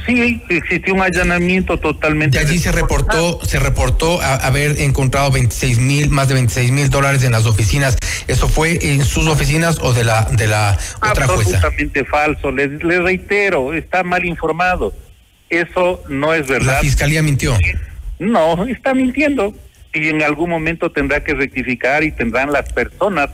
Sí, 0.06 0.42
existió 0.50 0.94
un 0.94 1.02
allanamiento 1.02 1.80
totalmente. 1.80 2.38
Y 2.38 2.42
allí 2.42 2.60
se 2.60 2.72
reportó, 2.72 3.40
se 3.46 3.60
reportó 3.60 4.22
haber 4.22 4.82
encontrado 4.82 5.32
26 5.32 5.80
mil, 5.80 6.10
más 6.10 6.28
de 6.28 6.34
26 6.34 6.72
mil 6.72 6.90
dólares 6.90 7.24
en 7.24 7.32
las 7.32 7.46
oficinas. 7.46 7.98
¿Eso 8.28 8.50
fue 8.50 8.80
en 8.82 9.06
sus 9.06 9.28
oficinas 9.28 9.80
o 9.82 9.94
de 9.94 10.04
la 10.04 10.26
de 10.26 10.48
la 10.48 10.78
otra 10.98 11.28
jueza? 11.28 11.58
Absolutamente 11.58 12.06
falso. 12.06 12.52
Les, 12.52 12.84
les 12.84 13.02
reitero, 13.02 13.74
está 13.74 14.04
mal 14.04 14.26
informado. 14.26 14.94
Eso 15.50 16.04
no 16.10 16.34
es 16.34 16.48
verdad. 16.48 16.74
La 16.74 16.80
fiscalía 16.80 17.22
mintió. 17.22 17.56
No, 18.20 18.66
está 18.66 18.94
mintiendo. 18.94 19.54
Y 19.94 20.10
en 20.10 20.24
algún 20.24 20.50
momento 20.50 20.92
tendrá 20.92 21.24
que 21.24 21.34
rectificar 21.34 22.04
y 22.04 22.12
tendrán 22.12 22.52
las 22.52 22.74
personas 22.74 23.30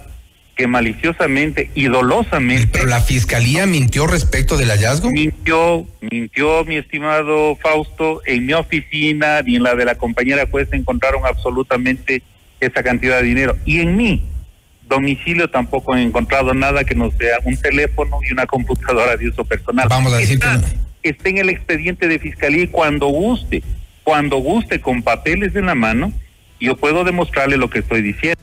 que 0.60 0.68
maliciosamente 0.68 1.72
y 1.74 1.86
dolosamente. 1.86 2.68
Pero 2.74 2.88
la 2.88 3.00
fiscalía 3.00 3.66
mintió 3.66 4.08
respecto 4.08 4.58
del 4.58 4.68
hallazgo. 4.68 5.10
Mintió, 5.10 5.88
mintió, 6.02 6.66
mi 6.66 6.76
estimado 6.76 7.56
Fausto. 7.56 8.22
En 8.26 8.46
mi 8.46 8.52
oficina 8.52 9.42
ni 9.42 9.56
en 9.56 9.64
la 9.64 9.74
de 9.76 9.86
la 9.86 9.96
compañera 9.96 10.46
juez 10.52 10.68
encontraron 10.74 11.26
absolutamente 11.26 12.24
esa 12.60 12.84
cantidad 12.84 13.22
de 13.22 13.24
dinero. 13.24 13.56
Y 13.64 13.80
en 13.80 13.96
mi 13.96 14.22
domicilio 14.86 15.50
tampoco 15.50 15.96
he 15.96 16.02
encontrado 16.02 16.54
nada 16.54 16.84
que 16.84 16.94
no 16.94 17.10
sea 17.12 17.38
un 17.46 17.56
teléfono 17.56 18.20
y 18.30 18.34
una 18.34 18.46
computadora 18.46 19.16
de 19.16 19.30
uso 19.30 19.46
personal. 19.46 19.88
Vamos 19.88 20.12
a 20.12 20.18
decir 20.18 20.40
está, 20.44 20.62
que 21.02 21.10
está 21.12 21.30
en 21.30 21.38
el 21.38 21.48
expediente 21.48 22.10
de 22.10 22.20
fiscalía 22.20 22.64
y 22.64 22.68
cuando 22.68 23.08
guste, 23.08 23.64
cuando 24.04 24.40
guste 24.40 24.82
con 24.82 25.04
papeles 25.04 25.56
en 25.56 25.68
la 25.68 25.76
mano, 25.76 26.12
yo 26.60 26.76
puedo 26.76 27.06
demostrarle 27.06 27.56
lo 27.56 27.70
que 27.70 27.80
estoy 27.80 28.02
diciendo. 28.02 28.42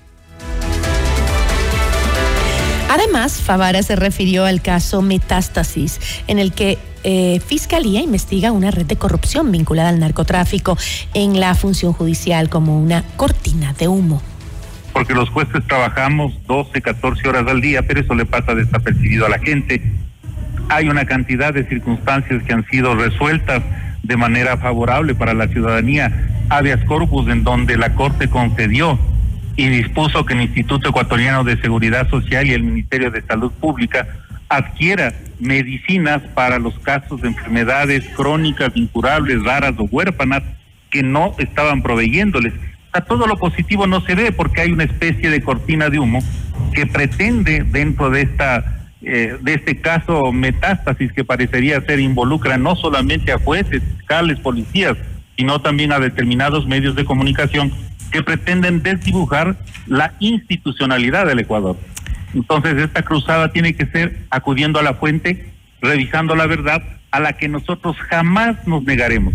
Además, 2.97 3.43
Favara 3.43 3.83
se 3.83 3.95
refirió 3.95 4.47
al 4.47 4.63
caso 4.63 5.03
Metástasis, 5.03 6.01
en 6.29 6.39
el 6.39 6.55
que 6.55 6.79
eh, 7.05 7.41
Fiscalía 7.47 8.01
investiga 8.01 8.53
una 8.53 8.71
red 8.71 8.87
de 8.87 8.97
corrupción 8.97 9.53
vinculada 9.53 9.91
al 9.91 10.01
narcotráfico 10.01 10.79
en 11.13 11.39
la 11.39 11.55
función 11.55 11.93
judicial 11.93 12.49
como 12.49 12.81
una 12.81 13.05
cortina 13.17 13.75
de 13.75 13.89
humo. 13.89 14.23
Porque 14.95 15.13
los 15.13 15.29
jueces 15.29 15.63
trabajamos 15.67 16.33
12, 16.47 16.81
14 16.81 17.29
horas 17.29 17.47
al 17.47 17.61
día, 17.61 17.83
pero 17.87 18.01
eso 18.01 18.15
le 18.15 18.25
pasa 18.25 18.55
desapercibido 18.55 19.27
a 19.27 19.29
la 19.29 19.41
gente. 19.41 19.83
Hay 20.71 20.89
una 20.89 21.05
cantidad 21.05 21.53
de 21.53 21.69
circunstancias 21.69 22.43
que 22.45 22.55
han 22.55 22.67
sido 22.69 22.95
resueltas 22.95 23.63
de 24.05 24.17
manera 24.17 24.57
favorable 24.57 25.15
para 25.15 25.35
la 25.35 25.49
ciudadanía, 25.49 26.47
habeas 26.49 26.83
corpus 26.87 27.29
en 27.29 27.45
donde 27.45 27.77
la 27.77 27.95
Corte 27.95 28.31
concedió 28.31 28.99
y 29.57 29.69
dispuso 29.69 30.25
que 30.25 30.35
el 30.35 30.43
Instituto 30.43 30.91
Ecuatoriano 30.91 31.43
de 31.43 31.57
Seguridad 31.61 32.09
Social 32.11 32.47
y 32.47 32.53
el 32.53 32.63
Ministerio 32.63 33.11
de 33.11 33.23
Salud 33.23 33.51
Pública 33.53 34.07
adquiera 34.49 35.15
medicinas 35.41 36.23
para 36.35 36.59
los 36.59 36.79
casos 36.79 37.23
de 37.23 37.29
enfermedades 37.29 38.07
crónicas, 38.15 38.73
incurables, 38.75 39.43
raras 39.43 39.75
o 39.79 39.85
huérfanas 39.85 40.43
que 40.91 41.03
no 41.03 41.35
estaban 41.39 41.83
proveyéndoles. 41.83 42.53
O 42.95 43.03
todo 43.03 43.27
lo 43.27 43.37
positivo 43.37 43.87
no 43.87 44.01
se 44.03 44.15
ve 44.15 44.33
porque 44.33 44.61
hay 44.61 44.73
una 44.73 44.85
especie 44.85 45.31
de 45.31 45.43
cortina 45.43 45.91
de 45.91 45.99
humo 45.99 46.21
que 46.73 46.87
pretende 46.87 47.65
dentro 47.65 48.11
de 48.11 48.23
esta 48.23 48.77
eh, 49.03 49.37
de 49.41 49.55
este 49.55 49.81
caso 49.81 50.33
metástasis 50.33 51.13
que 51.13 51.23
parecería 51.23 51.81
ser 51.83 52.01
involucra 52.01 52.57
no 52.57 52.75
solamente 52.77 53.31
a 53.31 53.39
jueces, 53.39 53.83
fiscales, 53.99 54.41
policías, 54.41 54.97
sino 55.37 55.61
también 55.61 55.93
a 55.93 56.01
determinados 56.01 56.67
medios 56.67 56.97
de 56.97 57.05
comunicación 57.05 57.71
que 58.11 58.23
pretenden 58.23 58.83
desdibujar 58.83 59.57
la 59.87 60.15
institucionalidad 60.21 61.27
del 61.27 61.41
Ecuador. 61.41 61.77
Entonces, 62.35 62.77
esta 62.77 63.03
cruzada 63.03 63.53
tiene 63.53 63.75
que 63.75 63.87
ser 63.87 64.27
acudiendo 64.31 64.79
a 64.79 64.83
la 64.83 64.95
fuente, 64.95 65.53
revisando 65.81 66.35
la 66.37 66.47
verdad, 66.47 66.83
a 67.11 67.21
la 67.21 67.35
que 67.35 67.49
nosotros 67.49 67.97
jamás 68.09 68.67
nos 68.67 68.83
negaremos. 68.85 69.35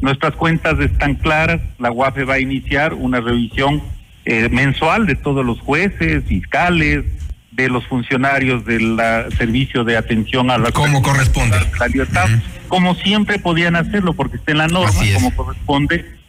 Nuestras 0.00 0.34
cuentas 0.34 0.78
están 0.80 1.14
claras, 1.14 1.60
la 1.78 1.92
UAFE 1.92 2.24
va 2.24 2.34
a 2.34 2.40
iniciar 2.40 2.94
una 2.94 3.20
revisión 3.20 3.82
eh, 4.24 4.48
mensual 4.50 5.06
de 5.06 5.14
todos 5.14 5.46
los 5.46 5.60
jueces, 5.60 6.24
fiscales, 6.24 7.04
de 7.52 7.68
los 7.68 7.86
funcionarios 7.86 8.64
del 8.64 8.98
servicio 9.36 9.84
de 9.84 9.96
atención 9.96 10.50
a 10.50 10.58
la 10.58 10.72
como 10.72 11.02
corresponde 11.02 11.56
la 11.78 11.86
libertad, 11.86 12.26
como 12.68 12.94
siempre 12.94 13.38
podían 13.38 13.76
hacerlo 13.76 14.14
porque 14.14 14.38
está 14.38 14.52
en 14.52 14.58
la 14.58 14.68
norma 14.68 15.00
como 15.14 15.34
corresponde 15.34 16.21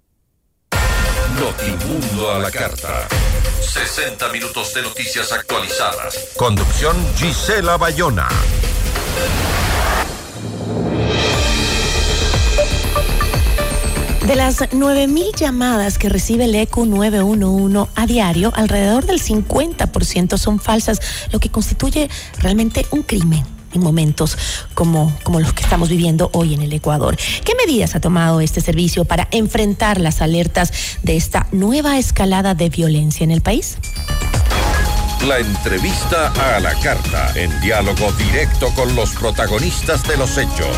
Notimundo 1.40 2.32
a 2.32 2.40
la 2.40 2.52
carta. 2.52 3.08
60 3.60 4.30
minutos 4.30 4.74
de 4.74 4.84
noticias 4.84 5.32
actualizadas. 5.32 6.30
Conducción 6.38 6.96
Gisela 7.16 7.78
Bayona. 7.78 8.28
De 14.28 14.36
las 14.36 14.62
9.000 14.62 15.36
llamadas 15.36 15.98
que 15.98 16.10
recibe 16.10 16.46
el 16.46 16.56
ECU 16.56 16.86
911 16.86 17.90
a 17.96 18.06
diario, 18.06 18.54
alrededor 18.56 19.06
del 19.06 19.22
50% 19.22 20.38
son 20.38 20.60
falsas, 20.60 21.00
lo 21.32 21.40
que 21.40 21.50
constituye 21.50 22.10
realmente 22.40 22.86
un 22.92 23.02
crimen 23.02 23.44
en 23.74 23.82
momentos 23.82 24.38
como, 24.74 25.16
como 25.24 25.40
los 25.40 25.54
que 25.54 25.64
estamos 25.64 25.90
viviendo 25.90 26.30
hoy 26.34 26.54
en 26.54 26.62
el 26.62 26.74
Ecuador. 26.74 27.18
¿Qué 27.44 27.54
medidas 27.56 27.96
ha 27.96 28.00
tomado 28.00 28.42
este 28.42 28.62
servicio 28.62 29.06
para 29.06 29.28
enfrentar 29.32 30.00
las 30.00 30.22
alertas 30.22 30.72
de 31.04 31.16
esta 31.16 31.48
nueva 31.52 31.98
escalada 31.98 32.56
de 32.56 32.70
violencia 32.70 33.24
en 33.24 33.32
el 33.32 33.42
país? 33.42 33.78
La 35.28 35.40
entrevista 35.40 36.34
a 36.56 36.60
la 36.60 36.74
carta, 36.82 37.32
en 37.36 37.62
diálogo 37.62 38.12
directo 38.14 38.70
con 38.76 38.94
los 38.96 39.12
protagonistas 39.12 40.06
de 40.06 40.18
los 40.18 40.38
hechos. 40.38 40.76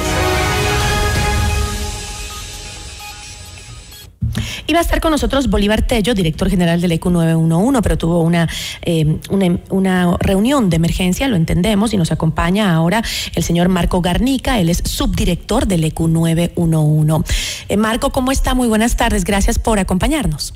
Iba 4.67 4.79
a 4.79 4.81
estar 4.81 5.01
con 5.01 5.11
nosotros 5.11 5.49
Bolívar 5.49 5.81
Tello, 5.81 6.13
director 6.13 6.49
general 6.49 6.81
del 6.81 6.91
ECU 6.93 7.09
911, 7.09 7.81
pero 7.81 7.97
tuvo 7.97 8.21
una, 8.21 8.47
eh, 8.81 9.17
una, 9.29 9.59
una, 9.69 10.17
reunión 10.19 10.69
de 10.69 10.77
emergencia, 10.77 11.27
lo 11.27 11.35
entendemos, 11.35 11.93
y 11.93 11.97
nos 11.97 12.11
acompaña 12.11 12.73
ahora 12.73 13.03
el 13.35 13.43
señor 13.43 13.69
Marco 13.69 14.01
Garnica, 14.01 14.59
él 14.59 14.69
es 14.69 14.81
subdirector 14.83 15.67
del 15.67 15.83
ECU 15.83 16.07
911. 16.07 17.33
Eh, 17.69 17.77
Marco, 17.77 18.11
¿cómo 18.11 18.31
está? 18.31 18.53
Muy 18.53 18.67
buenas 18.67 18.97
tardes, 18.97 19.23
gracias 19.23 19.59
por 19.59 19.79
acompañarnos. 19.79 20.53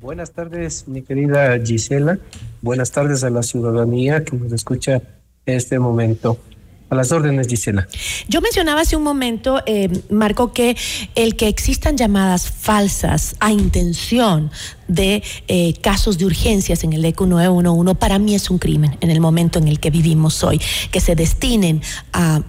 Buenas 0.00 0.32
tardes, 0.32 0.88
mi 0.88 1.02
querida 1.02 1.56
Gisela. 1.64 2.18
Buenas 2.60 2.90
tardes 2.90 3.22
a 3.22 3.30
la 3.30 3.42
ciudadanía 3.42 4.24
que 4.24 4.36
nos 4.36 4.52
escucha 4.52 4.94
en 5.46 5.56
este 5.56 5.78
momento. 5.78 6.38
A 6.92 6.94
las 6.94 7.10
órdenes, 7.10 7.48
Gisela. 7.48 7.88
Yo 8.28 8.42
mencionaba 8.42 8.82
hace 8.82 8.96
un 8.96 9.02
momento, 9.02 9.62
eh, 9.64 9.88
Marco, 10.10 10.52
que 10.52 10.76
el 11.14 11.36
que 11.36 11.48
existan 11.48 11.96
llamadas 11.96 12.50
falsas 12.50 13.34
a 13.40 13.50
intención 13.50 14.50
de 14.88 15.22
eh, 15.48 15.72
casos 15.80 16.18
de 16.18 16.26
urgencias 16.26 16.84
en 16.84 16.92
el 16.92 17.02
ECU 17.06 17.24
911 17.24 17.94
para 17.94 18.18
mí 18.18 18.34
es 18.34 18.50
un 18.50 18.58
crimen 18.58 18.98
en 19.00 19.10
el 19.10 19.22
momento 19.22 19.58
en 19.58 19.68
el 19.68 19.80
que 19.80 19.88
vivimos 19.88 20.44
hoy. 20.44 20.60
Que 20.90 21.00
se 21.00 21.14
destinen 21.14 21.80
a 22.12 22.42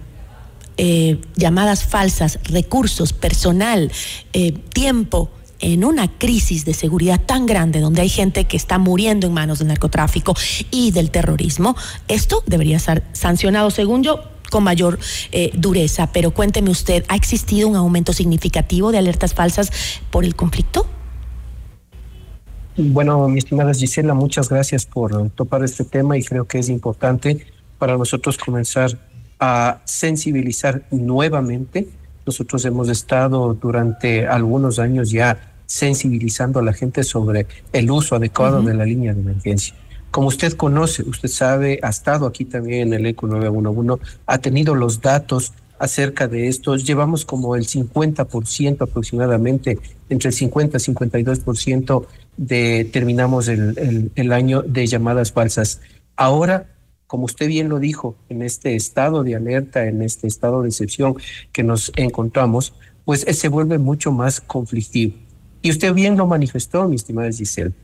eh, 0.76 1.22
llamadas 1.36 1.84
falsas, 1.84 2.38
recursos, 2.44 3.14
personal, 3.14 3.90
eh, 4.34 4.52
tiempo 4.74 5.30
en 5.60 5.86
una 5.86 6.18
crisis 6.18 6.66
de 6.66 6.74
seguridad 6.74 7.18
tan 7.18 7.46
grande 7.46 7.80
donde 7.80 8.02
hay 8.02 8.10
gente 8.10 8.44
que 8.44 8.58
está 8.58 8.76
muriendo 8.76 9.26
en 9.26 9.32
manos 9.32 9.60
del 9.60 9.68
narcotráfico 9.68 10.34
y 10.70 10.90
del 10.90 11.10
terrorismo, 11.10 11.76
esto 12.08 12.42
debería 12.46 12.78
ser 12.78 13.04
sancionado, 13.14 13.70
según 13.70 14.02
yo, 14.02 14.33
con 14.54 14.62
mayor 14.62 15.00
eh, 15.32 15.50
dureza. 15.54 16.12
Pero 16.12 16.30
cuénteme 16.30 16.70
usted, 16.70 17.04
¿ha 17.08 17.16
existido 17.16 17.66
un 17.66 17.74
aumento 17.74 18.12
significativo 18.12 18.92
de 18.92 18.98
alertas 18.98 19.34
falsas 19.34 19.72
por 20.12 20.24
el 20.24 20.36
conflicto? 20.36 20.86
Bueno, 22.76 23.26
mi 23.28 23.38
estimada 23.38 23.74
Gisela, 23.74 24.14
muchas 24.14 24.48
gracias 24.48 24.86
por 24.86 25.30
topar 25.30 25.64
este 25.64 25.82
tema 25.82 26.16
y 26.16 26.22
creo 26.22 26.46
que 26.46 26.60
es 26.60 26.68
importante 26.68 27.44
para 27.80 27.98
nosotros 27.98 28.38
comenzar 28.38 28.96
a 29.40 29.80
sensibilizar 29.86 30.84
nuevamente. 30.92 31.88
Nosotros 32.24 32.64
hemos 32.64 32.88
estado 32.88 33.54
durante 33.54 34.28
algunos 34.28 34.78
años 34.78 35.10
ya 35.10 35.56
sensibilizando 35.66 36.60
a 36.60 36.62
la 36.62 36.72
gente 36.72 37.02
sobre 37.02 37.48
el 37.72 37.90
uso 37.90 38.14
adecuado 38.14 38.62
de 38.62 38.74
la 38.74 38.84
línea 38.84 39.14
de 39.14 39.20
emergencia. 39.20 39.74
Como 40.14 40.28
usted 40.28 40.52
conoce, 40.52 41.02
usted 41.02 41.28
sabe, 41.28 41.80
ha 41.82 41.88
estado 41.88 42.26
aquí 42.26 42.44
también 42.44 42.86
en 42.86 42.94
el 42.94 43.06
ECO 43.06 43.26
911, 43.26 44.00
ha 44.26 44.38
tenido 44.38 44.76
los 44.76 45.00
datos 45.00 45.52
acerca 45.80 46.28
de 46.28 46.46
esto. 46.46 46.76
Llevamos 46.76 47.24
como 47.24 47.56
el 47.56 47.66
50% 47.66 48.82
aproximadamente, 48.82 49.76
entre 50.08 50.28
el 50.28 50.32
50 50.32 50.76
y 50.76 50.80
52% 50.80 52.06
de 52.36 52.88
terminamos 52.92 53.48
el, 53.48 54.12
el, 54.14 54.32
año 54.32 54.62
de 54.62 54.86
llamadas 54.86 55.32
falsas. 55.32 55.80
Ahora, 56.14 56.68
como 57.08 57.24
usted 57.24 57.48
bien 57.48 57.68
lo 57.68 57.80
dijo, 57.80 58.14
en 58.28 58.42
este 58.42 58.76
estado 58.76 59.24
de 59.24 59.34
alerta, 59.34 59.84
en 59.88 60.00
este 60.00 60.28
estado 60.28 60.62
de 60.62 60.68
excepción 60.68 61.16
que 61.50 61.64
nos 61.64 61.90
encontramos, 61.96 62.72
pues 63.04 63.22
se 63.22 63.48
vuelve 63.48 63.78
mucho 63.78 64.12
más 64.12 64.40
conflictivo. 64.40 65.14
Y 65.60 65.72
usted 65.72 65.92
bien 65.92 66.16
lo 66.16 66.28
manifestó, 66.28 66.88
mi 66.88 66.94
estimada 66.94 67.32
Giselle. 67.32 67.74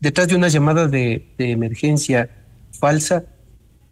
Detrás 0.00 0.28
de 0.28 0.36
una 0.36 0.48
llamada 0.48 0.88
de, 0.88 1.26
emergencia 1.38 2.30
falsa 2.72 3.24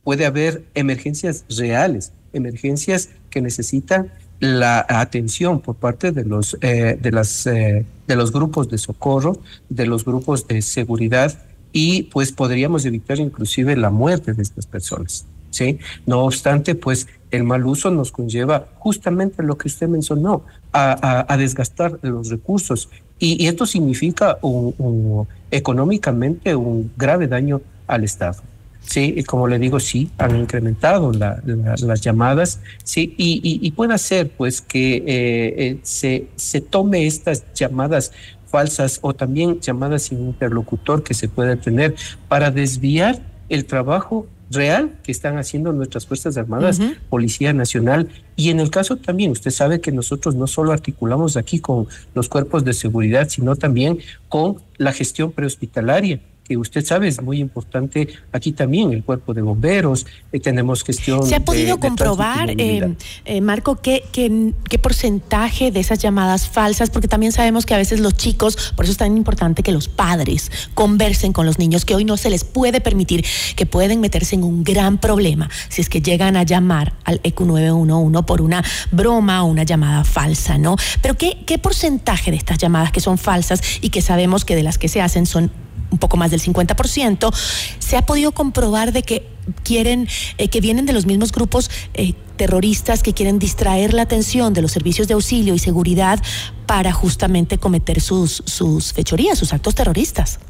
puede 0.02 0.26
haber 0.26 0.64
emergencias 0.74 1.44
reales, 1.48 2.12
emergencias 2.32 3.10
que 3.30 3.40
necesitan 3.40 4.12
la 4.40 4.84
atención 4.88 5.60
por 5.60 5.76
parte 5.76 6.12
de 6.12 6.24
los 6.24 6.54
eh, 6.60 6.98
eh, 7.00 7.84
de 8.06 8.16
los 8.16 8.32
grupos 8.32 8.68
de 8.68 8.76
socorro, 8.78 9.40
de 9.70 9.86
los 9.86 10.04
grupos 10.04 10.46
de 10.46 10.60
seguridad 10.60 11.38
y 11.72 12.04
pues 12.04 12.32
podríamos 12.32 12.84
evitar 12.84 13.18
inclusive 13.18 13.76
la 13.76 13.90
muerte 13.90 14.34
de 14.34 14.42
estas 14.42 14.66
personas. 14.66 15.26
¿sí? 15.50 15.78
No 16.06 16.24
obstante, 16.24 16.74
pues 16.74 17.06
el 17.30 17.44
mal 17.44 17.66
uso 17.66 17.90
nos 17.90 18.12
conlleva 18.12 18.68
justamente 18.78 19.42
lo 19.42 19.56
que 19.56 19.68
usted 19.68 19.88
mencionó, 19.88 20.44
a, 20.72 21.36
desgastar 21.36 21.98
los 22.02 22.28
recursos. 22.28 22.88
Y, 23.18 23.46
esto 23.46 23.64
significa 23.66 24.38
un, 24.42 25.26
económicamente 25.50 26.54
un 26.54 26.92
grave 26.96 27.26
daño 27.28 27.60
al 27.86 28.04
Estado. 28.04 28.42
Sí, 28.80 29.14
y 29.16 29.22
como 29.24 29.48
le 29.48 29.58
digo, 29.58 29.80
sí, 29.80 30.10
han 30.18 30.36
incrementado 30.36 31.10
las 31.12 32.00
llamadas, 32.02 32.60
sí, 32.82 33.14
y, 33.16 33.40
y, 33.42 33.70
puede 33.70 33.96
ser 33.96 34.28
pues 34.28 34.60
que 34.60 34.96
eh, 34.96 35.04
eh, 35.06 35.78
se, 35.82 36.26
se 36.36 36.60
tome 36.60 37.06
estas 37.06 37.44
llamadas 37.54 38.12
falsas 38.46 38.98
o 39.00 39.14
también 39.14 39.58
llamadas 39.60 40.02
sin 40.02 40.20
interlocutor 40.20 41.02
que 41.02 41.14
se 41.14 41.28
pueda 41.28 41.56
tener 41.56 41.94
para 42.28 42.50
desviar 42.50 43.20
el 43.48 43.64
trabajo 43.64 44.26
real 44.50 44.92
que 45.02 45.12
están 45.12 45.38
haciendo 45.38 45.72
nuestras 45.72 46.06
Fuerzas 46.06 46.36
Armadas, 46.36 46.80
Policía 47.08 47.52
Nacional. 47.52 48.08
Y 48.36 48.50
en 48.50 48.60
el 48.60 48.70
caso 48.70 48.96
también, 48.96 49.30
usted 49.30 49.50
sabe 49.50 49.80
que 49.80 49.92
nosotros 49.92 50.34
no 50.34 50.46
solo 50.46 50.72
articulamos 50.72 51.36
aquí 51.36 51.60
con 51.60 51.86
los 52.14 52.28
cuerpos 52.28 52.64
de 52.64 52.72
seguridad, 52.72 53.28
sino 53.28 53.56
también 53.56 53.98
con 54.28 54.56
la 54.76 54.92
gestión 54.92 55.32
prehospitalaria 55.32 56.20
que 56.44 56.56
usted 56.58 56.84
sabe 56.84 57.08
es 57.08 57.20
muy 57.22 57.40
importante 57.40 58.08
aquí 58.30 58.52
también 58.52 58.92
el 58.92 59.02
cuerpo 59.02 59.32
de 59.32 59.40
bomberos, 59.42 60.06
eh, 60.30 60.38
tenemos 60.38 60.84
gestión. 60.84 61.26
¿Se 61.26 61.34
ha 61.34 61.40
podido 61.40 61.80
comprobar, 61.80 62.50
eh, 62.50 62.94
eh, 63.24 63.40
Marco, 63.40 63.76
qué, 63.76 64.04
qué, 64.12 64.52
qué, 64.68 64.78
porcentaje 64.78 65.70
de 65.70 65.80
esas 65.80 65.98
llamadas 65.98 66.48
falsas? 66.48 66.90
Porque 66.90 67.08
también 67.08 67.32
sabemos 67.32 67.64
que 67.64 67.74
a 67.74 67.78
veces 67.78 68.00
los 68.00 68.14
chicos, 68.14 68.72
por 68.76 68.84
eso 68.84 68.92
es 68.92 68.98
tan 68.98 69.16
importante 69.16 69.62
que 69.62 69.72
los 69.72 69.88
padres 69.88 70.50
conversen 70.74 71.32
con 71.32 71.46
los 71.46 71.58
niños, 71.58 71.86
que 71.86 71.94
hoy 71.94 72.04
no 72.04 72.18
se 72.18 72.28
les 72.28 72.44
puede 72.44 72.82
permitir, 72.82 73.24
que 73.56 73.64
pueden 73.64 74.00
meterse 74.00 74.34
en 74.34 74.44
un 74.44 74.64
gran 74.64 74.98
problema 74.98 75.48
si 75.70 75.80
es 75.80 75.88
que 75.88 76.02
llegan 76.02 76.36
a 76.36 76.42
llamar 76.42 76.92
al 77.04 77.20
EQ 77.24 77.40
911 77.40 78.22
por 78.24 78.42
una 78.42 78.62
broma 78.92 79.44
o 79.44 79.46
una 79.46 79.62
llamada 79.62 80.04
falsa, 80.04 80.58
¿no? 80.58 80.76
Pero 81.00 81.16
¿qué, 81.16 81.38
qué 81.46 81.58
porcentaje 81.58 82.30
de 82.30 82.36
estas 82.36 82.58
llamadas 82.58 82.92
que 82.92 83.00
son 83.00 83.16
falsas 83.16 83.62
y 83.80 83.88
que 83.88 84.02
sabemos 84.02 84.44
que 84.44 84.56
de 84.56 84.62
las 84.62 84.76
que 84.76 84.88
se 84.88 85.00
hacen 85.00 85.24
son 85.24 85.50
un 85.90 85.98
poco 85.98 86.16
más 86.16 86.30
del 86.30 86.40
50%, 86.40 87.34
se 87.78 87.96
ha 87.96 88.02
podido 88.02 88.32
comprobar 88.32 88.92
de 88.92 89.02
que 89.02 89.28
quieren, 89.62 90.08
eh, 90.38 90.48
que 90.48 90.60
vienen 90.60 90.86
de 90.86 90.92
los 90.92 91.06
mismos 91.06 91.32
grupos 91.32 91.70
eh, 91.94 92.14
terroristas 92.36 93.02
que 93.02 93.12
quieren 93.12 93.38
distraer 93.38 93.94
la 93.94 94.02
atención 94.02 94.54
de 94.54 94.62
los 94.62 94.72
servicios 94.72 95.08
de 95.08 95.14
auxilio 95.14 95.54
y 95.54 95.58
seguridad 95.58 96.20
para 96.66 96.92
justamente 96.92 97.58
cometer 97.58 98.00
sus, 98.00 98.42
sus 98.46 98.92
fechorías, 98.92 99.38
sus 99.38 99.52
actos 99.52 99.74
terroristas. 99.74 100.40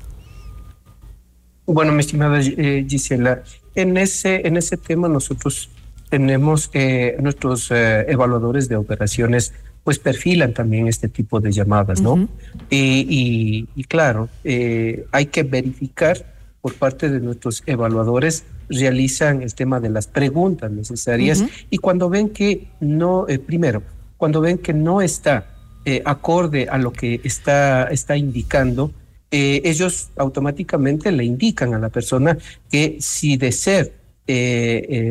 Bueno, 1.66 1.93
mi 1.93 2.01
estimada 2.01 2.41
eh, 2.41 2.87
Gisela, 2.89 3.43
en 3.74 3.97
ese, 3.97 4.47
en 4.47 4.57
ese 4.57 4.76
tema 4.76 5.09
nosotros 5.09 5.70
tenemos 6.11 6.70
nuestros 7.18 7.72
evaluadores 7.72 8.68
de 8.68 8.76
operaciones 8.76 9.53
pues 9.85 9.99
perfilan 9.99 10.55
también 10.55 10.89
este 10.89 11.09
tipo 11.09 11.41
de 11.41 11.53
llamadas, 11.53 12.01
¿no? 12.01 12.28
y, 12.70 13.66
claro, 13.87 14.30
eh, 14.43 15.07
hay 15.12 15.26
que 15.26 15.43
verificar 15.43 16.35
por 16.62 16.74
parte 16.74 17.11
de 17.11 17.20
nuestros 17.20 17.62
evaluadores, 17.66 18.45
realizan 18.70 19.43
el 19.43 19.55
tema 19.55 19.80
de 19.80 19.91
las 19.91 20.07
preguntas 20.07 20.70
necesarias 20.70 21.45
y 21.68 21.76
cuando 21.76 22.09
ven 22.09 22.30
que 22.30 22.68
no, 22.80 23.28
eh, 23.28 23.39
primero, 23.39 23.82
cuando 24.16 24.41
ven 24.41 24.57
que 24.57 24.72
no 24.72 25.03
está 25.03 25.55
eh, 25.85 26.01
acorde 26.07 26.66
a 26.70 26.78
lo 26.78 26.91
que 26.91 27.20
está, 27.22 27.85
está 27.89 28.16
indicando, 28.16 28.91
ellos 29.30 30.11
automáticamente 30.16 31.11
le 31.11 31.24
indican 31.24 31.74
a 31.74 31.78
la 31.80 31.89
persona 31.89 32.39
que 32.70 32.99
si 33.01 33.37
de 33.37 33.51
ser 33.51 33.93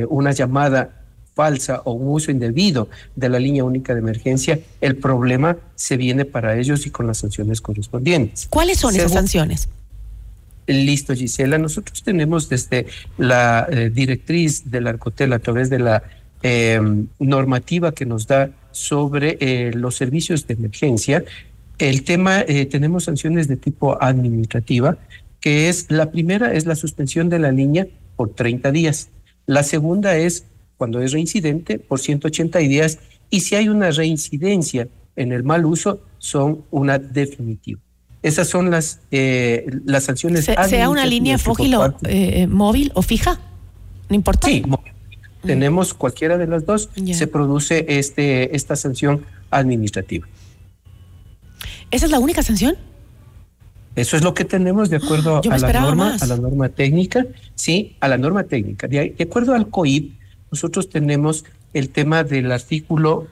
una 0.08 0.32
llamada 0.32 1.03
falsa 1.34 1.82
o 1.86 1.94
un 1.94 2.08
uso 2.14 2.32
indebido 2.32 2.90
de 3.16 3.30
la 3.30 3.40
línea 3.40 3.64
única 3.64 3.94
de 3.94 4.00
emergencia, 4.00 4.60
el 4.82 4.96
problema 4.96 5.58
se 5.76 5.98
viene 5.98 6.26
para 6.26 6.58
ellos 6.58 6.86
y 6.86 6.92
con 6.92 7.08
las 7.08 7.20
sanciones 7.20 7.62
correspondientes. 7.62 8.48
¿Cuáles 8.50 8.80
son 8.80 8.96
esas 8.96 9.14
sanciones? 9.14 9.70
Listo, 10.68 11.14
Gisela. 11.14 11.58
Nosotros 11.58 12.04
tenemos 12.04 12.48
desde 12.50 12.86
la 13.18 13.68
eh, 13.70 13.90
directriz 13.94 14.70
del 14.70 14.88
Arcotel 14.88 15.34
a 15.34 15.40
través 15.40 15.70
de 15.70 15.80
la 15.80 16.04
em, 16.42 17.08
normativa 17.20 17.92
que 17.92 18.06
nos 18.06 18.28
da 18.28 18.50
sobre 18.72 19.38
eh, 19.40 19.72
los 19.74 19.96
servicios 19.96 20.48
de 20.48 20.54
emergencia. 20.54 21.24
El 21.80 22.04
tema, 22.04 22.42
eh, 22.42 22.66
tenemos 22.66 23.06
sanciones 23.06 23.48
de 23.48 23.58
tipo 23.58 24.02
administrativa, 24.02 24.98
que 25.42 25.68
es 25.68 25.88
la 25.90 26.12
primera 26.12 26.54
es 26.54 26.66
la 26.66 26.76
suspensión 26.76 27.28
de 27.30 27.40
la 27.40 27.52
línea 27.52 27.88
por 28.16 28.30
30 28.34 28.72
días. 28.72 29.10
La 29.46 29.64
segunda 29.64 30.16
es 30.16 30.46
cuando 30.84 31.02
es 31.02 31.14
reincidente 31.14 31.80
por 31.80 32.02
180 32.02 32.60
días 32.60 33.00
y 33.30 33.40
si 33.40 33.56
hay 33.56 33.70
una 33.70 33.90
reincidencia 33.92 34.90
en 35.16 35.32
el 35.32 35.42
mal 35.42 35.66
uso 35.66 36.02
son 36.18 36.66
una 36.72 37.00
definitiva. 37.00 37.80
Esas 38.22 38.50
son 38.50 38.70
las, 38.70 39.00
eh, 39.10 39.66
las 39.86 40.04
sanciones. 40.04 40.44
sea 40.44 40.90
una 40.90 41.06
línea 41.06 41.38
fógilo 41.38 41.96
eh, 42.04 42.48
móvil 42.48 42.92
o 42.96 43.02
fija, 43.02 43.40
no 44.10 44.16
importa. 44.18 44.50
Sí, 44.50 44.62
mm. 44.68 44.76
tenemos 45.48 45.94
cualquiera 45.94 46.38
de 46.38 46.48
las 46.48 46.66
dos, 46.66 46.90
se 47.14 47.28
produce 47.28 47.86
este, 47.88 48.54
esta 48.54 48.76
sanción 48.76 49.26
administrativa. 49.52 50.28
¿Esa 51.92 52.08
es 52.08 52.12
la 52.12 52.20
única 52.20 52.44
sanción? 52.44 52.76
Eso 53.96 54.18
es 54.18 54.24
lo 54.24 54.34
que 54.34 54.44
tenemos 54.44 54.90
de 54.90 54.98
acuerdo 54.98 55.40
a 55.50 55.58
la 55.60 55.80
norma, 55.80 56.18
a 56.20 56.26
la 56.26 56.36
norma 56.36 56.68
técnica, 56.68 57.26
sí, 57.56 57.96
a 58.02 58.10
la 58.10 58.18
norma 58.18 58.44
técnica. 58.44 58.90
De, 58.90 59.16
de 59.18 59.24
acuerdo 59.24 59.54
al 59.54 59.70
COIP, 59.70 60.23
nosotros 60.54 60.88
tenemos 60.88 61.46
el 61.74 61.90
tema 61.90 62.24
del 62.24 62.52
artículo 62.52 63.26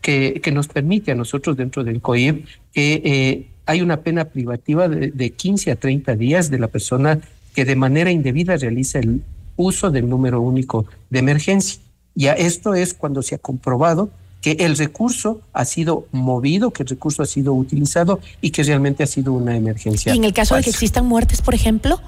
que, 0.00 0.40
que 0.40 0.52
nos 0.52 0.68
permite 0.68 1.10
a 1.10 1.16
nosotros 1.16 1.56
dentro 1.56 1.82
del 1.82 2.00
COIP 2.00 2.46
que 2.72 3.02
eh, 3.04 3.48
hay 3.66 3.82
una 3.82 4.02
pena 4.02 4.26
privativa 4.26 4.88
de, 4.88 5.10
de 5.10 5.30
15 5.30 5.72
a 5.72 5.74
30 5.74 6.14
días 6.14 6.50
de 6.52 6.60
la 6.60 6.68
persona 6.68 7.18
que 7.52 7.64
de 7.64 7.74
manera 7.74 8.12
indebida 8.12 8.56
realiza 8.56 9.00
el 9.00 9.22
uso 9.56 9.90
del 9.90 10.08
número 10.08 10.40
único 10.40 10.86
de 11.10 11.18
emergencia. 11.18 11.82
Ya 12.14 12.34
esto 12.34 12.74
es 12.74 12.94
cuando 12.94 13.20
se 13.20 13.34
ha 13.34 13.38
comprobado 13.38 14.10
que 14.40 14.52
el 14.60 14.76
recurso 14.76 15.40
ha 15.52 15.64
sido 15.64 16.06
movido, 16.12 16.70
que 16.70 16.84
el 16.84 16.90
recurso 16.90 17.24
ha 17.24 17.26
sido 17.26 17.54
utilizado 17.54 18.20
y 18.40 18.50
que 18.50 18.62
realmente 18.62 19.02
ha 19.02 19.08
sido 19.08 19.32
una 19.32 19.56
emergencia. 19.56 20.14
¿Y 20.14 20.18
en 20.18 20.24
el 20.24 20.32
caso 20.32 20.54
de 20.54 20.62
que 20.62 20.70
existan 20.70 21.06
muertes, 21.06 21.42
por 21.42 21.54
ejemplo? 21.54 22.00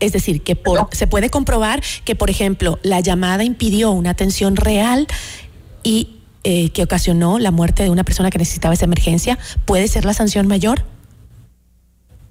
Es 0.00 0.12
decir, 0.12 0.42
que 0.42 0.56
por, 0.56 0.88
se 0.92 1.06
puede 1.06 1.30
comprobar 1.30 1.82
que, 2.04 2.16
por 2.16 2.30
ejemplo, 2.30 2.78
la 2.82 3.00
llamada 3.00 3.44
impidió 3.44 3.90
una 3.90 4.10
atención 4.10 4.56
real 4.56 5.06
y 5.82 6.20
eh, 6.42 6.70
que 6.70 6.82
ocasionó 6.82 7.38
la 7.38 7.50
muerte 7.50 7.82
de 7.82 7.90
una 7.90 8.02
persona 8.04 8.30
que 8.30 8.38
necesitaba 8.38 8.74
esa 8.74 8.86
emergencia. 8.86 9.38
¿Puede 9.66 9.88
ser 9.88 10.04
la 10.04 10.14
sanción 10.14 10.46
mayor? 10.46 10.82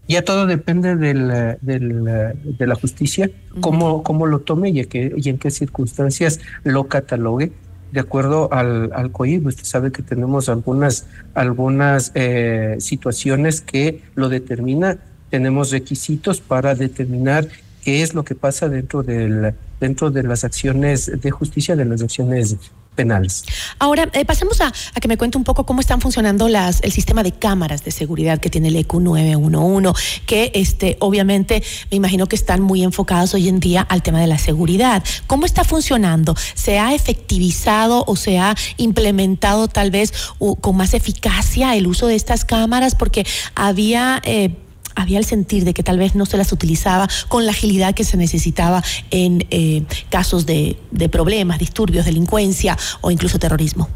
Ya 0.07 0.23
todo 0.23 0.47
depende 0.47 0.95
del, 0.95 1.57
del, 1.61 2.03
de 2.43 2.67
la 2.67 2.73
justicia, 2.73 3.29
cómo, 3.61 4.01
cómo 4.01 4.25
lo 4.25 4.39
tome 4.39 4.69
y, 4.69 4.79
en 4.79 5.37
qué 5.37 5.51
circunstancias 5.51 6.39
lo 6.63 6.87
catalogue 6.87 7.51
de 7.91 7.99
acuerdo 7.99 8.51
al, 8.53 8.91
al 8.93 9.11
COIB, 9.11 9.47
usted 9.47 9.63
sabe 9.63 9.91
que 9.91 10.03
tenemos 10.03 10.49
algunas, 10.49 11.07
algunas 11.33 12.11
eh, 12.15 12.75
situaciones 12.79 13.61
que 13.61 14.03
lo 14.15 14.29
determina 14.29 14.97
tenemos 15.29 15.71
requisitos 15.71 16.41
para 16.41 16.75
determinar 16.75 17.47
qué 17.83 18.01
es 18.01 18.13
lo 18.13 18.23
que 18.23 18.35
pasa 18.35 18.69
dentro 18.69 19.03
del 19.03 19.53
dentro 19.79 20.11
de 20.11 20.23
las 20.23 20.43
acciones 20.43 21.21
de 21.21 21.31
justicia, 21.31 21.75
de 21.75 21.85
las 21.85 22.01
acciones 22.01 22.55
penales. 22.95 23.45
Ahora, 23.77 24.09
eh, 24.11 24.25
pasemos 24.25 24.59
a, 24.59 24.73
que 24.99 25.07
me 25.07 25.17
cuente 25.17 25.37
un 25.37 25.45
poco 25.45 25.65
cómo 25.65 25.79
están 25.79 26.01
funcionando 26.01 26.49
las, 26.49 26.81
el 26.83 26.91
sistema 26.91 27.23
de 27.23 27.31
cámaras 27.31 27.85
de 27.85 27.91
seguridad 27.91 28.39
que 28.39 28.49
tiene 28.49 28.67
el 28.67 28.75
EQ 28.75 28.95
911, 28.95 29.93
que 30.25 30.51
este, 30.53 30.97
obviamente 30.99 31.63
me 31.91 31.97
imagino 31.97 32.27
que 32.27 32.35
están 32.35 32.61
muy 32.61 32.83
enfocados 32.83 33.33
hoy 33.33 33.47
en 33.47 33.61
día 33.61 33.81
al 33.81 34.03
tema 34.03 34.19
de 34.19 34.27
la 34.27 34.37
seguridad. 34.37 35.01
¿Cómo 35.27 35.45
está 35.45 35.63
funcionando? 35.63 36.35
¿Se 36.55 36.77
ha 36.77 36.93
efectivizado 36.93 38.03
o 38.05 38.17
se 38.17 38.37
ha 38.37 38.53
implementado 38.75 39.69
tal 39.69 39.91
vez 39.91 40.11
con 40.59 40.75
más 40.75 40.93
eficacia 40.93 41.77
el 41.77 41.87
uso 41.87 42.07
de 42.07 42.15
estas 42.15 42.43
cámaras? 42.43 42.95
Porque 42.95 43.25
había... 43.55 44.21
Eh, 44.25 44.53
había 44.99 45.17
el 45.17 45.25
sentir 45.25 45.63
de 45.63 45.73
que 45.73 45.83
tal 45.83 45.97
vez 45.97 46.15
no 46.15 46.25
se 46.25 46.37
las 46.37 46.51
utilizaba 46.51 47.07
con 47.27 47.45
la 47.45 47.51
agilidad 47.51 47.95
que 47.95 48.03
se 48.03 48.17
necesitaba 48.17 48.83
en 49.11 49.45
eh, 49.49 49.83
casos 50.09 50.45
de, 50.45 50.77
problemas, 51.11 51.59
disturbios, 51.59 52.05
delincuencia 52.05 52.77
o 53.01 53.11
incluso 53.11 53.39
terrorismo. 53.39 53.87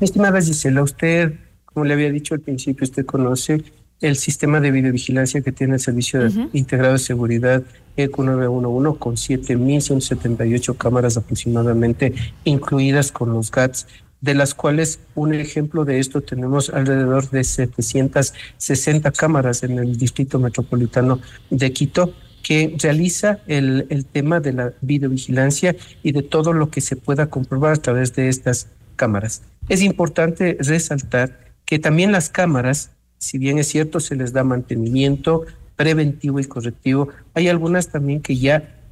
estimada 0.00 0.40
Gisela, 0.40 0.82
usted, 0.82 1.34
como 1.64 1.84
le 1.84 1.94
había 1.94 2.10
dicho 2.10 2.34
al 2.34 2.40
principio, 2.40 2.84
usted 2.84 3.06
conoce 3.06 3.62
el 4.00 4.16
sistema 4.16 4.60
de 4.60 4.70
videovigilancia 4.70 5.42
que 5.42 5.52
tiene 5.52 5.74
el 5.74 5.80
Servicio 5.80 6.20
Integrado 6.52 6.94
de 6.94 6.98
Seguridad 6.98 7.62
ECU 7.96 8.22
911 8.24 8.98
con 8.98 9.16
7.178 9.16 10.76
cámaras 10.76 11.16
aproximadamente, 11.16 12.14
incluidas 12.44 13.12
con 13.12 13.32
los 13.32 13.50
GATS 13.50 13.86
de 14.20 14.34
las 14.34 14.54
cuales 14.54 15.00
un 15.14 15.34
ejemplo 15.34 15.84
de 15.84 15.98
esto 15.98 16.20
tenemos 16.20 16.70
alrededor 16.70 17.30
de 17.30 17.44
760 17.44 19.10
cámaras 19.12 19.62
en 19.62 19.78
el 19.78 19.96
Distrito 19.96 20.38
Metropolitano 20.38 21.20
de 21.50 21.72
Quito 21.72 22.12
que 22.42 22.76
realiza 22.82 23.40
el, 23.46 23.86
el 23.90 24.04
tema 24.04 24.40
de 24.40 24.52
la 24.52 24.72
videovigilancia 24.80 25.76
y 26.02 26.12
de 26.12 26.22
todo 26.22 26.52
lo 26.52 26.70
que 26.70 26.80
se 26.80 26.96
pueda 26.96 27.26
comprobar 27.26 27.74
a 27.74 27.82
través 27.82 28.14
de 28.14 28.28
estas 28.28 28.68
cámaras. 28.96 29.42
Es 29.68 29.82
importante 29.82 30.56
resaltar 30.60 31.38
que 31.64 31.78
también 31.78 32.12
las 32.12 32.28
cámaras, 32.28 32.90
si 33.18 33.38
bien 33.38 33.58
es 33.58 33.68
cierto, 33.68 34.00
se 34.00 34.16
les 34.16 34.32
da 34.32 34.42
mantenimiento 34.42 35.46
preventivo 35.76 36.40
y 36.40 36.44
correctivo, 36.44 37.08
hay 37.32 37.48
algunas 37.48 37.88
también 37.88 38.20
que 38.20 38.36
ya 38.36 38.82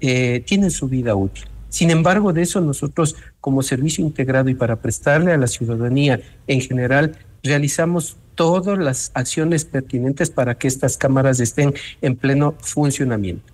eh, 0.00 0.42
tienen 0.44 0.70
su 0.70 0.88
vida 0.88 1.14
útil. 1.14 1.44
Sin 1.76 1.90
embargo, 1.90 2.32
de 2.32 2.40
eso 2.40 2.62
nosotros 2.62 3.16
como 3.38 3.60
servicio 3.60 4.02
integrado 4.02 4.48
y 4.48 4.54
para 4.54 4.76
prestarle 4.76 5.34
a 5.34 5.36
la 5.36 5.46
ciudadanía 5.46 6.22
en 6.46 6.62
general, 6.62 7.18
realizamos 7.42 8.16
todas 8.34 8.78
las 8.78 9.10
acciones 9.12 9.66
pertinentes 9.66 10.30
para 10.30 10.56
que 10.56 10.68
estas 10.68 10.96
cámaras 10.96 11.38
estén 11.38 11.74
en 12.00 12.16
pleno 12.16 12.54
funcionamiento. 12.60 13.52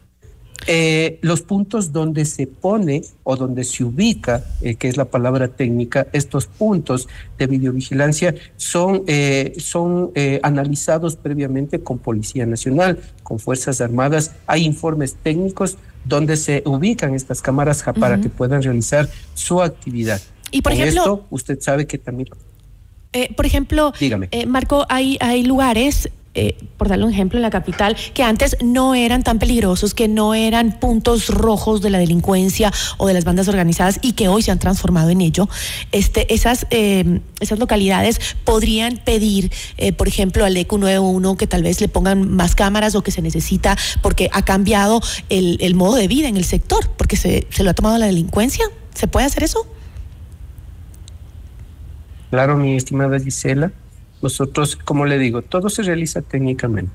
Eh, 0.66 1.18
los 1.22 1.42
puntos 1.42 1.92
donde 1.92 2.24
se 2.24 2.46
pone 2.46 3.02
o 3.24 3.36
donde 3.36 3.64
se 3.64 3.84
ubica, 3.84 4.44
eh, 4.60 4.76
que 4.76 4.88
es 4.88 4.96
la 4.96 5.06
palabra 5.06 5.48
técnica, 5.48 6.06
estos 6.12 6.46
puntos 6.46 7.08
de 7.38 7.46
videovigilancia 7.46 8.34
son, 8.56 9.02
eh, 9.06 9.54
son 9.58 10.12
analizados 10.42 11.16
previamente 11.16 11.80
con 11.80 11.98
Policía 11.98 12.46
Nacional, 12.46 12.98
con 13.22 13.38
Fuerzas 13.38 13.80
Armadas. 13.80 14.32
Hay 14.46 14.64
informes 14.64 15.16
técnicos 15.22 15.78
donde 16.04 16.36
se 16.36 16.62
ubican 16.66 17.14
estas 17.14 17.40
cámaras 17.42 17.82
para 17.98 18.20
que 18.20 18.28
puedan 18.28 18.62
realizar 18.62 19.08
su 19.34 19.62
actividad. 19.62 20.20
Y 20.50 20.62
por 20.62 20.72
ejemplo, 20.72 21.00
esto, 21.00 21.26
usted 21.30 21.60
sabe 21.60 21.86
que 21.86 21.98
también... 21.98 22.28
por 23.36 23.46
ejemplo, 23.46 23.92
Dígame. 23.98 24.28
Marco, 24.46 24.84
hay, 24.88 25.16
hay 25.20 25.44
lugares 25.44 26.10
eh, 26.34 26.56
por 26.78 26.88
darle 26.88 27.04
un 27.04 27.12
ejemplo, 27.12 27.38
en 27.38 27.42
la 27.42 27.50
capital, 27.50 27.94
que 28.14 28.22
antes 28.22 28.56
no 28.62 28.94
eran 28.94 29.22
tan 29.22 29.38
peligrosos, 29.38 29.92
que 29.92 30.08
no 30.08 30.32
eran 30.32 30.80
puntos 30.80 31.28
rojos 31.28 31.82
de 31.82 31.90
la 31.90 31.98
delincuencia 31.98 32.72
o 32.96 33.06
de 33.06 33.12
las 33.12 33.24
bandas 33.24 33.48
organizadas 33.48 33.98
y 34.00 34.12
que 34.12 34.28
hoy 34.28 34.40
se 34.40 34.50
han 34.50 34.58
transformado 34.58 35.10
en 35.10 35.20
ello, 35.20 35.48
este, 35.92 36.32
esas, 36.32 36.66
esas 36.70 37.58
localidades 37.58 38.18
podrían 38.44 38.96
pedir, 38.96 39.52
eh, 39.76 39.92
por 39.92 40.08
ejemplo, 40.08 40.46
al 40.46 40.56
ECU 40.56 40.78
91 40.78 41.36
que 41.36 41.46
tal 41.46 41.62
vez 41.62 41.82
le 41.82 41.88
pongan 41.88 42.30
más 42.34 42.54
cámaras 42.54 42.94
o 42.94 43.02
que 43.02 43.10
se 43.10 43.20
necesita 43.20 43.76
porque 44.00 44.30
ha 44.32 44.42
cambiado 44.42 45.02
el, 45.28 45.58
el 45.60 45.74
modo 45.74 45.96
de 45.96 46.08
vida 46.08 46.28
en 46.28 46.38
el 46.38 46.44
sector, 46.44 46.88
porque 46.96 47.16
se, 47.16 47.46
se 47.50 47.62
lo 47.62 47.70
ha 47.70 47.74
tomado 47.74 47.98
la 47.98 48.06
delincuencia. 48.06 48.64
¿Se 48.94 49.06
puede 49.06 49.26
hacer 49.26 49.44
eso? 49.44 49.66
Claro, 52.30 52.56
mi 52.56 52.76
estimada 52.76 53.20
Gisela 53.20 53.72
nosotros, 54.22 54.76
como 54.76 55.04
le 55.04 55.18
digo, 55.18 55.42
todo 55.42 55.68
se 55.68 55.82
realiza 55.82 56.22
técnicamente. 56.22 56.92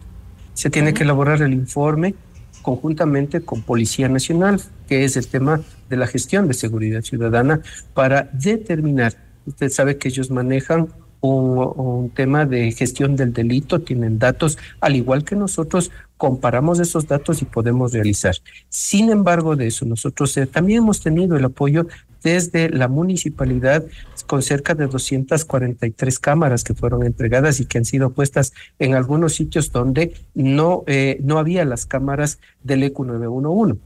Se 0.53 0.69
tiene 0.69 0.93
que 0.93 1.03
elaborar 1.03 1.41
el 1.41 1.53
informe 1.53 2.15
conjuntamente 2.61 3.41
con 3.41 3.61
Policía 3.61 4.09
Nacional, 4.09 4.61
que 4.87 5.05
es 5.05 5.15
el 5.17 5.27
tema 5.27 5.61
de 5.89 5.97
la 5.97 6.07
gestión 6.07 6.47
de 6.47 6.53
seguridad 6.53 7.01
ciudadana, 7.01 7.61
para 7.93 8.29
determinar, 8.33 9.13
usted 9.45 9.69
sabe 9.69 9.97
que 9.97 10.09
ellos 10.09 10.31
manejan 10.31 10.89
un, 11.21 12.11
tema 12.13 12.45
de 12.45 12.71
gestión 12.71 13.15
del 13.15 13.33
delito, 13.33 13.81
tienen 13.81 14.19
datos, 14.19 14.57
al 14.81 14.95
igual 14.95 15.23
que 15.23 15.35
nosotros 15.35 15.91
comparamos 16.17 16.79
esos 16.79 17.07
datos 17.07 17.41
y 17.41 17.45
podemos 17.45 17.93
realizar. 17.93 18.35
Sin 18.69 19.09
embargo, 19.09 19.55
de 19.55 19.67
eso, 19.67 19.85
nosotros 19.85 20.35
eh, 20.37 20.47
también 20.47 20.79
hemos 20.79 21.01
tenido 21.01 21.37
el 21.37 21.45
apoyo 21.45 21.87
desde 22.23 22.69
la 22.69 22.87
municipalidad 22.87 23.85
con 24.25 24.41
cerca 24.41 24.75
de 24.75 24.87
243 24.87 26.19
cámaras 26.19 26.63
que 26.63 26.73
fueron 26.73 27.03
entregadas 27.03 27.59
y 27.59 27.65
que 27.65 27.77
han 27.77 27.85
sido 27.85 28.11
puestas 28.11 28.53
en 28.79 28.93
algunos 28.93 29.33
sitios 29.33 29.71
donde 29.71 30.13
no, 30.33 30.83
eh, 30.87 31.19
no 31.23 31.39
había 31.39 31.65
las 31.65 31.85
cámaras 31.85 32.39
del 32.63 32.83
ECU 32.83 33.05
911. 33.05 33.79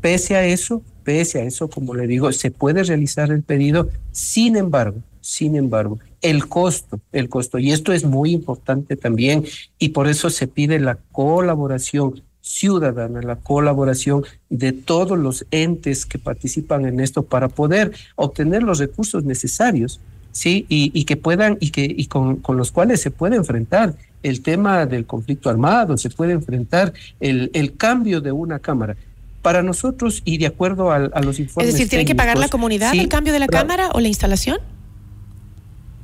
Pese 0.00 0.36
a 0.36 0.46
eso, 0.46 0.82
pese 1.02 1.40
a 1.40 1.44
eso, 1.44 1.68
como 1.68 1.94
le 1.94 2.06
digo, 2.06 2.30
se 2.32 2.50
puede 2.50 2.84
realizar 2.84 3.30
el 3.30 3.42
pedido, 3.42 3.88
sin 4.12 4.56
embargo, 4.56 5.02
sin 5.20 5.56
embargo, 5.56 5.98
el 6.20 6.48
costo, 6.48 7.00
el 7.12 7.28
costo, 7.28 7.58
y 7.58 7.72
esto 7.72 7.92
es 7.92 8.04
muy 8.04 8.30
importante 8.30 8.96
también, 8.96 9.44
y 9.78 9.90
por 9.90 10.06
eso 10.06 10.30
se 10.30 10.46
pide 10.46 10.78
la 10.78 10.98
colaboración 11.12 12.22
ciudadana, 12.48 13.20
la 13.20 13.36
colaboración 13.36 14.24
de 14.48 14.72
todos 14.72 15.18
los 15.18 15.44
entes 15.50 16.06
que 16.06 16.18
participan 16.18 16.86
en 16.86 16.98
esto 16.98 17.22
para 17.22 17.48
poder 17.48 17.92
obtener 18.16 18.62
los 18.62 18.78
recursos 18.78 19.22
necesarios, 19.24 20.00
sí, 20.32 20.64
y, 20.68 21.04
que 21.04 21.18
puedan 21.18 21.58
y 21.60 21.70
que 21.70 21.84
y 21.84 22.06
con, 22.06 22.36
con, 22.36 22.56
los 22.56 22.72
cuales 22.72 23.02
se 23.02 23.10
puede 23.10 23.36
enfrentar 23.36 23.94
el 24.22 24.40
tema 24.40 24.86
del 24.86 25.04
conflicto 25.04 25.50
armado, 25.50 25.98
se 25.98 26.08
puede 26.08 26.32
enfrentar 26.32 26.94
el, 27.20 27.50
el 27.52 27.76
cambio 27.76 28.22
de 28.22 28.32
una 28.32 28.58
cámara. 28.58 28.96
Para 29.42 29.62
nosotros 29.62 30.22
y 30.24 30.38
de 30.38 30.46
acuerdo 30.46 30.90
a, 30.90 30.98
los 30.98 31.38
informes. 31.38 31.68
Es 31.68 31.74
decir, 31.74 31.88
¿tiene 31.88 32.04
que 32.04 32.14
pagar 32.14 32.38
la 32.38 32.48
comunidad 32.48 32.92
el 32.94 33.08
cambio 33.08 33.32
de 33.32 33.38
la 33.38 33.46
cámara 33.46 33.90
o 33.92 34.00
la 34.00 34.08
instalación? 34.08 34.58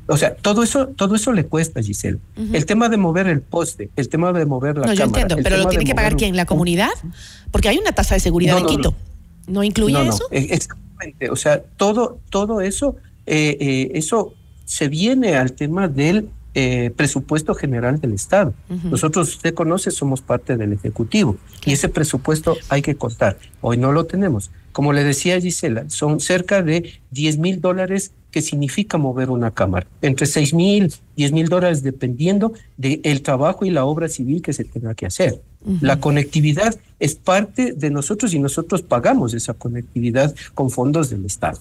O 0.07 0.17
sea, 0.17 0.35
todo 0.35 0.63
eso, 0.63 0.89
todo 0.89 1.15
eso 1.15 1.33
le 1.33 1.47
cuesta, 1.47 1.83
Giselle. 1.83 2.19
El 2.53 2.67
tema 2.67 2.89
de 2.89 2.97
mover 2.97 3.27
el 3.27 3.41
poste, 3.41 3.91
el 3.97 4.09
tema 4.09 4.33
de 4.33 4.45
mover 4.45 4.77
la 4.77 4.87
no, 4.87 4.93
yo 4.93 5.05
entiendo, 5.05 5.37
pero 5.43 5.57
lo 5.57 5.67
tiene 5.67 5.85
que 5.85 5.95
pagar 5.95 6.17
quién, 6.17 6.37
la 6.37 6.47
comunidad, 6.47 6.91
porque 7.51 7.69
hay 7.69 7.79
una 7.79 7.93
tasa 7.93 8.15
de 8.15 8.21
seguridad 8.21 8.59
en 8.59 8.67
Quito. 8.67 8.95
No, 9.47 9.63
incluye 9.63 10.07
eso? 10.07 10.27
E, 10.31 10.49
exactamente. 10.51 11.31
O 11.31 11.37
sea, 11.37 11.63
todo, 11.77 12.19
todo 12.31 12.61
eso, 12.61 12.97
eh, 13.27 13.57
eh, 13.61 13.91
eso 13.95 14.35
se 14.65 14.89
viene 14.89 15.37
al 15.37 15.53
tema 15.53 15.89
del 15.89 16.29
eh, 16.55 16.93
presupuesto 16.97 17.55
general 17.55 18.01
del 18.01 18.13
Estado. 18.13 18.55
Nosotros, 18.85 19.29
usted 19.29 19.55
conoce, 19.55 19.91
somos 19.91 20.21
parte 20.21 20.57
del 20.57 20.73
Ejecutivo 20.73 21.37
y 21.65 21.73
ese 21.73 21.89
presupuesto 21.89 22.57
hay 22.69 22.81
que 22.81 22.95
contar. 22.95 23.39
Hoy 23.61 23.77
no 23.77 23.93
lo 23.93 24.05
tenemos. 24.05 24.51
Como 24.71 24.93
le 24.93 25.03
decía 25.03 25.41
Gisela, 25.41 25.85
son 25.89 26.21
cerca 26.21 26.63
de 26.63 27.01
10 27.11 27.39
mil 27.39 27.61
dólares 27.61 28.13
que 28.35 28.43
significa 28.43 28.99
mover 28.99 29.31
una 29.31 29.53
cámara. 29.53 29.87
Entre 30.03 30.27
6 30.27 30.55
mil, 30.55 30.93
10 31.15 31.31
mil 31.31 31.47
dólares 31.47 31.85
dependiendo 31.85 32.53
del 32.77 33.23
trabajo 33.23 33.65
y 33.65 33.71
la 33.71 33.85
obra 33.85 34.09
civil 34.09 34.43
que 34.43 34.53
se 34.53 34.65
tenga 34.65 34.93
que 34.97 35.07
hacer. 35.07 35.41
La 35.81 36.01
conectividad 36.01 36.75
es 36.99 37.15
parte 37.15 37.75
de 37.75 37.91
nosotros 37.91 38.35
y 38.35 38.41
nosotros 38.41 38.83
pagamos 38.83 39.35
esa 39.35 39.55
conectividad 39.55 40.35
con 40.53 40.71
fondos 40.71 41.11
del 41.11 41.25
Estado. 41.25 41.61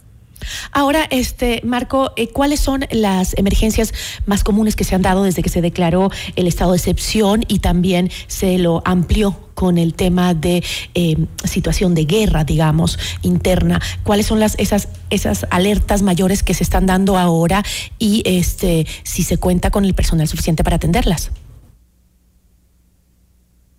Ahora, 0.72 1.08
este 1.10 1.62
Marco, 1.64 2.12
eh, 2.16 2.30
¿cuáles 2.30 2.60
son 2.60 2.86
las 2.92 3.38
emergencias 3.38 3.94
más 4.26 4.44
comunes 4.44 4.76
que 4.76 4.84
se 4.84 4.96
han 4.96 5.02
dado 5.02 5.24
desde 5.24 5.42
que 5.44 5.50
se 5.50 5.62
declaró 5.62 6.12
el 6.36 6.48
estado 6.48 6.72
de 6.72 6.78
excepción 6.78 7.44
y 7.48 7.60
también 7.60 8.10
se 8.28 8.58
lo 8.58 8.82
amplió 8.86 9.50
con 9.54 9.78
el 9.78 9.94
tema 9.94 10.34
de 10.34 10.64
eh, 10.96 11.16
situación 11.44 11.96
de 11.96 12.06
guerra, 12.06 12.44
digamos, 12.44 13.00
interna? 13.22 13.82
¿Cuáles 14.04 14.26
son 14.26 14.40
las 14.40 14.58
esas 14.60 14.90
esas 15.10 15.46
alertas 15.52 16.02
mayores 16.02 16.44
que 16.44 16.54
se 16.54 16.64
están 16.64 16.86
dando 16.86 17.18
ahora 17.18 17.64
y 18.00 18.24
este 18.26 18.88
si 19.04 19.24
se 19.24 19.38
cuenta 19.38 19.72
con 19.72 19.86
el 19.86 19.94
personal 19.94 20.28
suficiente 20.28 20.64
para 20.64 20.78
atenderlas? 20.78 21.32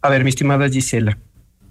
A 0.01 0.09
ver, 0.11 0.23
mi 0.23 0.29
estimada 0.29 0.69
Gisela, 0.69 1.19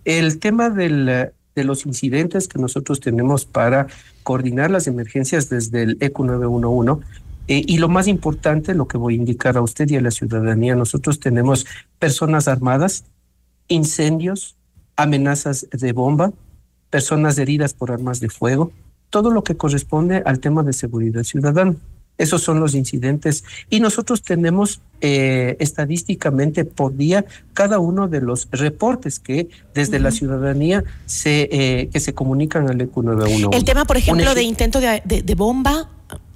el 0.05 0.39
tema 0.39 0.69
del 0.69 1.31
de 1.55 1.63
los 1.63 1.85
incidentes 1.85 2.47
que 2.47 2.59
nosotros 2.59 2.99
tenemos 2.99 3.45
para 3.45 3.87
coordinar 4.23 4.71
las 4.71 4.87
emergencias 4.87 5.49
desde 5.49 5.83
el 5.83 5.97
ECU 5.99 6.23
911. 6.23 7.05
Eh, 7.47 7.63
y 7.67 7.77
lo 7.77 7.89
más 7.89 8.07
importante, 8.07 8.73
lo 8.73 8.87
que 8.87 8.97
voy 8.97 9.15
a 9.15 9.17
indicar 9.17 9.57
a 9.57 9.61
usted 9.61 9.89
y 9.89 9.97
a 9.97 10.01
la 10.01 10.11
ciudadanía, 10.11 10.75
nosotros 10.75 11.19
tenemos 11.19 11.65
personas 11.99 12.47
armadas, 12.47 13.03
incendios, 13.67 14.55
amenazas 14.95 15.67
de 15.71 15.91
bomba, 15.91 16.31
personas 16.89 17.37
heridas 17.37 17.73
por 17.73 17.91
armas 17.91 18.19
de 18.19 18.29
fuego, 18.29 18.71
todo 19.09 19.31
lo 19.31 19.43
que 19.43 19.57
corresponde 19.57 20.23
al 20.25 20.39
tema 20.39 20.63
de 20.63 20.73
seguridad 20.73 21.23
ciudadana. 21.23 21.75
Esos 22.17 22.41
son 22.41 22.59
los 22.59 22.75
incidentes 22.75 23.43
y 23.69 23.79
nosotros 23.79 24.21
tenemos 24.21 24.81
eh, 25.01 25.57
estadísticamente 25.59 26.63
por 26.63 26.95
día 26.95 27.25
cada 27.53 27.79
uno 27.79 28.07
de 28.07 28.21
los 28.21 28.47
reportes 28.51 29.19
que 29.19 29.49
desde 29.73 29.99
la 29.99 30.11
ciudadanía 30.11 30.83
se 31.05 31.49
eh, 31.51 31.89
que 31.91 31.99
se 31.99 32.13
comunican 32.13 32.69
al 32.69 32.77
EQ911. 32.77 33.55
El 33.55 33.63
tema, 33.63 33.85
por 33.85 33.97
ejemplo, 33.97 34.35
de 34.35 34.43
intento 34.43 34.79
de, 34.79 35.01
de, 35.03 35.35
bomba, 35.35 35.89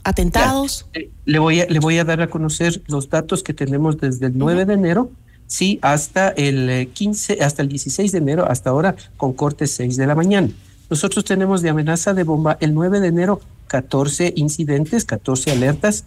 atentados. 0.04 0.88
Eh, 0.94 1.12
le 1.26 1.40
voy 1.40 1.62
a 1.62 1.68
le 1.68 1.80
voy 1.80 2.00
a 2.00 2.04
dar 2.04 2.22
a 2.22 2.28
conocer 2.28 2.82
los 2.88 3.10
datos 3.10 3.44
que 3.44 3.54
tenemos 3.54 4.00
desde 4.00 4.26
el 4.26 4.38
9 4.38 4.66
de 4.66 4.74
enero 4.74 5.12
sí 5.46 5.80
hasta 5.82 6.30
el 6.30 6.90
15 6.92 7.40
hasta 7.42 7.62
el 7.62 7.70
16 7.70 8.12
de 8.12 8.18
enero 8.18 8.50
hasta 8.50 8.72
ahora 8.72 8.96
con 9.16 9.34
corte 9.34 9.68
6 9.68 9.96
de 9.96 10.08
la 10.08 10.16
mañana. 10.16 10.50
Nosotros 10.90 11.26
tenemos 11.26 11.62
de 11.62 11.70
amenaza 11.70 12.14
de 12.14 12.24
bomba 12.24 12.58
el 12.62 12.74
9 12.74 13.00
de 13.00 13.08
enero 13.08 13.42
14 13.68 14.34
incidentes, 14.36 15.06
14 15.06 15.52
alertas, 15.52 16.06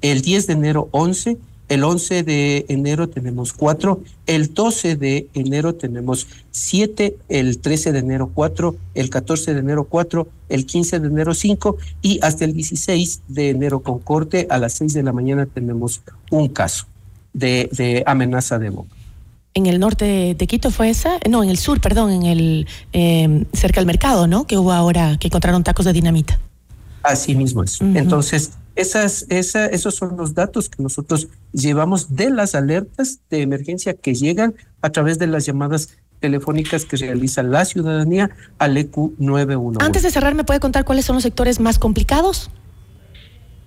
el 0.00 0.22
10 0.22 0.46
de 0.46 0.52
enero 0.52 0.88
11, 0.92 1.38
el 1.70 1.84
11 1.84 2.24
de 2.24 2.66
enero 2.68 3.08
tenemos 3.08 3.52
4, 3.52 4.00
el 4.26 4.52
12 4.52 4.96
de 4.96 5.28
enero 5.34 5.76
tenemos 5.76 6.26
7, 6.50 7.16
el 7.28 7.58
13 7.60 7.92
de 7.92 7.98
enero 8.00 8.30
4, 8.34 8.74
el 8.96 9.08
14 9.08 9.54
de 9.54 9.60
enero 9.60 9.84
4, 9.84 10.26
el 10.48 10.66
15 10.66 10.98
de 10.98 11.06
enero 11.06 11.32
5 11.32 11.78
y 12.02 12.18
hasta 12.22 12.44
el 12.44 12.54
16 12.54 13.22
de 13.28 13.50
enero 13.50 13.84
con 13.84 14.00
corte 14.00 14.48
a 14.50 14.58
las 14.58 14.72
6 14.74 14.94
de 14.94 15.04
la 15.04 15.12
mañana 15.12 15.46
tenemos 15.46 16.02
un 16.32 16.48
caso 16.48 16.86
de, 17.32 18.02
amenaza 18.04 18.58
de 18.58 18.70
bomba. 18.70 18.96
En 19.54 19.66
el 19.66 19.78
norte 19.78 20.34
de 20.36 20.46
Quito 20.48 20.72
fue 20.72 20.90
esa, 20.90 21.18
no, 21.28 21.44
en 21.44 21.50
el 21.50 21.58
sur, 21.58 21.80
perdón, 21.80 22.10
en 22.10 22.22
el 22.24 22.66
eh, 22.92 23.44
cerca 23.52 23.80
del 23.80 23.86
mercado, 23.86 24.26
¿no? 24.26 24.44
Que 24.44 24.58
hubo 24.58 24.72
ahora 24.72 25.18
que 25.20 25.28
encontraron 25.28 25.62
tacos 25.62 25.86
de 25.86 25.92
dinamita. 25.92 26.40
Así 27.02 27.34
mismo 27.34 27.62
es. 27.62 27.80
Entonces, 27.80 28.52
esas, 28.76 29.26
esa, 29.28 29.66
esos 29.66 29.94
son 29.94 30.16
los 30.16 30.34
datos 30.34 30.68
que 30.68 30.82
nosotros 30.82 31.28
llevamos 31.52 32.16
de 32.16 32.30
las 32.30 32.54
alertas 32.54 33.20
de 33.30 33.42
emergencia 33.42 33.94
que 33.94 34.14
llegan 34.14 34.54
a 34.80 34.90
través 34.90 35.18
de 35.18 35.26
las 35.26 35.46
llamadas 35.46 35.96
telefónicas 36.20 36.84
que 36.84 36.96
realiza 36.96 37.42
la 37.42 37.64
ciudadanía 37.64 38.30
al 38.58 38.76
EQ 38.76 39.14
911. 39.18 39.84
Antes 39.84 40.02
de 40.02 40.10
cerrar, 40.10 40.34
¿me 40.34 40.44
puede 40.44 40.60
contar 40.60 40.84
cuáles 40.84 41.04
son 41.04 41.16
los 41.16 41.22
sectores 41.22 41.60
más 41.60 41.78
complicados? 41.78 42.50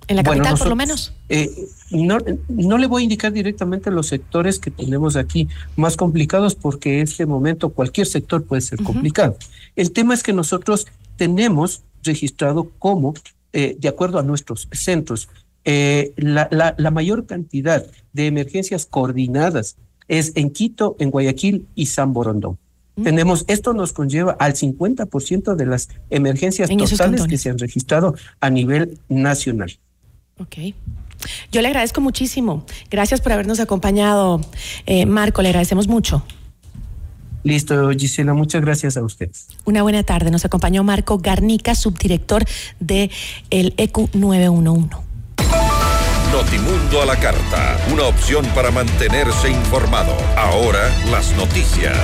En 0.06 0.16
la 0.16 0.22
capital, 0.22 0.58
por 0.58 0.68
lo 0.68 0.76
menos. 0.76 1.14
Eh, 1.30 1.50
no, 1.90 2.18
no 2.48 2.78
le 2.78 2.86
voy 2.86 3.02
a 3.02 3.04
indicar 3.04 3.32
directamente 3.32 3.90
los 3.90 4.08
sectores 4.08 4.58
que 4.58 4.70
tenemos 4.70 5.16
aquí 5.16 5.48
más 5.76 5.96
complicados 5.96 6.54
porque 6.54 6.98
en 6.98 7.04
este 7.04 7.24
momento 7.24 7.70
cualquier 7.70 8.06
sector 8.06 8.44
puede 8.44 8.60
ser 8.60 8.82
complicado. 8.82 9.36
El 9.76 9.92
tema 9.92 10.12
es 10.12 10.22
que 10.22 10.34
nosotros 10.34 10.86
tenemos 11.16 11.82
registrado 12.04 12.70
como, 12.78 13.14
eh, 13.52 13.76
de 13.78 13.88
acuerdo 13.88 14.18
a 14.18 14.22
nuestros 14.22 14.68
centros, 14.72 15.28
eh, 15.64 16.12
la, 16.16 16.48
la, 16.76 16.90
mayor 16.90 17.26
cantidad 17.26 17.86
de 18.12 18.26
emergencias 18.26 18.84
coordinadas 18.84 19.76
es 20.08 20.32
en 20.34 20.50
Quito, 20.50 20.94
en 20.98 21.10
Guayaquil 21.10 21.66
y 21.74 21.86
San 21.86 22.12
Borondón. 22.12 22.58
Mm. 22.96 23.02
Tenemos, 23.02 23.44
esto 23.48 23.72
nos 23.72 23.92
conlleva 23.92 24.36
al 24.38 24.54
50% 24.54 25.54
de 25.54 25.66
las 25.66 25.88
emergencias 26.10 26.68
totales 26.68 27.26
que 27.26 27.38
se 27.38 27.50
han 27.50 27.58
registrado 27.58 28.14
a 28.40 28.50
nivel 28.50 28.98
nacional. 29.08 29.72
Ok. 30.38 30.74
Yo 31.50 31.62
le 31.62 31.68
agradezco 31.68 32.00
muchísimo. 32.00 32.66
Gracias 32.90 33.20
por 33.20 33.32
habernos 33.32 33.60
acompañado, 33.60 34.40
eh, 34.86 35.06
Marco. 35.06 35.42
Le 35.42 35.48
agradecemos 35.48 35.88
mucho. 35.88 36.24
Listo, 37.44 37.90
Gisela, 37.90 38.32
muchas 38.32 38.62
gracias 38.62 38.96
a 38.96 39.02
usted. 39.04 39.30
Una 39.64 39.82
buena 39.82 40.02
tarde. 40.02 40.30
Nos 40.30 40.44
acompañó 40.44 40.82
Marco 40.82 41.18
Garnica, 41.18 41.74
subdirector 41.74 42.44
de 42.80 43.10
el 43.50 43.74
EQ 43.76 44.14
911. 44.14 44.96
Notimundo 46.32 47.02
a 47.02 47.06
la 47.06 47.16
carta, 47.16 47.78
una 47.92 48.04
opción 48.04 48.44
para 48.56 48.72
mantenerse 48.72 49.50
informado. 49.50 50.16
Ahora 50.36 50.90
las 51.10 51.32
noticias. 51.36 51.96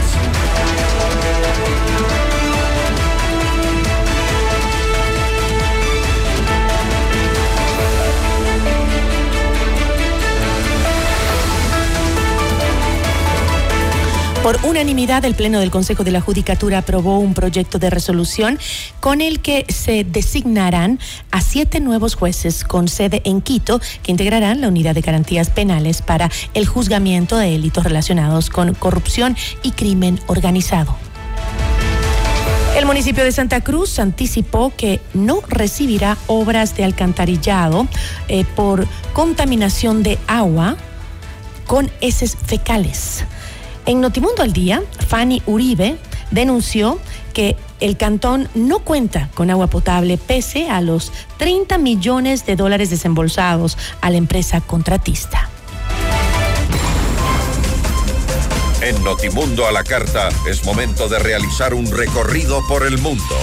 Por 14.42 14.58
unanimidad, 14.64 15.22
el 15.26 15.34
Pleno 15.34 15.60
del 15.60 15.70
Consejo 15.70 16.02
de 16.02 16.12
la 16.12 16.22
Judicatura 16.22 16.78
aprobó 16.78 17.18
un 17.18 17.34
proyecto 17.34 17.78
de 17.78 17.90
resolución 17.90 18.58
con 18.98 19.20
el 19.20 19.40
que 19.40 19.66
se 19.68 20.02
designarán 20.02 20.98
a 21.30 21.42
siete 21.42 21.78
nuevos 21.78 22.14
jueces 22.14 22.64
con 22.64 22.88
sede 22.88 23.20
en 23.26 23.42
Quito 23.42 23.82
que 24.02 24.10
integrarán 24.10 24.62
la 24.62 24.68
unidad 24.68 24.94
de 24.94 25.02
garantías 25.02 25.50
penales 25.50 26.00
para 26.00 26.30
el 26.54 26.66
juzgamiento 26.66 27.36
de 27.36 27.50
delitos 27.50 27.84
relacionados 27.84 28.48
con 28.48 28.72
corrupción 28.72 29.36
y 29.62 29.72
crimen 29.72 30.18
organizado. 30.26 30.96
El 32.74 32.86
municipio 32.86 33.24
de 33.24 33.32
Santa 33.32 33.60
Cruz 33.60 33.98
anticipó 33.98 34.72
que 34.74 35.02
no 35.12 35.42
recibirá 35.48 36.16
obras 36.28 36.74
de 36.78 36.84
alcantarillado 36.84 37.86
eh, 38.28 38.46
por 38.56 38.88
contaminación 39.12 40.02
de 40.02 40.18
agua 40.26 40.78
con 41.66 41.90
heces 42.00 42.38
fecales. 42.46 43.26
En 43.86 44.00
Notimundo 44.00 44.42
al 44.42 44.52
Día, 44.52 44.82
Fanny 45.08 45.42
Uribe 45.46 45.96
denunció 46.30 46.98
que 47.32 47.56
el 47.80 47.96
cantón 47.96 48.48
no 48.54 48.80
cuenta 48.80 49.30
con 49.34 49.50
agua 49.50 49.68
potable 49.68 50.18
pese 50.18 50.68
a 50.68 50.80
los 50.80 51.12
30 51.38 51.78
millones 51.78 52.46
de 52.46 52.56
dólares 52.56 52.90
desembolsados 52.90 53.78
a 54.00 54.10
la 54.10 54.18
empresa 54.18 54.60
contratista. 54.60 55.48
En 58.82 59.02
Notimundo 59.04 59.66
a 59.66 59.72
la 59.72 59.84
carta 59.84 60.30
es 60.48 60.64
momento 60.64 61.08
de 61.08 61.18
realizar 61.18 61.74
un 61.74 61.90
recorrido 61.90 62.60
por 62.66 62.86
el 62.86 62.98
mundo. 62.98 63.36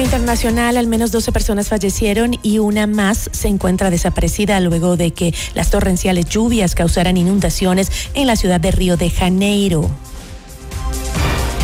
Internacional, 0.00 0.76
al 0.76 0.86
menos 0.86 1.10
12 1.10 1.32
personas 1.32 1.68
fallecieron 1.68 2.38
y 2.42 2.58
una 2.58 2.86
más 2.86 3.30
se 3.32 3.48
encuentra 3.48 3.90
desaparecida 3.90 4.60
luego 4.60 4.96
de 4.96 5.12
que 5.12 5.34
las 5.54 5.70
torrenciales 5.70 6.26
lluvias 6.26 6.74
causaran 6.74 7.16
inundaciones 7.16 7.90
en 8.14 8.26
la 8.26 8.36
ciudad 8.36 8.60
de 8.60 8.72
Río 8.72 8.96
de 8.96 9.10
Janeiro. 9.10 9.90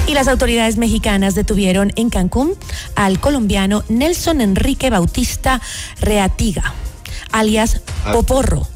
Y 0.06 0.14
las 0.14 0.28
autoridades 0.28 0.78
mexicanas 0.78 1.34
detuvieron 1.34 1.92
en 1.96 2.10
Cancún 2.10 2.54
al 2.94 3.20
colombiano 3.20 3.84
Nelson 3.88 4.40
Enrique 4.40 4.88
Bautista 4.88 5.60
Reatiga, 6.00 6.74
alias 7.32 7.82
ah. 8.04 8.12
Poporro 8.12 8.66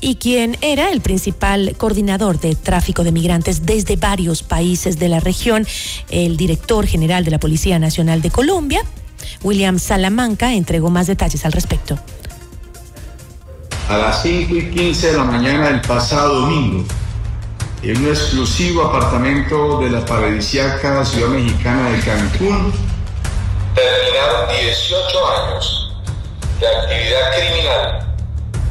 y 0.00 0.16
quien 0.16 0.56
era 0.62 0.90
el 0.90 1.00
principal 1.00 1.74
coordinador 1.76 2.40
de 2.40 2.54
tráfico 2.54 3.04
de 3.04 3.12
migrantes 3.12 3.66
desde 3.66 3.96
varios 3.96 4.42
países 4.42 4.98
de 4.98 5.08
la 5.08 5.20
región, 5.20 5.66
el 6.10 6.36
director 6.36 6.86
general 6.86 7.24
de 7.24 7.32
la 7.32 7.38
Policía 7.38 7.78
Nacional 7.78 8.22
de 8.22 8.30
Colombia, 8.30 8.82
William 9.42 9.78
Salamanca, 9.78 10.52
entregó 10.52 10.90
más 10.90 11.06
detalles 11.06 11.44
al 11.44 11.52
respecto. 11.52 11.98
A 13.88 13.96
las 13.96 14.22
5 14.22 14.54
y 14.54 14.70
15 14.70 15.12
de 15.12 15.16
la 15.16 15.24
mañana 15.24 15.68
del 15.68 15.80
pasado 15.80 16.42
domingo, 16.42 16.84
en 17.82 17.96
un 17.96 18.08
exclusivo 18.08 18.84
apartamento 18.84 19.80
de 19.80 19.90
la 19.90 20.04
paradisíaca 20.04 21.04
ciudad 21.04 21.28
mexicana 21.28 21.90
de 21.90 22.00
Cancún, 22.00 22.72
terminaron 23.74 24.48
18 24.48 25.18
años 25.26 25.96
de 26.60 26.66
actividad 26.66 27.36
criminal 27.36 28.14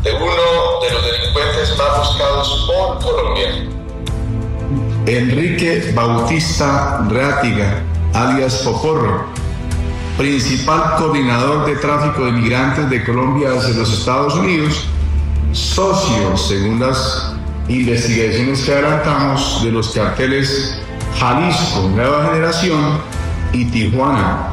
de 0.03 0.13
uno 0.13 0.79
de 0.81 0.91
los 0.93 1.05
delincuentes 1.05 1.77
más 1.77 1.97
buscados 1.97 2.67
por 2.67 3.03
Colombia. 3.03 3.69
Enrique 5.05 5.91
Bautista 5.93 7.03
Rátiga, 7.09 7.81
alias 8.13 8.57
Poporro, 8.57 9.25
principal 10.19 10.97
coordinador 10.97 11.65
de 11.65 11.77
tráfico 11.77 12.25
de 12.25 12.33
migrantes 12.33 12.89
de 12.89 13.05
Colombia 13.05 13.51
hacia 13.57 13.73
los 13.73 13.99
Estados 13.99 14.35
Unidos, 14.35 14.85
socio, 15.53 16.35
según 16.35 16.81
las 16.81 17.35
investigaciones 17.69 18.63
que 18.63 18.73
adelantamos, 18.73 19.63
de 19.63 19.71
los 19.71 19.91
carteles 19.91 20.77
Jalisco, 21.17 21.89
Nueva 21.95 22.25
Generación 22.25 22.99
y 23.53 23.63
Tijuana, 23.71 24.49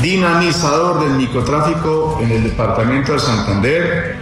dinamizador 0.00 1.00
del 1.00 1.16
microtráfico 1.16 2.20
en 2.22 2.30
el 2.30 2.44
departamento 2.44 3.14
de 3.14 3.18
Santander, 3.18 4.16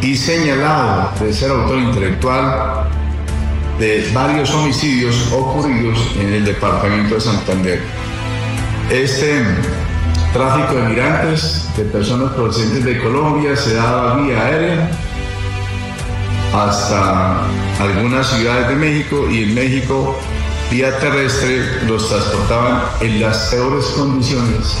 y 0.00 0.16
señalado 0.16 1.10
de 1.20 1.34
ser 1.34 1.50
autor 1.50 1.80
intelectual 1.80 2.88
de 3.78 4.10
varios 4.14 4.54
homicidios 4.54 5.30
ocurridos 5.32 5.98
en 6.18 6.32
el 6.32 6.46
departamento 6.46 7.16
de 7.16 7.20
Santander. 7.20 7.95
Este 8.90 9.42
tráfico 10.32 10.76
de 10.76 10.88
migrantes, 10.90 11.68
de 11.76 11.84
personas 11.86 12.32
procedentes 12.34 12.84
de 12.84 13.02
Colombia, 13.02 13.56
se 13.56 13.74
daba 13.74 14.16
vía 14.18 14.40
aérea 14.40 14.90
hasta 16.54 17.48
algunas 17.80 18.28
ciudades 18.28 18.68
de 18.68 18.76
México 18.76 19.28
y 19.28 19.42
en 19.42 19.54
México 19.56 20.16
vía 20.70 20.96
terrestre 21.00 21.82
los 21.86 22.08
transportaban 22.08 22.82
en 23.00 23.20
las 23.20 23.48
peores 23.50 23.86
condiciones. 23.86 24.76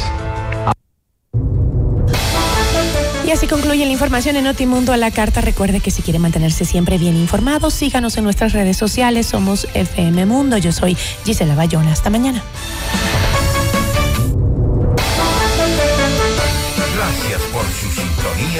Y 3.26 3.32
así 3.32 3.48
concluye 3.48 3.84
la 3.84 3.90
información 3.90 4.36
en 4.36 4.44
Notimundo 4.44 4.92
a 4.92 4.96
la 4.96 5.10
carta. 5.10 5.40
Recuerde 5.40 5.80
que 5.80 5.90
si 5.90 6.02
quiere 6.02 6.20
mantenerse 6.20 6.64
siempre 6.64 6.96
bien 6.96 7.16
informado, 7.16 7.72
síganos 7.72 8.16
en 8.16 8.22
nuestras 8.22 8.52
redes 8.52 8.76
sociales. 8.76 9.26
Somos 9.26 9.66
FM 9.74 10.26
Mundo. 10.26 10.58
Yo 10.58 10.70
soy 10.70 10.96
Gisela 11.24 11.56
Bayona. 11.56 11.90
Hasta 11.90 12.08
mañana. 12.08 12.40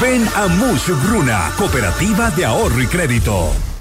Ven 0.00 0.26
a 0.34 0.48
Mush 0.48 0.90
Bruna, 1.06 1.52
Cooperativa 1.56 2.30
de 2.30 2.44
Ahorro 2.44 2.80
y 2.80 2.86
Crédito. 2.86 3.71